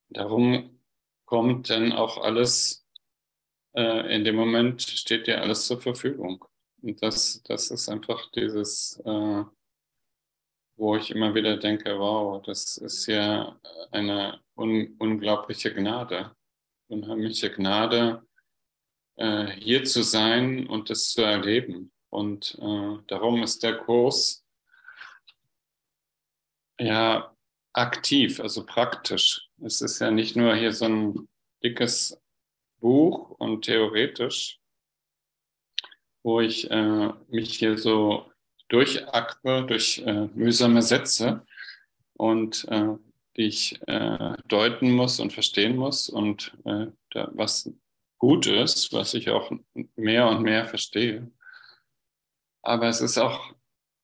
Darum 0.08 0.78
kommt 1.24 1.70
dann 1.70 1.92
auch 1.92 2.18
alles, 2.18 2.86
äh, 3.74 4.14
in 4.14 4.24
dem 4.24 4.36
Moment 4.36 4.82
steht 4.82 5.26
dir 5.26 5.40
alles 5.40 5.66
zur 5.66 5.80
Verfügung. 5.80 6.44
Und 6.82 7.02
das, 7.02 7.42
das 7.44 7.70
ist 7.70 7.88
einfach 7.88 8.30
dieses, 8.32 9.00
äh, 9.04 9.44
wo 10.76 10.96
ich 10.96 11.10
immer 11.10 11.34
wieder 11.34 11.56
denke, 11.56 11.98
wow, 11.98 12.42
das 12.42 12.76
ist 12.76 13.06
ja 13.06 13.58
eine 13.90 14.40
un 14.56 14.96
unglaubliche 14.98 15.72
Gnade, 15.72 16.34
unheimliche 16.88 17.50
Gnade, 17.50 18.26
äh, 19.16 19.46
hier 19.46 19.84
zu 19.84 20.02
sein 20.02 20.66
und 20.66 20.90
das 20.90 21.10
zu 21.10 21.22
erleben. 21.22 21.92
Und 22.10 22.58
äh, 22.60 22.98
darum 23.06 23.42
ist 23.42 23.62
der 23.62 23.78
Kurs 23.78 24.41
ja 26.78 27.34
aktiv, 27.72 28.40
also 28.40 28.64
praktisch. 28.64 29.48
Es 29.62 29.80
ist 29.80 30.00
ja 30.00 30.10
nicht 30.10 30.36
nur 30.36 30.54
hier 30.54 30.72
so 30.72 30.86
ein 30.86 31.28
dickes 31.62 32.20
Buch 32.80 33.30
und 33.38 33.64
theoretisch, 33.64 34.60
wo 36.22 36.40
ich 36.40 36.70
äh, 36.70 37.10
mich 37.28 37.58
hier 37.58 37.78
so 37.78 38.30
durchackere 38.68 39.66
durch 39.66 39.98
äh, 40.06 40.26
mühsame 40.34 40.82
Sätze 40.82 41.46
und 42.14 42.66
äh, 42.68 42.96
die 43.36 43.46
ich 43.46 43.80
äh, 43.88 44.34
deuten 44.46 44.92
muss 44.92 45.20
und 45.20 45.32
verstehen 45.32 45.76
muss 45.76 46.08
und 46.08 46.56
äh, 46.64 46.86
da, 47.10 47.30
was 47.32 47.70
gut 48.18 48.46
ist, 48.46 48.92
was 48.92 49.14
ich 49.14 49.30
auch 49.30 49.50
mehr 49.96 50.28
und 50.28 50.42
mehr 50.42 50.66
verstehe. 50.66 51.30
aber 52.62 52.88
es 52.88 53.00
ist 53.00 53.18
auch, 53.18 53.54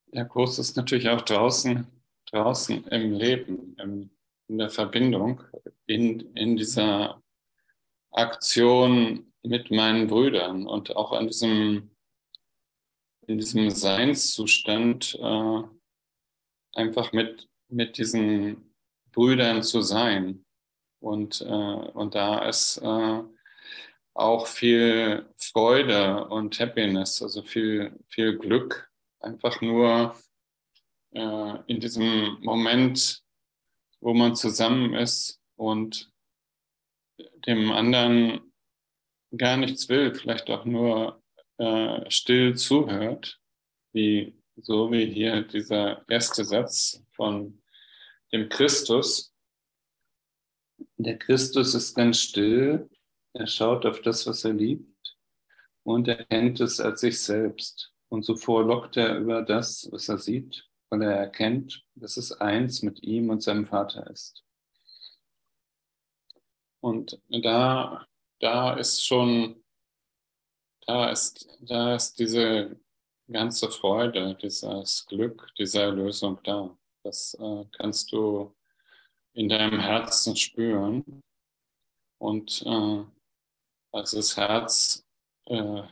der 0.08 0.24
Kurs 0.24 0.58
ist 0.58 0.76
natürlich 0.76 1.08
auch 1.08 1.22
draußen, 1.22 1.86
draußen 2.30 2.84
im 2.88 3.12
Leben, 3.12 3.76
im, 3.78 4.10
in 4.48 4.58
der 4.58 4.70
Verbindung, 4.70 5.42
in, 5.86 6.20
in 6.34 6.56
dieser 6.56 7.22
Aktion 8.10 9.32
mit 9.42 9.70
meinen 9.70 10.06
Brüdern 10.06 10.66
und 10.66 10.94
auch 10.96 11.12
an 11.12 11.26
diesem, 11.28 11.90
in 13.26 13.38
diesem 13.38 13.70
Seinszustand 13.70 15.18
äh, 15.20 15.62
einfach 16.74 17.12
mit, 17.12 17.48
mit 17.68 17.98
diesen 17.98 18.74
Brüdern 19.12 19.62
zu 19.62 19.82
sein. 19.82 20.44
Und, 21.00 21.40
äh, 21.42 21.44
und 21.44 22.14
da 22.14 22.48
ist 22.48 22.78
äh, 22.78 23.22
auch 24.14 24.46
viel 24.46 25.26
Freude 25.36 26.26
und 26.26 26.58
Happiness, 26.58 27.22
also 27.22 27.42
viel, 27.42 27.96
viel 28.08 28.36
Glück, 28.36 28.90
einfach 29.20 29.60
nur 29.60 30.16
äh, 31.12 31.54
in 31.66 31.80
diesem 31.80 32.38
Moment, 32.42 33.22
wo 34.00 34.14
man 34.14 34.36
zusammen 34.36 34.94
ist 34.94 35.40
und 35.56 36.10
dem 37.46 37.72
anderen 37.72 38.52
gar 39.36 39.56
nichts 39.56 39.88
will, 39.88 40.14
vielleicht 40.14 40.48
auch 40.50 40.64
nur 40.64 41.22
äh, 41.58 42.10
still 42.10 42.56
zuhört, 42.56 43.40
wie 43.92 44.38
so 44.56 44.90
wie 44.90 45.06
hier 45.06 45.42
dieser 45.42 46.08
erste 46.08 46.44
Satz 46.44 47.04
von 47.12 47.60
dem 48.32 48.48
Christus. 48.48 49.32
Der 50.96 51.18
Christus 51.18 51.74
ist 51.74 51.94
ganz 51.94 52.18
still, 52.18 52.88
er 53.32 53.46
schaut 53.46 53.86
auf 53.86 54.00
das, 54.02 54.26
was 54.26 54.44
er 54.44 54.52
liebt 54.52 55.16
und 55.82 56.08
erkennt 56.08 56.60
es 56.60 56.80
als 56.80 57.00
sich 57.00 57.20
selbst. 57.20 57.92
Und 58.08 58.24
so 58.24 58.36
vorlockt 58.36 58.96
er 58.96 59.18
über 59.18 59.42
das, 59.42 59.88
was 59.92 60.08
er 60.08 60.18
sieht, 60.18 60.67
weil 60.90 61.02
er 61.02 61.12
erkennt, 61.12 61.84
dass 61.94 62.16
es 62.16 62.32
eins 62.32 62.82
mit 62.82 63.02
ihm 63.02 63.30
und 63.30 63.42
seinem 63.42 63.66
Vater 63.66 64.08
ist. 64.10 64.44
Und 66.80 67.20
da, 67.28 68.06
da 68.40 68.74
ist 68.74 69.04
schon, 69.04 69.64
da 70.86 71.10
ist, 71.10 71.48
da 71.60 71.96
ist 71.96 72.18
diese 72.18 72.78
ganze 73.30 73.70
Freude, 73.70 74.36
dieses 74.36 75.06
Glück, 75.06 75.52
diese 75.58 75.82
Erlösung 75.82 76.40
da. 76.44 76.76
Das 77.02 77.34
äh, 77.34 77.64
kannst 77.72 78.12
du 78.12 78.54
in 79.34 79.48
deinem 79.48 79.80
Herzen 79.80 80.36
spüren. 80.36 81.22
Und 82.18 82.62
äh, 82.66 83.04
also 83.92 84.16
das 84.16 84.36
Herz, 84.36 85.04
äh, 85.46 85.82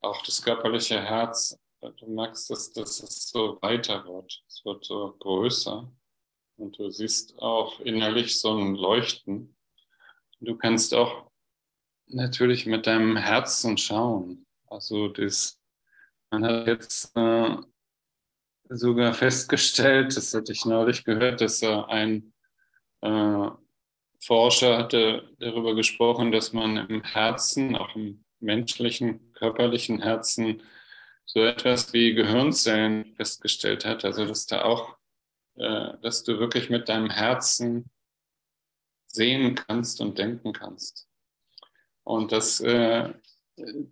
auch 0.00 0.22
das 0.24 0.42
körperliche 0.42 1.00
Herz, 1.00 1.58
du 1.80 2.06
merkst, 2.06 2.50
dass, 2.50 2.72
dass 2.72 3.02
es 3.02 3.28
so 3.28 3.58
weiter 3.62 4.04
wird. 4.04 4.42
Es 4.48 4.64
wird 4.64 4.84
so 4.84 5.16
größer. 5.18 5.90
Und 6.56 6.78
du 6.78 6.90
siehst 6.90 7.38
auch 7.38 7.80
innerlich 7.80 8.40
so 8.40 8.56
ein 8.56 8.74
Leuchten. 8.74 9.56
Du 10.40 10.56
kannst 10.56 10.94
auch 10.94 11.30
natürlich 12.06 12.66
mit 12.66 12.86
deinem 12.86 13.16
Herzen 13.16 13.76
schauen. 13.76 14.46
Also 14.66 15.08
das, 15.08 15.60
man 16.30 16.44
hat 16.44 16.66
jetzt 16.66 17.16
äh, 17.16 17.56
sogar 18.68 19.14
festgestellt, 19.14 20.16
das 20.16 20.34
hatte 20.34 20.52
ich 20.52 20.64
neulich 20.64 21.04
gehört, 21.04 21.40
dass 21.40 21.62
äh, 21.62 21.68
ein 21.68 22.32
äh, 23.02 23.50
Forscher 24.20 24.78
hatte 24.78 25.28
darüber 25.38 25.74
gesprochen, 25.74 26.32
dass 26.32 26.52
man 26.52 26.76
im 26.88 27.02
Herzen, 27.04 27.76
auch 27.76 27.94
im 27.94 28.24
menschlichen, 28.40 29.32
körperlichen 29.34 30.02
Herzen, 30.02 30.62
so 31.26 31.40
etwas 31.40 31.92
wie 31.92 32.14
Gehirnzellen 32.14 33.14
festgestellt 33.16 33.84
hat. 33.84 34.04
Also 34.04 34.24
dass 34.24 34.46
da 34.46 34.62
auch, 34.62 34.96
äh, 35.56 35.92
dass 36.02 36.24
du 36.24 36.38
wirklich 36.38 36.70
mit 36.70 36.88
deinem 36.88 37.10
Herzen 37.10 37.90
sehen 39.06 39.54
kannst 39.54 40.00
und 40.00 40.18
denken 40.18 40.52
kannst. 40.52 41.08
Und 42.04 42.32
das 42.32 42.60
äh, 42.60 43.12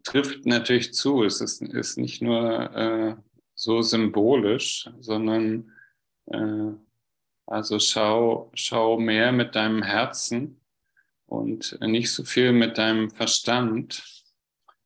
trifft 0.05 0.47
natürlich 0.47 0.95
zu. 0.95 1.25
Es 1.25 1.41
ist, 1.41 1.63
ist 1.63 1.99
nicht 1.99 2.23
nur 2.23 2.75
äh, 2.75 3.17
so 3.55 3.83
symbolisch, 3.83 4.89
sondern 5.01 5.73
äh, 6.27 6.73
also 7.47 7.79
schau, 7.79 8.51
schau 8.55 8.99
mehr 8.99 9.33
mit 9.33 9.55
deinem 9.55 9.83
Herzen 9.83 10.61
und 11.27 11.79
nicht 11.81 12.13
so 12.13 12.25
viel 12.25 12.53
mit 12.53 12.79
deinem 12.79 13.11
Verstand, 13.11 14.03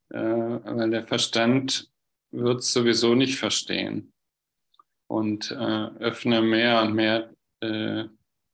äh, 0.09 0.17
weil 0.17 0.89
der 0.89 1.07
Verstand 1.07 1.89
wird 2.31 2.59
es 2.59 2.73
sowieso 2.73 3.15
nicht 3.15 3.37
verstehen. 3.37 4.13
Und 5.07 5.51
äh, 5.51 5.55
öffne 5.99 6.41
mehr 6.41 6.81
und 6.83 6.93
mehr 6.93 7.33
äh, 7.61 8.05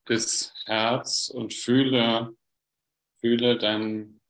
das 0.06 0.54
Herz 0.66 1.30
und 1.30 1.54
fühle, 1.54 2.36
fühle 3.20 3.58
deinen 3.58 4.22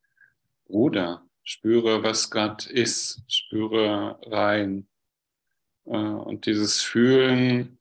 Bruder, 0.66 1.28
spüre, 1.43 2.04
was 2.04 2.32
gerade 2.32 2.68
ist, 2.70 3.22
spüre 3.28 4.20
rein. 4.24 4.88
Äh, 5.86 5.98
und 5.98 6.48
dieses 6.48 6.82
Fühlen 6.82 7.78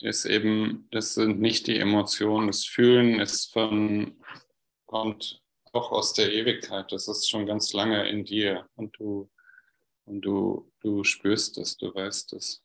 ist 0.00 0.24
eben, 0.24 0.88
das 0.90 1.14
sind 1.14 1.40
nicht 1.40 1.66
die 1.66 1.78
Emotionen. 1.78 2.48
Das 2.48 2.64
Fühlen 2.64 3.20
ist 3.20 3.52
von, 3.52 4.20
kommt 4.86 5.42
auch 5.72 5.92
aus 5.92 6.12
der 6.12 6.32
Ewigkeit. 6.32 6.90
Das 6.92 7.08
ist 7.08 7.28
schon 7.28 7.46
ganz 7.46 7.72
lange 7.72 8.08
in 8.08 8.24
dir 8.24 8.68
und 8.74 8.96
du, 8.98 9.30
und 10.06 10.20
du, 10.22 10.70
du 10.80 11.04
spürst 11.04 11.58
es, 11.58 11.76
du 11.76 11.94
weißt 11.94 12.32
es. 12.34 12.62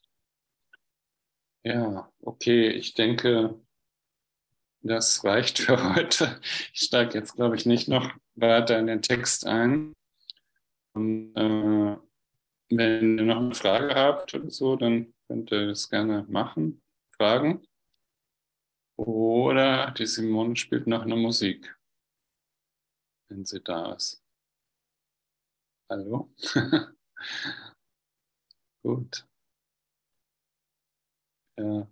Ja, 1.63 2.11
okay, 2.21 2.69
ich 2.69 2.93
denke, 2.93 3.59
das 4.81 5.23
reicht 5.23 5.59
für 5.59 5.95
heute. 5.95 6.39
Ich 6.73 6.81
steige 6.81 7.17
jetzt, 7.17 7.35
glaube 7.35 7.55
ich, 7.55 7.65
nicht 7.65 7.87
noch 7.87 8.11
weiter 8.35 8.79
in 8.79 8.87
den 8.87 9.01
Text 9.01 9.45
ein. 9.45 9.93
Und 10.93 11.35
äh, 11.35 11.97
wenn 12.69 13.17
ihr 13.17 13.25
noch 13.25 13.37
eine 13.37 13.55
Frage 13.55 13.93
habt 13.95 14.33
oder 14.33 14.49
so, 14.49 14.75
dann 14.75 15.13
könnt 15.27 15.51
ihr 15.51 15.67
das 15.67 15.89
gerne 15.89 16.25
machen, 16.29 16.81
fragen. 17.15 17.65
Oder 18.95 19.91
die 19.91 20.05
Simone 20.05 20.55
spielt 20.55 20.87
noch 20.87 21.03
eine 21.03 21.15
Musik, 21.15 21.77
wenn 23.29 23.45
sie 23.45 23.61
da 23.61 23.93
ist. 23.93 24.21
Hallo? 25.89 26.33
Gut. 28.83 29.25
Ja. 31.57 31.87